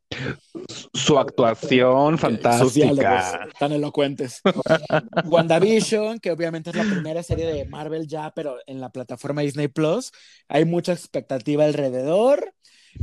Su 0.95 1.19
actuación 1.19 2.17
diálogos 2.17 2.21
fantástica. 2.21 3.49
tan 3.59 3.73
elocuentes. 3.73 4.41
WandaVision, 5.27 6.19
que 6.19 6.31
obviamente 6.31 6.71
es 6.71 6.77
la 6.77 6.85
primera 6.85 7.23
serie 7.23 7.47
de 7.47 7.67
Marvel 7.67 8.07
ya, 8.07 8.33
pero 8.35 8.57
en 8.67 8.81
la 8.81 8.91
plataforma 8.91 9.43
Disney 9.43 9.69
Plus. 9.69 10.11
Hay 10.49 10.65
mucha 10.65 10.93
expectativa 10.93 11.65
alrededor. 11.65 12.55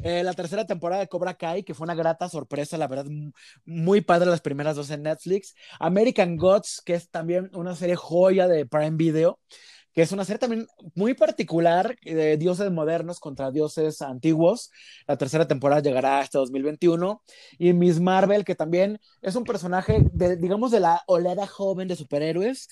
Eh, 0.01 0.23
la 0.23 0.33
tercera 0.33 0.65
temporada 0.65 1.01
de 1.01 1.07
Cobra 1.07 1.35
Kai, 1.35 1.63
que 1.63 1.75
fue 1.75 1.85
una 1.85 1.93
grata 1.93 2.27
sorpresa, 2.27 2.77
la 2.77 2.87
verdad, 2.87 3.05
muy 3.65 4.01
padre 4.01 4.29
las 4.29 4.41
primeras 4.41 4.75
dos 4.75 4.89
en 4.89 5.03
Netflix. 5.03 5.53
American 5.79 6.35
Gods, 6.35 6.81
que 6.83 6.95
es 6.95 7.09
también 7.11 7.51
una 7.53 7.75
serie 7.75 7.95
joya 7.95 8.47
de 8.47 8.65
Prime 8.65 8.97
Video, 8.97 9.39
que 9.93 10.01
es 10.01 10.11
una 10.11 10.25
serie 10.25 10.39
también 10.39 10.67
muy 10.95 11.13
particular 11.13 11.95
de 12.03 12.37
dioses 12.37 12.71
modernos 12.71 13.19
contra 13.19 13.51
dioses 13.51 14.01
antiguos. 14.01 14.71
La 15.07 15.17
tercera 15.17 15.47
temporada 15.47 15.81
llegará 15.81 16.19
hasta 16.19 16.39
2021. 16.39 17.21
Y 17.59 17.73
Miss 17.73 17.99
Marvel, 17.99 18.43
que 18.43 18.55
también 18.55 18.99
es 19.21 19.35
un 19.35 19.43
personaje, 19.43 20.03
de, 20.13 20.35
digamos, 20.37 20.71
de 20.71 20.79
la 20.79 21.03
oleada 21.07 21.47
joven 21.47 21.87
de 21.87 21.95
superhéroes, 21.95 22.69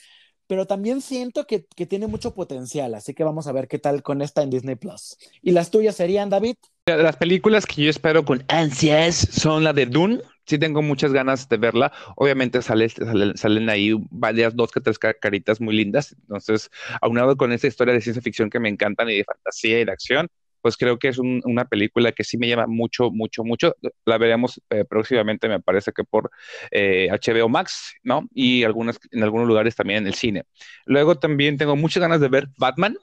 pero 0.48 0.68
también 0.68 1.02
siento 1.02 1.46
que, 1.46 1.66
que 1.76 1.86
tiene 1.86 2.08
mucho 2.08 2.34
potencial, 2.34 2.94
así 2.96 3.14
que 3.14 3.24
vamos 3.24 3.48
a 3.48 3.54
ver 3.54 3.70
qué 3.70 3.80
tal 3.80 4.04
con 4.04 4.22
esta 4.22 4.44
en 4.44 4.50
Disney 4.50 4.76
Plus. 4.76 5.18
¿Y 5.42 5.52
las 5.52 5.72
tuyas 5.72 5.96
serían, 5.96 6.30
David? 6.30 6.56
Las 6.88 7.16
películas 7.16 7.66
que 7.66 7.84
yo 7.84 7.90
espero 7.90 8.26
con 8.26 8.44
ansias 8.50 9.16
son 9.16 9.64
la 9.64 9.72
de 9.72 9.86
Dune. 9.86 10.22
Sí 10.46 10.58
tengo 10.58 10.82
muchas 10.82 11.14
ganas 11.14 11.48
de 11.48 11.58
verla. 11.58 11.92
Obviamente 12.16 12.62
sale, 12.62 12.90
sale- 12.90 13.38
salen 13.38 13.70
ahí 13.70 13.94
varias, 14.10 14.56
dos 14.56 14.72
que 14.72 14.82
tres 14.82 15.00
ca- 15.00 15.14
caritas 15.14 15.62
muy 15.62 15.76
lindas. 15.76 16.14
Entonces, 16.22 16.70
aunado 17.02 17.38
con 17.38 17.52
esta 17.52 17.68
historia 17.68 17.94
de 17.94 18.02
ciencia 18.02 18.22
ficción 18.22 18.50
que 18.50 18.60
me 18.60 18.70
encantan 18.70 19.10
y 19.10 19.18
de 19.18 19.24
fantasía 19.24 19.80
y 19.80 19.86
de 19.86 19.92
acción, 19.92 20.28
pues 20.62 20.78
creo 20.78 21.00
que 21.00 21.08
es 21.08 21.18
un- 21.18 21.42
una 21.46 21.66
película 21.66 22.12
que 22.12 22.24
sí 22.24 22.38
me 22.38 22.48
llama 22.48 22.68
mucho, 22.68 23.12
mucho, 23.12 23.44
mucho. 23.44 23.76
La 24.06 24.18
veremos 24.18 24.62
eh, 24.70 24.84
próximamente, 24.86 25.48
me 25.48 25.60
parece 25.62 25.92
que 25.94 26.04
por 26.04 26.30
eh, 26.72 27.08
HBO 27.12 27.50
Max, 27.50 27.94
¿no? 28.04 28.28
Y 28.34 28.64
algunas, 28.64 29.00
en 29.12 29.24
algunos 29.24 29.48
lugares 29.48 29.76
también 29.76 30.00
en 30.00 30.08
el 30.08 30.14
cine. 30.16 30.44
Luego 30.86 31.18
también 31.18 31.58
tengo 31.58 31.76
muchas 31.76 32.02
ganas 32.02 32.20
de 32.22 32.28
ver 32.30 32.48
Batman, 32.58 32.96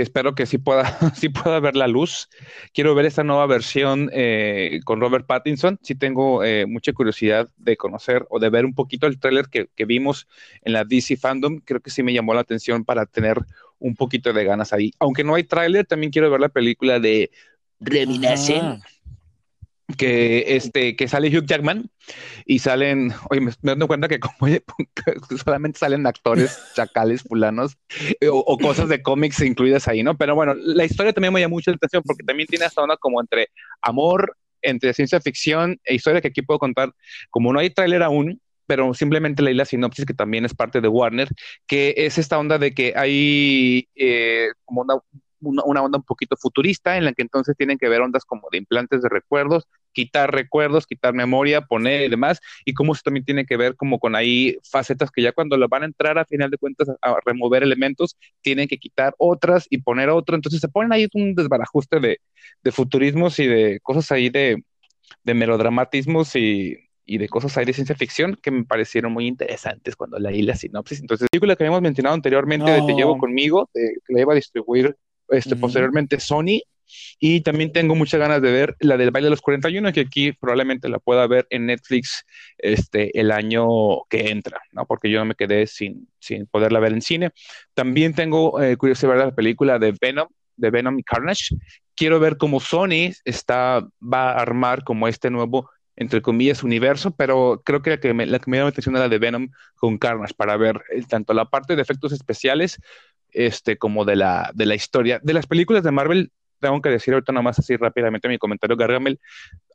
que 0.00 0.04
espero 0.04 0.34
que 0.34 0.46
sí 0.46 0.56
pueda, 0.56 0.98
sí 1.14 1.28
pueda 1.28 1.60
ver 1.60 1.76
la 1.76 1.86
luz. 1.86 2.30
Quiero 2.72 2.94
ver 2.94 3.04
esta 3.04 3.22
nueva 3.22 3.44
versión 3.44 4.08
eh, 4.14 4.80
con 4.86 4.98
Robert 4.98 5.26
Pattinson. 5.26 5.78
Sí 5.82 5.94
tengo 5.94 6.42
eh, 6.42 6.64
mucha 6.64 6.94
curiosidad 6.94 7.50
de 7.58 7.76
conocer 7.76 8.26
o 8.30 8.38
de 8.38 8.48
ver 8.48 8.64
un 8.64 8.74
poquito 8.74 9.06
el 9.06 9.20
tráiler 9.20 9.48
que, 9.50 9.68
que 9.76 9.84
vimos 9.84 10.26
en 10.62 10.72
la 10.72 10.84
DC 10.84 11.18
Fandom. 11.18 11.60
Creo 11.62 11.80
que 11.80 11.90
sí 11.90 12.02
me 12.02 12.14
llamó 12.14 12.32
la 12.32 12.40
atención 12.40 12.82
para 12.82 13.04
tener 13.04 13.44
un 13.78 13.94
poquito 13.94 14.32
de 14.32 14.42
ganas 14.42 14.72
ahí. 14.72 14.92
Aunque 15.00 15.22
no 15.22 15.34
hay 15.34 15.44
tráiler, 15.44 15.84
también 15.84 16.10
quiero 16.10 16.30
ver 16.30 16.40
la 16.40 16.48
película 16.48 16.98
de 16.98 17.30
Reminación 17.78 18.64
Ajá. 18.66 18.80
Que 19.96 20.56
este 20.56 20.96
que 20.96 21.08
sale 21.08 21.28
Hugh 21.28 21.46
Jackman 21.46 21.90
y 22.44 22.58
salen, 22.58 23.12
oye, 23.30 23.40
me 23.40 23.52
dando 23.62 23.86
cuenta 23.86 24.08
que 24.08 24.20
como 24.20 24.36
solamente 25.44 25.78
salen 25.78 26.06
actores 26.06 26.58
chacales 26.74 27.22
fulanos 27.22 27.76
eh, 28.20 28.28
o, 28.28 28.38
o 28.38 28.58
cosas 28.58 28.88
de 28.88 29.02
cómics 29.02 29.40
incluidas 29.40 29.88
ahí, 29.88 30.02
¿no? 30.02 30.16
Pero 30.16 30.34
bueno, 30.34 30.54
la 30.54 30.84
historia 30.84 31.12
también 31.12 31.32
me 31.32 31.40
llama 31.40 31.54
mucho 31.54 31.70
la 31.70 31.76
atención 31.76 32.02
porque 32.04 32.24
también 32.24 32.46
tiene 32.48 32.66
esta 32.66 32.82
onda 32.82 32.96
como 32.96 33.20
entre 33.20 33.48
amor, 33.82 34.36
entre 34.62 34.94
ciencia 34.94 35.20
ficción 35.20 35.78
e 35.84 35.94
historia 35.94 36.20
que 36.20 36.28
aquí 36.28 36.42
puedo 36.42 36.58
contar, 36.58 36.92
como 37.30 37.52
no 37.52 37.58
hay 37.58 37.70
tráiler 37.70 38.02
aún, 38.02 38.40
pero 38.66 38.94
simplemente 38.94 39.42
leí 39.42 39.54
la 39.54 39.64
sinopsis 39.64 40.06
que 40.06 40.14
también 40.14 40.44
es 40.44 40.54
parte 40.54 40.80
de 40.80 40.88
Warner, 40.88 41.28
que 41.66 41.94
es 41.96 42.18
esta 42.18 42.38
onda 42.38 42.56
de 42.58 42.72
que 42.72 42.92
hay 42.94 43.88
eh, 43.96 44.50
como 44.64 44.82
una, 44.82 44.94
una, 45.40 45.62
una 45.64 45.82
onda 45.82 45.98
un 45.98 46.04
poquito 46.04 46.36
futurista 46.36 46.96
en 46.96 47.04
la 47.04 47.12
que 47.12 47.22
entonces 47.22 47.56
tienen 47.56 47.78
que 47.78 47.88
ver 47.88 48.00
ondas 48.00 48.24
como 48.24 48.48
de 48.50 48.58
implantes 48.58 49.02
de 49.02 49.08
recuerdos, 49.08 49.66
quitar 49.92 50.32
recuerdos, 50.32 50.86
quitar 50.86 51.14
memoria, 51.14 51.62
poner 51.62 52.02
y 52.02 52.08
demás, 52.08 52.40
y 52.64 52.74
cómo 52.74 52.92
eso 52.92 53.02
también 53.04 53.24
tiene 53.24 53.44
que 53.46 53.56
ver 53.56 53.74
como 53.76 53.98
con 53.98 54.14
ahí 54.14 54.56
facetas 54.62 55.10
que 55.10 55.22
ya 55.22 55.32
cuando 55.32 55.56
lo 55.56 55.68
van 55.68 55.82
a 55.82 55.86
entrar 55.86 56.18
a 56.18 56.24
final 56.24 56.50
de 56.50 56.58
cuentas 56.58 56.88
a, 56.88 56.94
a 57.02 57.16
remover 57.24 57.62
elementos, 57.62 58.16
tienen 58.40 58.68
que 58.68 58.78
quitar 58.78 59.14
otras 59.18 59.66
y 59.70 59.78
poner 59.78 60.08
otro, 60.10 60.36
entonces 60.36 60.60
se 60.60 60.68
ponen 60.68 60.92
ahí 60.92 61.08
un 61.14 61.34
desbarajuste 61.34 62.00
de, 62.00 62.20
de 62.62 62.72
futurismos 62.72 63.38
y 63.38 63.46
de 63.46 63.80
cosas 63.82 64.10
ahí 64.12 64.28
de, 64.30 64.62
de 65.24 65.34
melodramatismos 65.34 66.36
y, 66.36 66.76
y 67.04 67.18
de 67.18 67.28
cosas 67.28 67.56
ahí 67.56 67.64
de 67.64 67.72
ciencia 67.72 67.96
ficción 67.96 68.38
que 68.40 68.50
me 68.52 68.64
parecieron 68.64 69.12
muy 69.12 69.26
interesantes 69.26 69.96
cuando 69.96 70.18
leí 70.18 70.42
la 70.42 70.54
sinopsis. 70.54 71.00
Entonces, 71.00 71.24
la 71.24 71.28
película 71.28 71.56
que 71.56 71.64
habíamos 71.64 71.82
mencionado 71.82 72.14
anteriormente 72.14 72.70
de 72.70 72.82
Te 72.82 72.94
llevo 72.94 73.18
conmigo, 73.18 73.68
de- 73.74 73.96
que 74.06 74.14
la 74.14 74.20
iba 74.20 74.32
a 74.32 74.36
distribuir 74.36 74.96
este, 75.30 75.56
posteriormente 75.56 76.20
Sony, 76.20 76.62
y 77.18 77.42
también 77.42 77.72
tengo 77.72 77.94
muchas 77.94 78.20
ganas 78.20 78.42
de 78.42 78.50
ver 78.50 78.76
la 78.80 78.96
del 78.96 79.10
baile 79.10 79.26
de 79.26 79.30
los 79.30 79.40
41, 79.40 79.92
que 79.92 80.00
aquí 80.00 80.32
probablemente 80.32 80.88
la 80.88 80.98
pueda 80.98 81.26
ver 81.26 81.46
en 81.50 81.66
Netflix 81.66 82.24
este, 82.58 83.18
el 83.18 83.30
año 83.30 84.04
que 84.08 84.30
entra, 84.30 84.60
¿no? 84.72 84.86
Porque 84.86 85.10
yo 85.10 85.24
me 85.24 85.34
quedé 85.34 85.66
sin, 85.66 86.08
sin 86.18 86.46
poderla 86.46 86.80
ver 86.80 86.92
en 86.92 87.02
cine. 87.02 87.30
También 87.74 88.14
tengo 88.14 88.60
eh, 88.60 88.76
curiosidad 88.76 89.12
de 89.12 89.16
ver 89.18 89.26
la 89.26 89.34
película 89.34 89.78
de 89.78 89.94
Venom, 90.00 90.28
de 90.56 90.70
Venom 90.70 90.98
y 90.98 91.02
Carnage. 91.02 91.56
Quiero 91.94 92.18
ver 92.20 92.36
cómo 92.36 92.60
Sony 92.60 93.12
está, 93.24 93.86
va 94.00 94.32
a 94.32 94.40
armar 94.40 94.84
como 94.84 95.06
este 95.06 95.30
nuevo, 95.30 95.70
entre 95.96 96.22
comillas, 96.22 96.62
universo, 96.62 97.14
pero 97.14 97.62
creo 97.64 97.82
que 97.82 97.90
la 97.90 98.00
que 98.00 98.14
me, 98.14 98.26
la 98.26 98.38
que 98.38 98.50
me 98.50 98.56
llama 98.56 98.66
la 98.66 98.70
atención 98.70 98.96
es 98.96 99.00
la 99.00 99.08
de 99.08 99.18
Venom 99.18 99.48
con 99.76 99.98
Carnage, 99.98 100.34
para 100.34 100.56
ver 100.56 100.82
eh, 100.90 101.02
tanto 101.06 101.34
la 101.34 101.44
parte 101.44 101.76
de 101.76 101.82
efectos 101.82 102.12
especiales 102.12 102.78
este, 103.32 103.76
como 103.76 104.04
de 104.04 104.16
la, 104.16 104.50
de 104.54 104.66
la 104.66 104.74
historia. 104.74 105.20
De 105.22 105.32
las 105.32 105.46
películas 105.46 105.82
de 105.82 105.90
Marvel, 105.90 106.32
tengo 106.60 106.80
que 106.80 106.90
decir 106.90 107.14
ahorita 107.14 107.32
nomás 107.32 107.58
así 107.58 107.76
rápidamente 107.76 108.28
mi 108.28 108.38
comentario, 108.38 108.76
Gargamel, 108.76 109.18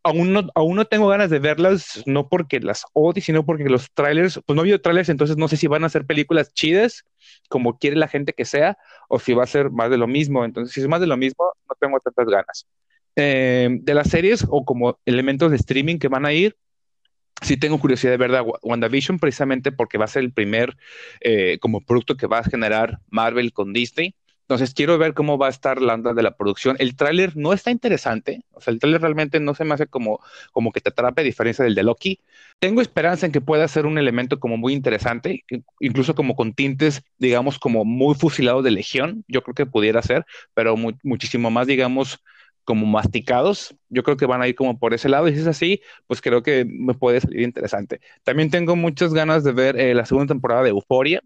aún 0.03 0.33
no, 0.33 0.47
aún 0.53 0.75
no 0.75 0.85
tengo 0.85 1.07
ganas 1.07 1.29
de 1.29 1.39
verlas, 1.39 2.03
no 2.05 2.29
porque 2.29 2.59
las 2.59 2.85
odie, 2.93 3.21
sino 3.21 3.45
porque 3.45 3.65
los 3.65 3.91
trailers, 3.91 4.39
pues 4.45 4.55
no 4.55 4.63
vi 4.63 4.77
trailers, 4.77 5.09
entonces 5.09 5.35
no 5.35 5.47
sé 5.47 5.57
si 5.57 5.67
van 5.67 5.83
a 5.83 5.89
ser 5.89 6.05
películas 6.05 6.53
chidas, 6.53 7.03
como 7.49 7.77
quiere 7.77 7.95
la 7.95 8.07
gente 8.07 8.33
que 8.33 8.45
sea, 8.45 8.77
o 9.09 9.19
si 9.19 9.33
va 9.33 9.43
a 9.43 9.47
ser 9.47 9.71
más 9.71 9.89
de 9.89 9.97
lo 9.97 10.07
mismo. 10.07 10.45
Entonces, 10.45 10.73
si 10.73 10.81
es 10.81 10.87
más 10.87 11.01
de 11.01 11.07
lo 11.07 11.17
mismo, 11.17 11.51
no 11.67 11.75
tengo 11.79 11.99
tantas 11.99 12.27
ganas. 12.27 12.67
Eh, 13.15 13.69
de 13.81 13.93
las 13.93 14.09
series 14.09 14.45
o 14.49 14.65
como 14.65 14.99
elementos 15.05 15.49
de 15.49 15.57
streaming 15.57 15.97
que 15.97 16.07
van 16.07 16.25
a 16.25 16.33
ir, 16.33 16.55
sí 17.41 17.57
tengo 17.57 17.79
curiosidad 17.79 18.11
de 18.13 18.17
ver 18.17 18.31
WandaVision 18.63 19.19
precisamente 19.19 19.71
porque 19.71 19.97
va 19.97 20.05
a 20.05 20.07
ser 20.07 20.23
el 20.23 20.33
primer 20.33 20.75
eh, 21.21 21.57
como 21.59 21.81
producto 21.81 22.17
que 22.17 22.27
va 22.27 22.39
a 22.39 22.43
generar 22.43 22.99
Marvel 23.09 23.53
con 23.53 23.73
Disney. 23.73 24.15
Entonces 24.41 24.75
quiero 24.75 24.99
ver 24.99 25.15
cómo 25.15 25.39
va 25.39 25.47
a 25.47 25.49
estar 25.49 25.81
la 25.81 25.95
onda 25.95 26.13
de 26.13 26.21
la 26.21 26.37
producción. 26.37 26.75
El 26.79 26.95
tráiler 26.95 27.35
no 27.35 27.51
está 27.51 27.71
interesante, 27.71 28.43
o 28.51 28.61
sea, 28.61 28.73
el 28.73 28.79
tráiler 28.79 29.01
realmente 29.01 29.39
no 29.39 29.55
se 29.55 29.65
me 29.65 29.73
hace 29.73 29.87
como, 29.87 30.19
como 30.51 30.71
que 30.71 30.81
te 30.81 30.89
atrape 30.89 31.21
a 31.21 31.23
diferencia 31.23 31.65
del 31.65 31.73
de 31.73 31.81
Loki. 31.83 32.19
Tengo 32.59 32.81
esperanza 32.81 33.25
en 33.25 33.31
que 33.31 33.41
pueda 33.41 33.67
ser 33.67 33.87
un 33.87 33.97
elemento 33.97 34.39
como 34.39 34.55
muy 34.57 34.73
interesante, 34.73 35.43
incluso 35.79 36.13
como 36.13 36.35
con 36.35 36.53
tintes, 36.53 37.01
digamos, 37.17 37.57
como 37.59 37.85
muy 37.85 38.13
fusilados 38.15 38.63
de 38.63 38.71
Legión, 38.71 39.23
yo 39.27 39.41
creo 39.41 39.55
que 39.55 39.65
pudiera 39.65 40.01
ser, 40.03 40.25
pero 40.53 40.77
mu- 40.77 40.91
muchísimo 41.03 41.49
más, 41.51 41.65
digamos, 41.67 42.19
como 42.65 42.85
masticados. 42.87 43.75
Yo 43.89 44.03
creo 44.03 44.17
que 44.17 44.25
van 44.25 44.41
a 44.41 44.47
ir 44.47 44.55
como 44.55 44.79
por 44.79 44.93
ese 44.93 45.09
lado 45.09 45.27
y 45.29 45.33
si 45.35 45.41
es 45.41 45.47
así, 45.47 45.81
pues 46.07 46.21
creo 46.21 46.43
que 46.43 46.65
me 46.65 46.93
puede 46.95 47.21
salir 47.21 47.41
interesante. 47.41 48.01
También 48.23 48.49
tengo 48.51 48.75
muchas 48.75 49.13
ganas 49.13 49.43
de 49.43 49.53
ver 49.53 49.79
eh, 49.79 49.93
la 49.95 50.05
segunda 50.05 50.33
temporada 50.33 50.63
de 50.63 50.69
Euphoria. 50.71 51.21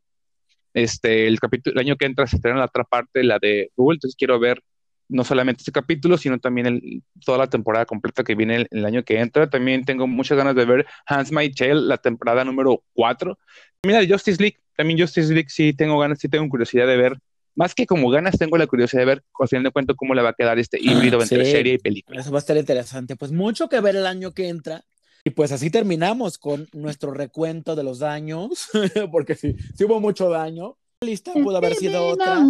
Este, 0.74 1.28
el 1.28 1.40
capítulo, 1.40 1.74
el 1.74 1.80
año 1.88 1.96
que 1.98 2.06
entra 2.06 2.28
se 2.28 2.36
estrena 2.38 2.60
la 2.60 2.66
otra 2.66 2.84
parte, 2.84 3.24
la 3.24 3.40
de 3.40 3.72
Google, 3.76 3.96
entonces 3.98 4.16
quiero 4.18 4.40
ver 4.40 4.62
no 5.08 5.24
solamente 5.24 5.62
este 5.62 5.72
capítulo, 5.72 6.18
sino 6.18 6.38
también 6.40 6.68
el- 6.68 7.04
toda 7.26 7.40
la 7.40 7.50
temporada 7.50 7.86
completa 7.86 8.24
que 8.24 8.36
viene 8.36 8.56
el, 8.58 8.68
el 8.72 8.86
año 8.86 9.04
que 9.04 9.20
entra. 9.20 9.50
También 9.50 9.84
tengo 9.86 10.06
muchas 10.08 10.38
ganas 10.38 10.56
de 10.56 10.66
ver 10.66 10.86
Hans 11.08 11.32
My 11.32 11.52
Tale, 11.52 11.76
la 11.82 11.98
temporada 11.98 12.44
número 12.46 12.84
4. 12.94 13.40
Mira, 13.84 14.02
Justice 14.08 14.40
League, 14.42 14.58
también 14.78 15.00
Justice 15.00 15.34
League 15.34 15.50
sí 15.50 15.74
tengo 15.74 15.98
ganas, 16.00 16.20
sí 16.20 16.30
tengo 16.30 16.48
curiosidad 16.50 16.86
de 16.88 16.98
ver. 16.98 17.18
Más 17.56 17.76
que 17.76 17.86
como 17.86 18.10
ganas, 18.10 18.38
tengo 18.38 18.58
la 18.58 18.68
curiosidad 18.68 19.02
de 19.02 19.06
ver, 19.06 19.24
al 19.40 19.48
final 19.48 19.64
de 19.64 19.72
cuentas, 19.72 19.96
cómo 19.98 20.14
le 20.14 20.22
va 20.22 20.30
a 20.30 20.34
quedar 20.34 20.60
este 20.60 20.78
híbrido 20.82 21.22
entre 21.22 21.46
Sí. 21.46 21.52
serie 21.52 21.74
y 21.74 21.78
película. 21.78 22.22
Eso 22.22 22.32
va 22.32 22.38
a 22.38 22.40
estar 22.40 22.56
interesante. 22.58 23.16
Pues 23.16 23.32
mucho 23.32 23.68
que 23.70 23.80
ver 23.82 23.96
el 23.96 24.06
año 24.06 24.32
que 24.34 24.48
entra. 24.48 24.84
Y 25.26 25.32
pues 25.32 25.52
así 25.52 25.70
terminamos 25.70 26.38
con 26.38 26.68
nuestro 26.74 27.12
recuento 27.12 27.76
de 27.76 27.84
los 27.84 28.00
daños, 28.00 28.70
porque 29.12 29.36
sí, 29.36 29.56
sí 29.76 29.84
hubo 29.84 30.00
mucho 30.00 30.30
daño. 30.30 30.78
lista 31.02 31.34
pudo 31.34 31.58
haber 31.58 31.76
sido 31.76 32.06
otra 32.08 32.42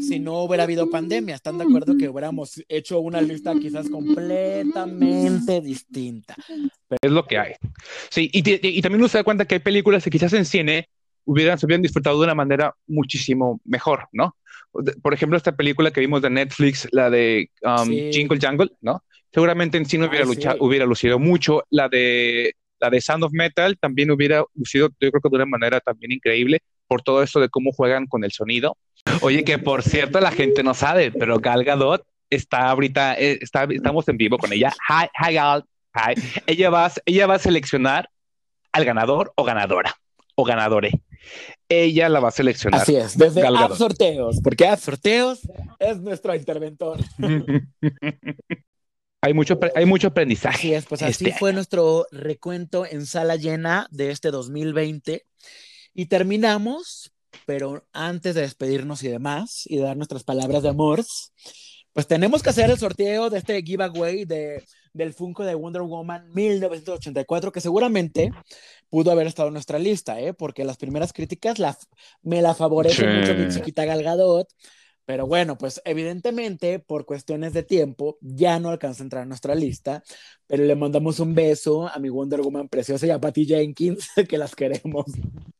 si 0.00 0.18
no 0.18 0.42
hubiera 0.42 0.64
habido 0.64 0.90
pandemia. 0.90 1.36
¿Están 1.36 1.58
de 1.58 1.64
acuerdo 1.64 1.96
que 1.96 2.08
hubiéramos 2.08 2.60
hecho 2.68 2.98
una 2.98 3.20
lista 3.20 3.54
quizás 3.54 3.88
completamente 3.88 5.60
distinta? 5.60 6.34
Pero 6.88 6.98
es 7.00 7.10
lo 7.12 7.26
que 7.26 7.38
hay. 7.38 7.52
Sí, 8.10 8.28
y, 8.32 8.38
y, 8.38 8.82
también 8.82 9.00
uno 9.00 9.08
se 9.08 9.18
da 9.18 9.24
cuenta 9.24 9.44
que 9.44 9.56
hay 9.56 9.60
películas 9.60 10.04
que 10.04 10.10
quizás 10.10 10.32
en 10.32 10.44
cine 10.44 10.88
hubieran, 11.24 11.58
se 11.58 11.66
hubieran 11.66 11.82
disfrutado 11.82 12.18
de 12.18 12.24
una 12.24 12.34
manera 12.34 12.74
muchísimo 12.86 13.60
mejor, 13.64 14.08
¿no? 14.12 14.36
Por 15.02 15.14
ejemplo, 15.14 15.36
esta 15.36 15.56
película 15.56 15.90
que 15.90 16.00
vimos 16.00 16.22
de 16.22 16.30
Netflix, 16.30 16.88
la 16.92 17.10
de 17.10 17.50
um, 17.62 17.88
Jingle 17.88 18.38
Jangle, 18.40 18.70
¿no? 18.80 19.02
Seguramente 19.32 19.76
en 19.76 19.86
cine 19.86 20.06
hubiera, 20.06 20.24
luchado, 20.24 20.56
hubiera 20.60 20.86
lucido 20.86 21.18
mucho. 21.18 21.64
La 21.70 21.88
de, 21.88 22.54
la 22.80 22.90
de 22.90 23.00
Sound 23.00 23.24
of 23.24 23.32
Metal 23.32 23.76
también 23.78 24.10
hubiera 24.10 24.44
lucido, 24.54 24.88
yo 25.00 25.10
creo 25.10 25.20
que 25.20 25.28
de 25.28 25.36
una 25.36 25.46
manera 25.46 25.80
también 25.80 26.12
increíble 26.12 26.60
por 26.86 27.02
todo 27.02 27.22
esto 27.22 27.40
de 27.40 27.48
cómo 27.48 27.72
juegan 27.72 28.06
con 28.06 28.24
el 28.24 28.32
sonido. 28.32 28.76
Oye, 29.20 29.44
que 29.44 29.58
por 29.58 29.82
cierto 29.82 30.20
la 30.20 30.30
gente 30.30 30.62
no 30.62 30.74
sabe, 30.74 31.10
pero 31.10 31.38
Gal 31.38 31.64
Gadot 31.64 32.02
está 32.30 32.70
ahorita, 32.70 33.14
eh, 33.14 33.38
está, 33.40 33.64
estamos 33.64 34.08
en 34.08 34.16
vivo 34.16 34.38
con 34.38 34.52
ella. 34.52 34.72
Hi, 34.88 35.08
hi 35.20 35.34
Gal, 35.34 35.64
hi. 35.94 36.14
Ella 36.46 36.70
va, 36.70 36.90
ella 37.04 37.26
va 37.26 37.34
a 37.34 37.38
seleccionar 37.38 38.08
al 38.72 38.84
ganador 38.84 39.32
o 39.36 39.44
ganadora 39.44 39.94
o 40.36 40.44
ganadore. 40.44 40.92
Ella 41.68 42.08
la 42.08 42.20
va 42.20 42.28
a 42.28 42.32
seleccionar. 42.32 42.82
Así 42.82 42.94
es, 42.94 43.18
desde 43.18 43.44
App 43.44 43.72
Sorteos, 43.72 44.40
porque 44.42 44.68
App 44.68 44.78
Sorteos 44.78 45.40
es 45.80 46.00
nuestro 46.00 46.34
interventor. 46.34 47.00
hay 49.20 49.34
mucho, 49.34 49.58
hay 49.74 49.86
mucho 49.86 50.08
aprendizaje. 50.08 50.56
Así 50.56 50.74
es, 50.74 50.86
pues 50.86 51.02
así 51.02 51.24
este 51.24 51.38
fue 51.38 51.52
nuestro 51.52 52.06
recuento 52.12 52.86
en 52.86 53.06
sala 53.06 53.34
llena 53.34 53.88
de 53.90 54.12
este 54.12 54.30
2020. 54.30 55.24
Y 55.94 56.06
terminamos, 56.06 57.12
pero 57.46 57.88
antes 57.92 58.36
de 58.36 58.42
despedirnos 58.42 59.02
y 59.02 59.08
demás, 59.08 59.64
y 59.66 59.78
dar 59.78 59.96
nuestras 59.96 60.22
palabras 60.22 60.62
de 60.62 60.68
amor, 60.68 61.02
pues 61.92 62.06
tenemos 62.06 62.42
que 62.42 62.50
hacer 62.50 62.70
el 62.70 62.78
sorteo 62.78 63.30
de 63.30 63.38
este 63.38 63.62
giveaway 63.62 64.26
de, 64.26 64.62
del 64.92 65.14
Funko 65.14 65.44
de 65.44 65.54
Wonder 65.54 65.82
Woman 65.82 66.30
1984, 66.32 67.52
que 67.52 67.60
seguramente 67.60 68.30
pudo 68.90 69.10
haber 69.10 69.26
estado 69.26 69.48
en 69.48 69.54
nuestra 69.54 69.78
lista, 69.78 70.20
¿eh? 70.20 70.34
porque 70.34 70.64
las 70.64 70.76
primeras 70.76 71.12
críticas 71.12 71.58
la, 71.58 71.76
me 72.22 72.42
la 72.42 72.54
favorecen 72.54 73.20
mucho 73.20 73.34
mi 73.34 73.48
chiquita 73.48 73.84
Galgadot. 73.84 74.48
Pero 75.06 75.24
bueno, 75.28 75.56
pues 75.56 75.80
evidentemente 75.84 76.80
por 76.80 77.06
cuestiones 77.06 77.52
de 77.52 77.62
tiempo 77.62 78.18
ya 78.20 78.58
no 78.58 78.70
alcanza 78.70 79.02
a 79.02 79.06
entrar 79.06 79.22
en 79.22 79.28
nuestra 79.28 79.54
lista, 79.54 80.02
pero 80.48 80.64
le 80.64 80.74
mandamos 80.74 81.20
un 81.20 81.32
beso 81.32 81.86
a 81.86 81.98
mi 82.00 82.08
Wonder 82.08 82.40
Woman 82.40 82.68
preciosa 82.68 83.06
y 83.06 83.10
a 83.10 83.20
Patty 83.20 83.46
Jenkins, 83.46 84.08
que 84.28 84.36
las 84.36 84.56
queremos. 84.56 85.06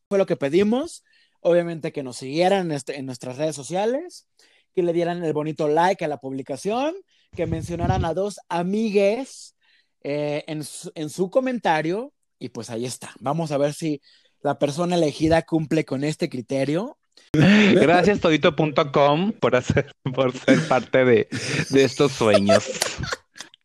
Fue 0.09 0.17
lo 0.17 0.25
que 0.25 0.35
pedimos, 0.35 1.05
obviamente 1.39 1.93
que 1.93 2.03
nos 2.03 2.17
siguieran 2.17 2.73
este, 2.73 2.97
en 2.97 3.05
nuestras 3.05 3.37
redes 3.37 3.55
sociales, 3.55 4.27
que 4.75 4.83
le 4.83 4.91
dieran 4.91 5.23
el 5.23 5.31
bonito 5.31 5.69
like 5.69 6.03
a 6.03 6.09
la 6.09 6.17
publicación, 6.17 6.93
que 7.33 7.45
mencionaran 7.45 8.03
a 8.03 8.13
dos 8.13 8.39
amigues 8.49 9.55
eh, 10.03 10.43
en, 10.47 10.65
su, 10.65 10.91
en 10.93 11.09
su 11.09 11.29
comentario, 11.29 12.13
y 12.39 12.49
pues 12.49 12.69
ahí 12.69 12.85
está. 12.85 13.11
Vamos 13.19 13.51
a 13.51 13.57
ver 13.57 13.73
si 13.73 14.01
la 14.41 14.59
persona 14.59 14.95
elegida 14.95 15.41
cumple 15.43 15.85
con 15.85 16.03
este 16.03 16.29
criterio 16.29 16.97
Gracias 17.33 18.19
todito.com 18.19 19.31
por 19.33 19.55
hacer, 19.55 19.91
por 20.13 20.37
ser 20.37 20.67
parte 20.67 21.05
de, 21.05 21.27
de 21.69 21.83
estos 21.83 22.11
sueños. 22.13 22.69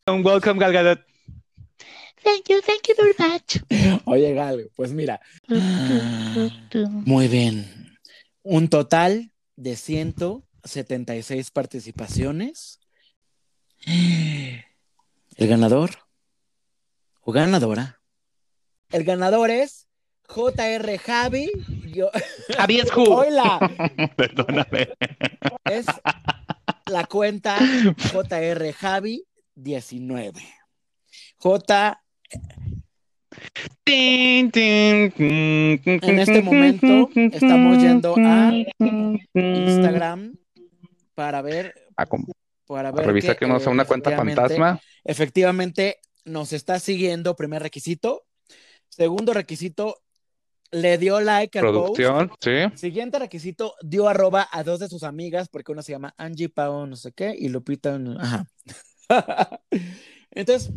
Welcome, 0.07 0.61
Gal 0.61 0.73
Gadot. 0.73 1.01
Thank 2.23 2.49
you, 2.49 2.61
thank 2.61 2.83
you 2.89 2.95
very 2.97 3.15
much. 3.19 4.03
Oye, 4.05 4.35
Gal, 4.35 4.71
pues 4.77 4.93
mira. 4.93 5.21
Muy 7.05 7.29
bien. 7.29 7.97
Un 8.43 8.69
total 8.69 9.33
de 9.57 9.77
176 9.77 11.51
participaciones. 11.51 12.79
El 13.87 15.49
ganador 15.49 15.91
o 17.23 17.33
ganadora. 17.33 18.02
El 18.93 19.05
ganador 19.05 19.51
es 19.51 19.89
JR 20.29 20.99
Javi. 20.99 21.51
Yo... 21.87 22.11
Javi 22.57 22.81
es 22.81 22.95
who. 22.95 23.05
Hola. 23.05 23.59
Perdóname. 24.17 24.89
Es 25.65 25.87
la 26.87 27.05
cuenta 27.05 27.59
JR 28.13 28.73
Javi 28.75 29.25
19. 29.55 30.33
J. 31.37 32.03
En 33.87 34.51
este 36.19 36.43
momento 36.43 37.09
estamos 37.15 37.83
yendo 37.83 38.15
a 38.19 38.53
Instagram 39.35 40.37
para 41.15 41.41
ver. 41.41 41.75
para 42.67 42.93
ver 42.93 43.07
revisar 43.07 43.39
que, 43.39 43.47
no 43.47 43.59
sea 43.59 43.73
una 43.73 43.87
cuenta 43.87 44.15
fantasma. 44.15 44.81
Efectivamente, 45.03 45.99
nos 46.25 46.53
está 46.53 46.79
siguiendo. 46.79 47.35
Primer 47.37 47.63
requisito. 47.63 48.25
Segundo 48.95 49.33
requisito, 49.33 50.03
le 50.71 50.99
dio 50.99 51.19
like 51.21 51.59
al 51.59 51.65
Producción, 51.65 52.31
sí. 52.41 52.51
Siguiente 52.75 53.19
requisito, 53.19 53.75
dio 53.81 54.07
arroba 54.07 54.47
a 54.53 54.63
dos 54.65 54.81
de 54.81 54.89
sus 54.89 55.03
amigas, 55.03 55.49
porque 55.49 55.73
una 55.73 55.81
se 55.83 55.93
llama 55.93 56.15
Angie 56.19 56.51
Pau, 56.51 56.87
no 56.87 56.97
sé 56.97 57.13
qué, 57.13 57.35
y 57.39 57.49
Lupita, 57.49 57.99
ajá. 58.19 58.47
Entonces. 60.31 60.73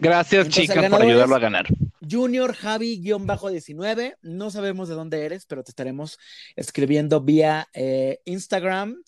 Gracias, 0.00 0.48
chicas, 0.50 0.90
por 0.90 1.00
ayudarlo 1.00 1.36
a 1.36 1.38
ganar. 1.38 1.66
Junior 2.08 2.52
Javi-19, 2.54 4.16
no 4.20 4.50
sabemos 4.50 4.88
de 4.88 4.94
dónde 4.94 5.24
eres, 5.24 5.46
pero 5.46 5.64
te 5.64 5.70
estaremos 5.70 6.18
escribiendo 6.56 7.22
vía 7.22 7.68
eh, 7.72 8.20
Instagram 8.26 9.02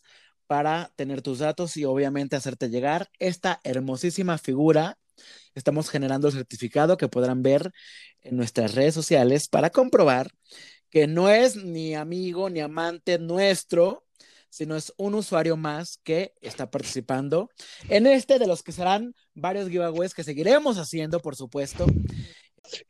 para 0.46 0.90
tener 0.96 1.20
tus 1.20 1.40
datos 1.40 1.76
y 1.76 1.84
obviamente 1.84 2.34
hacerte 2.34 2.70
llegar 2.70 3.10
esta 3.18 3.60
hermosísima 3.62 4.38
figura 4.38 4.96
Estamos 5.58 5.90
generando 5.90 6.28
el 6.28 6.34
certificado 6.34 6.96
que 6.96 7.08
podrán 7.08 7.42
ver 7.42 7.72
en 8.22 8.36
nuestras 8.36 8.74
redes 8.76 8.94
sociales 8.94 9.48
para 9.48 9.70
comprobar 9.70 10.30
que 10.88 11.08
no 11.08 11.28
es 11.28 11.56
ni 11.56 11.96
amigo 11.96 12.48
ni 12.48 12.60
amante 12.60 13.18
nuestro, 13.18 14.06
sino 14.48 14.76
es 14.76 14.94
un 14.96 15.16
usuario 15.16 15.56
más 15.56 15.98
que 16.04 16.32
está 16.40 16.70
participando 16.70 17.50
en 17.88 18.06
este 18.06 18.38
de 18.38 18.46
los 18.46 18.62
que 18.62 18.70
serán 18.70 19.14
varios 19.34 19.68
giveaways 19.68 20.14
que 20.14 20.22
seguiremos 20.22 20.78
haciendo, 20.78 21.18
por 21.20 21.34
supuesto. 21.34 21.86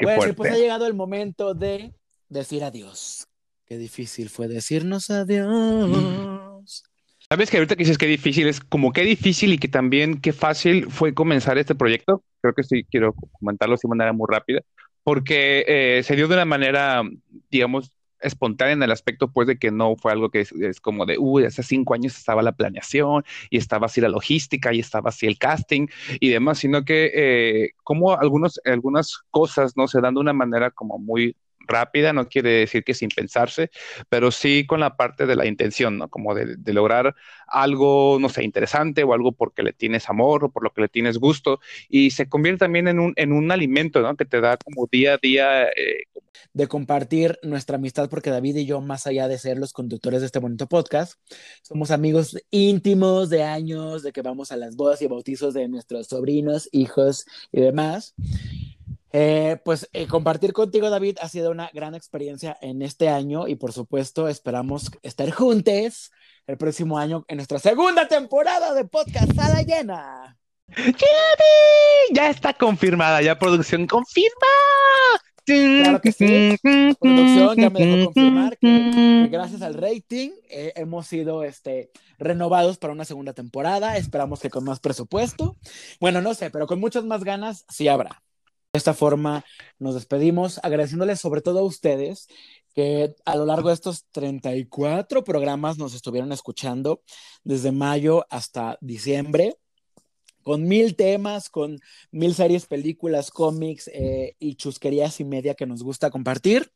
Bueno, 0.01 0.35
pues 0.35 0.53
ha 0.53 0.59
llegado 0.59 0.87
el 0.87 0.95
momento 0.95 1.55
de 1.55 1.95
decir 2.29 2.65
adiós. 2.65 3.27
Qué 3.65 3.79
difícil 3.79 4.29
fue 4.29 4.47
decirnos 4.47 5.09
adiós. 5.09 6.38
Sabes 7.31 7.51
que 7.51 7.59
ahorita 7.59 7.77
que 7.77 7.83
dices 7.83 7.99
que 7.99 8.07
difícil 8.07 8.49
es 8.49 8.61
como 8.61 8.91
qué 8.91 9.03
difícil 9.03 9.53
y 9.53 9.59
que 9.59 9.69
también 9.69 10.19
qué 10.19 10.33
fácil 10.33 10.91
fue 10.91 11.13
comenzar 11.13 11.59
este 11.59 11.75
proyecto. 11.75 12.25
Creo 12.41 12.55
que 12.55 12.63
sí 12.63 12.85
quiero 12.85 13.13
comentarlo 13.33 13.77
de 13.77 13.89
manera 13.89 14.15
muy 14.15 14.27
rápida, 14.31 14.63
porque 15.03 15.63
eh, 15.69 16.03
se 16.05 16.17
dio 16.17 16.27
de 16.27 16.35
una 16.35 16.47
manera, 16.47 17.03
digamos, 17.51 17.93
espontánea 18.21 18.73
en 18.73 18.83
el 18.83 18.91
aspecto, 18.93 19.31
pues, 19.31 19.47
de 19.47 19.59
que 19.59 19.71
no 19.71 19.95
fue 19.97 20.13
algo 20.13 20.31
que 20.31 20.41
es, 20.41 20.81
como 20.81 21.05
de, 21.05 21.19
uy, 21.19 21.45
hace 21.45 21.63
cinco 21.63 21.93
años 21.93 22.17
estaba 22.17 22.41
la 22.41 22.53
planeación 22.53 23.25
y 23.51 23.59
estaba 23.59 23.87
así 23.87 24.01
la 24.01 24.09
logística 24.09 24.73
y 24.73 24.81
estaba 24.81 25.11
así 25.11 25.27
el 25.27 25.37
casting 25.37 25.87
y 26.21 26.31
demás, 26.31 26.59
sino 26.59 26.83
que 26.87 27.11
eh, 27.15 27.71
como 27.85 28.19
algunos, 28.19 28.59
algunas 28.65 29.19
cosas, 29.31 29.77
¿no? 29.77 29.87
Se 29.87 30.01
dan 30.01 30.15
de 30.15 30.21
una 30.21 30.33
manera 30.33 30.71
como 30.71 30.99
muy 30.99 31.37
rápida, 31.69 32.13
no 32.13 32.29
quiere 32.29 32.51
decir 32.51 32.85
que 32.85 32.95
sin 32.95 33.11
pensarse, 33.11 33.71
pero 34.09 34.31
sí 34.31 34.67
con 34.67 34.81
la 34.81 34.97
parte 34.97 35.27
de 35.27 35.37
la 35.37 35.47
intención, 35.47 35.99
¿no? 35.99 36.09
Como 36.09 36.35
de, 36.35 36.57
lograr 36.73 37.15
algo, 37.47 38.19
no 38.21 38.29
sé, 38.29 38.45
interesante 38.45 39.05
o 39.05 39.13
algo 39.13 39.33
porque 39.33 39.63
le 39.63 39.73
tienes 39.73 40.09
amor 40.09 40.45
o 40.45 40.51
por 40.51 40.63
lo 40.63 40.73
que 40.73 40.83
le 40.83 40.89
tienes 40.89 41.19
gusto 41.19 41.61
y 41.89 42.11
se 42.11 42.29
convierte 42.29 42.59
también 42.61 42.89
en 42.89 42.99
un, 42.99 43.13
en 43.17 43.33
un 43.33 43.51
alimento, 43.51 44.01
¿no? 44.01 44.17
Que 44.17 44.25
te 44.25 44.41
da 44.41 44.57
como 44.57 44.89
día 44.91 45.15
a 45.15 45.19
día. 45.19 45.65
Eh, 45.69 46.05
de 46.53 46.67
compartir 46.67 47.39
nuestra 47.43 47.77
amistad, 47.77 48.09
porque 48.09 48.31
David 48.31 48.57
y 48.57 48.67
yo, 48.67 48.81
más 48.81 49.07
allá 49.07 49.29
de 49.29 49.39
ser 49.39 49.59
los 49.59 49.73
conductores 49.73 50.21
de 50.21 50.27
este 50.27 50.39
bonito 50.39 50.67
podcast, 50.67 51.15
somos 51.63 51.91
amigos 51.91 52.37
íntimos 52.51 53.29
de 53.29 53.43
años, 53.43 54.03
de 54.03 54.13
que 54.13 54.23
vamos 54.23 54.53
a 54.53 54.57
las 54.57 54.77
bodas 54.77 55.03
y 55.03 55.07
bautizos 55.07 55.55
de 55.55 55.69
nuestros 55.69 56.07
sobrinos, 56.09 56.69
hijos 56.73 57.27
y 57.53 57.61
demás. 57.61 58.15
Eh, 59.13 59.59
pues 59.65 59.89
eh, 59.93 60.07
compartir 60.07 60.53
contigo, 60.53 60.91
David, 60.91 61.19
ha 61.21 61.29
sido 61.29 61.51
una 61.51 61.71
gran 61.73 61.95
experiencia 61.95 62.57
en 62.61 62.83
este 62.83 63.09
año 63.09 63.49
y 63.49 63.55
por 63.55 63.73
supuesto 63.73 64.29
esperamos 64.29 64.91
estar 65.03 65.31
juntos 65.31 66.11
el 66.47 66.57
próximo 66.57 66.99
año 66.99 67.25
en 67.29 67.37
nuestra 67.37 67.59
segunda 67.59 68.07
temporada 68.09 68.75
de 68.75 68.85
podcast 68.85 69.35
Sala 69.35 69.63
Llena. 69.63 70.37
Ya 72.13 72.29
está 72.29 72.53
confirmada, 72.53 73.23
ya 73.23 73.39
producción 73.39 73.87
confirma. 73.87 74.47
Claro 75.45 76.01
que 76.03 76.13
sí. 76.13 76.57
Producción 77.01 77.57
ya 77.57 77.71
me 77.71 77.87
dejó 77.87 78.05
confirmar 78.07 78.59
que, 78.59 79.29
gracias 79.31 79.63
al 79.63 79.75
rating 79.75 80.31
eh, 80.51 80.73
hemos 80.77 81.07
sido 81.07 81.43
este, 81.43 81.91
renovados 82.19 82.77
para 82.77 82.93
una 82.93 83.07
segunda 83.07 83.33
temporada. 83.33 83.97
Esperamos 83.97 84.41
que 84.41 84.51
con 84.51 84.65
más 84.65 84.81
presupuesto. 84.81 85.57
Bueno, 86.01 86.21
no 86.21 86.35
sé, 86.35 86.51
pero 86.51 86.67
con 86.67 86.81
muchas 86.81 87.05
más 87.05 87.25
ganas 87.25 87.65
sí 87.69 87.89
habrá. 87.89 88.23
De 88.73 88.79
esta 88.79 88.93
forma 88.93 89.45
nos 89.79 89.95
despedimos 89.95 90.61
agradeciéndoles 90.63 91.21
sobre 91.21 91.41
todo 91.41 91.61
a 91.61 91.63
ustedes 91.63 92.29
que 92.75 93.15
a 93.25 93.35
lo 93.35 93.47
largo 93.47 93.69
de 93.69 93.75
estos 93.75 94.05
34 94.13 95.25
programas 95.25 95.79
nos 95.79 95.95
estuvieron 95.95 96.33
escuchando 96.33 97.03
desde 97.45 97.73
mayo 97.73 98.27
hasta 98.29 98.77
diciembre 98.81 99.57
con 100.43 100.67
mil 100.67 100.97
temas, 100.97 101.51
con 101.51 101.79
mil 102.11 102.35
series, 102.35 102.67
películas, 102.67 103.31
cómics 103.31 103.91
eh, 103.93 104.35
y 104.39 104.55
chusquerías 104.55 105.21
y 105.21 105.25
media 105.25 105.55
que 105.55 105.67
nos 105.67 105.83
gusta 105.83 106.11
compartir. 106.11 106.73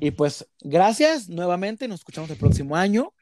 Y 0.00 0.12
pues 0.12 0.48
gracias 0.60 1.28
nuevamente, 1.28 1.88
nos 1.88 2.00
escuchamos 2.00 2.30
el 2.30 2.38
próximo 2.38 2.76
año. 2.76 3.12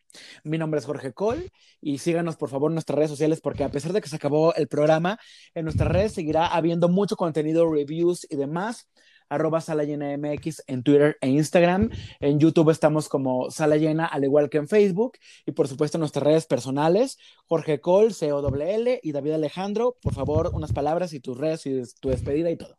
Mi 0.43 0.59
nombre 0.59 0.81
es 0.81 0.87
Jorge 0.87 1.13
Cole 1.13 1.51
y 1.81 1.99
síganos 1.99 2.37
por 2.37 2.49
favor 2.49 2.71
en 2.71 2.75
nuestras 2.75 2.97
redes 2.97 3.11
sociales 3.11 3.41
porque 3.41 3.65
a 3.65 3.71
pesar 3.71 3.93
de 3.93 4.01
que 4.01 4.09
se 4.09 4.17
acabó 4.17 4.55
el 4.55 4.69
programa, 4.69 5.19
en 5.55 5.65
nuestras 5.65 5.91
redes 5.91 6.13
seguirá 6.13 6.47
habiendo 6.47 6.89
mucho 6.89 7.17
contenido, 7.17 7.71
reviews 7.71 8.27
y 8.31 8.37
demás 8.37 8.89
arroba 9.29 9.61
Sala 9.61 9.85
Llena 9.85 10.17
MX 10.17 10.65
en 10.67 10.83
Twitter 10.83 11.17
e 11.21 11.29
Instagram. 11.29 11.91
En 12.21 12.39
YouTube 12.39 12.71
estamos 12.71 13.09
como 13.09 13.51
Sala 13.51 13.77
Llena, 13.77 14.07
al 14.07 14.25
igual 14.25 14.51
que 14.51 14.59
en 14.59 14.69
Facebook. 14.69 15.19
Y 15.47 15.53
por 15.53 15.69
supuesto 15.69 15.99
en 15.99 16.01
nuestras 16.01 16.25
redes 16.25 16.47
personales, 16.47 17.19
Jorge 17.47 17.81
Col, 17.81 18.13
C-O-L-L 18.15 19.01
y 19.03 19.13
David 19.13 19.33
Alejandro. 19.33 19.97
Por 20.01 20.15
favor, 20.15 20.51
unas 20.55 20.73
palabras 20.73 21.13
y 21.13 21.21
tus 21.21 21.39
redes 21.39 21.67
y 21.67 21.83
tu 22.01 22.11
despedida 22.11 22.51
y 22.51 22.57
todo. 22.57 22.77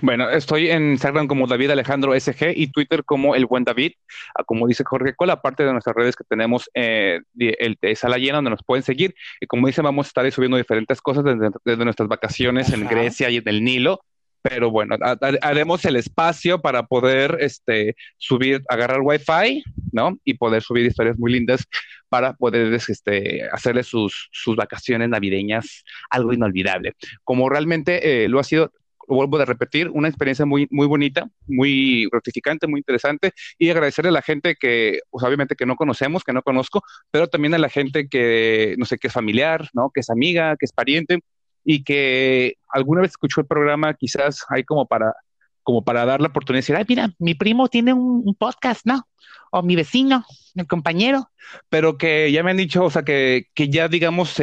Bueno, 0.00 0.30
estoy 0.30 0.70
en 0.70 0.92
Instagram 0.92 1.26
como 1.26 1.46
David 1.46 1.70
Alejandro 1.70 2.18
SG 2.18 2.52
y 2.54 2.68
Twitter 2.68 3.04
como 3.04 3.34
El 3.34 3.46
Buen 3.46 3.64
David, 3.64 3.92
ah, 4.34 4.44
como 4.44 4.66
dice 4.66 4.84
Jorge 4.84 5.14
Col, 5.14 5.30
aparte 5.30 5.64
de 5.64 5.72
nuestras 5.72 5.96
redes 5.96 6.16
que 6.16 6.24
tenemos, 6.24 6.70
eh, 6.74 7.20
el 7.38 7.78
de 7.80 7.96
Sala 7.96 8.18
Llena, 8.18 8.36
donde 8.36 8.50
nos 8.50 8.62
pueden 8.62 8.82
seguir. 8.82 9.14
Y 9.40 9.46
como 9.46 9.66
dice, 9.66 9.82
vamos 9.82 10.06
a 10.06 10.08
estar 10.08 10.32
subiendo 10.32 10.56
diferentes 10.56 11.00
cosas 11.00 11.24
desde, 11.24 11.50
desde 11.64 11.84
nuestras 11.84 12.08
vacaciones 12.08 12.72
en 12.72 12.86
Grecia 12.86 13.30
y 13.30 13.36
en 13.36 13.48
el 13.48 13.64
Nilo 13.64 14.00
pero 14.42 14.70
bueno, 14.72 14.96
haremos 15.40 15.84
el 15.84 15.96
espacio 15.96 16.60
para 16.60 16.82
poder 16.82 17.38
este, 17.40 17.94
subir, 18.18 18.62
agarrar 18.68 19.00
Wi-Fi, 19.00 19.62
¿no? 19.92 20.18
Y 20.24 20.34
poder 20.34 20.62
subir 20.62 20.84
historias 20.84 21.16
muy 21.16 21.32
lindas 21.32 21.64
para 22.08 22.34
poder 22.34 22.74
este, 22.74 23.48
hacerle 23.52 23.84
sus, 23.84 24.28
sus 24.32 24.56
vacaciones 24.56 25.08
navideñas 25.08 25.84
algo 26.10 26.32
inolvidable. 26.32 26.94
Como 27.22 27.48
realmente 27.48 28.24
eh, 28.24 28.28
lo 28.28 28.40
ha 28.40 28.44
sido, 28.44 28.72
lo 29.08 29.16
vuelvo 29.16 29.38
a 29.38 29.44
repetir, 29.44 29.88
una 29.90 30.08
experiencia 30.08 30.46
muy, 30.46 30.68
muy 30.70 30.86
bonita, 30.86 31.28
muy 31.46 32.08
gratificante, 32.10 32.66
muy 32.66 32.80
interesante, 32.80 33.32
y 33.58 33.70
agradecerle 33.70 34.10
a 34.10 34.12
la 34.12 34.22
gente 34.22 34.56
que, 34.58 35.00
pues 35.10 35.24
obviamente 35.24 35.56
que 35.56 35.66
no 35.66 35.76
conocemos, 35.76 36.24
que 36.24 36.32
no 36.32 36.42
conozco, 36.42 36.82
pero 37.10 37.28
también 37.28 37.54
a 37.54 37.58
la 37.58 37.68
gente 37.68 38.08
que, 38.08 38.74
no 38.78 38.84
sé, 38.84 38.98
que 38.98 39.08
es 39.08 39.12
familiar, 39.12 39.68
¿no? 39.72 39.90
Que 39.92 40.00
es 40.00 40.10
amiga, 40.10 40.56
que 40.56 40.66
es 40.66 40.72
pariente, 40.72 41.20
y 41.64 41.84
que 41.84 42.56
alguna 42.68 43.02
vez 43.02 43.12
escuchó 43.12 43.40
el 43.40 43.46
programa, 43.46 43.94
quizás 43.94 44.44
hay 44.48 44.64
como 44.64 44.86
para, 44.86 45.14
como 45.62 45.84
para 45.84 46.04
dar 46.04 46.20
la 46.20 46.28
oportunidad 46.28 46.58
de 46.58 46.62
decir, 46.62 46.76
ay, 46.76 46.84
mira, 46.88 47.14
mi 47.18 47.34
primo 47.34 47.68
tiene 47.68 47.92
un, 47.92 48.34
podcast, 48.38 48.84
¿no? 48.84 49.06
O 49.50 49.62
mi 49.62 49.76
vecino, 49.76 50.24
mi 50.54 50.64
compañero, 50.66 51.30
pero 51.68 51.98
que 51.98 52.32
ya 52.32 52.42
me 52.42 52.50
han 52.50 52.56
dicho, 52.56 52.84
o 52.84 52.90
sea, 52.90 53.02
que, 53.02 53.46
que 53.54 53.68
ya 53.68 53.88
digamos, 53.88 54.40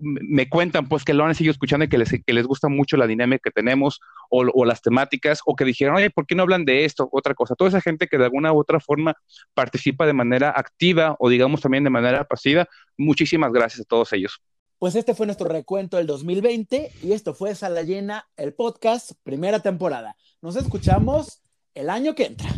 me 0.00 0.48
cuentan 0.48 0.88
pues 0.88 1.04
que 1.04 1.14
lo 1.14 1.24
han 1.24 1.34
seguido 1.34 1.52
escuchando 1.52 1.84
y 1.84 1.88
que 1.88 1.98
les, 1.98 2.10
que 2.10 2.32
les 2.32 2.46
gusta 2.46 2.68
mucho 2.68 2.96
la 2.96 3.06
dinámica 3.06 3.42
que 3.44 3.50
tenemos 3.50 4.00
o, 4.30 4.44
o, 4.52 4.64
las 4.64 4.82
temáticas 4.82 5.40
o 5.44 5.54
que 5.54 5.64
dijeron, 5.64 5.96
oye, 5.96 6.10
¿por 6.10 6.26
qué 6.26 6.34
no 6.34 6.42
hablan 6.42 6.64
de 6.64 6.84
esto? 6.84 7.08
Otra 7.12 7.34
cosa. 7.34 7.54
Toda 7.54 7.68
esa 7.68 7.80
gente 7.80 8.08
que 8.08 8.18
de 8.18 8.24
alguna 8.24 8.52
u 8.52 8.58
otra 8.58 8.80
forma 8.80 9.16
participa 9.54 10.06
de 10.06 10.12
manera 10.12 10.52
activa 10.56 11.16
o 11.18 11.28
digamos 11.28 11.60
también 11.60 11.84
de 11.84 11.90
manera 11.90 12.24
pasiva, 12.24 12.66
muchísimas 12.96 13.52
gracias 13.52 13.80
a 13.80 13.84
todos 13.84 14.12
ellos. 14.12 14.40
Pues 14.78 14.94
este 14.94 15.14
fue 15.14 15.26
nuestro 15.26 15.46
recuento 15.46 15.98
del 15.98 16.06
2020 16.06 16.90
y 17.02 17.12
esto 17.12 17.34
fue 17.34 17.54
Sala 17.54 17.82
Llena, 17.82 18.26
el 18.36 18.54
podcast, 18.54 19.12
primera 19.22 19.60
temporada. 19.60 20.16
Nos 20.40 20.56
escuchamos 20.56 21.42
el 21.74 21.90
año 21.90 22.14
que 22.14 22.24
entra. 22.24 22.48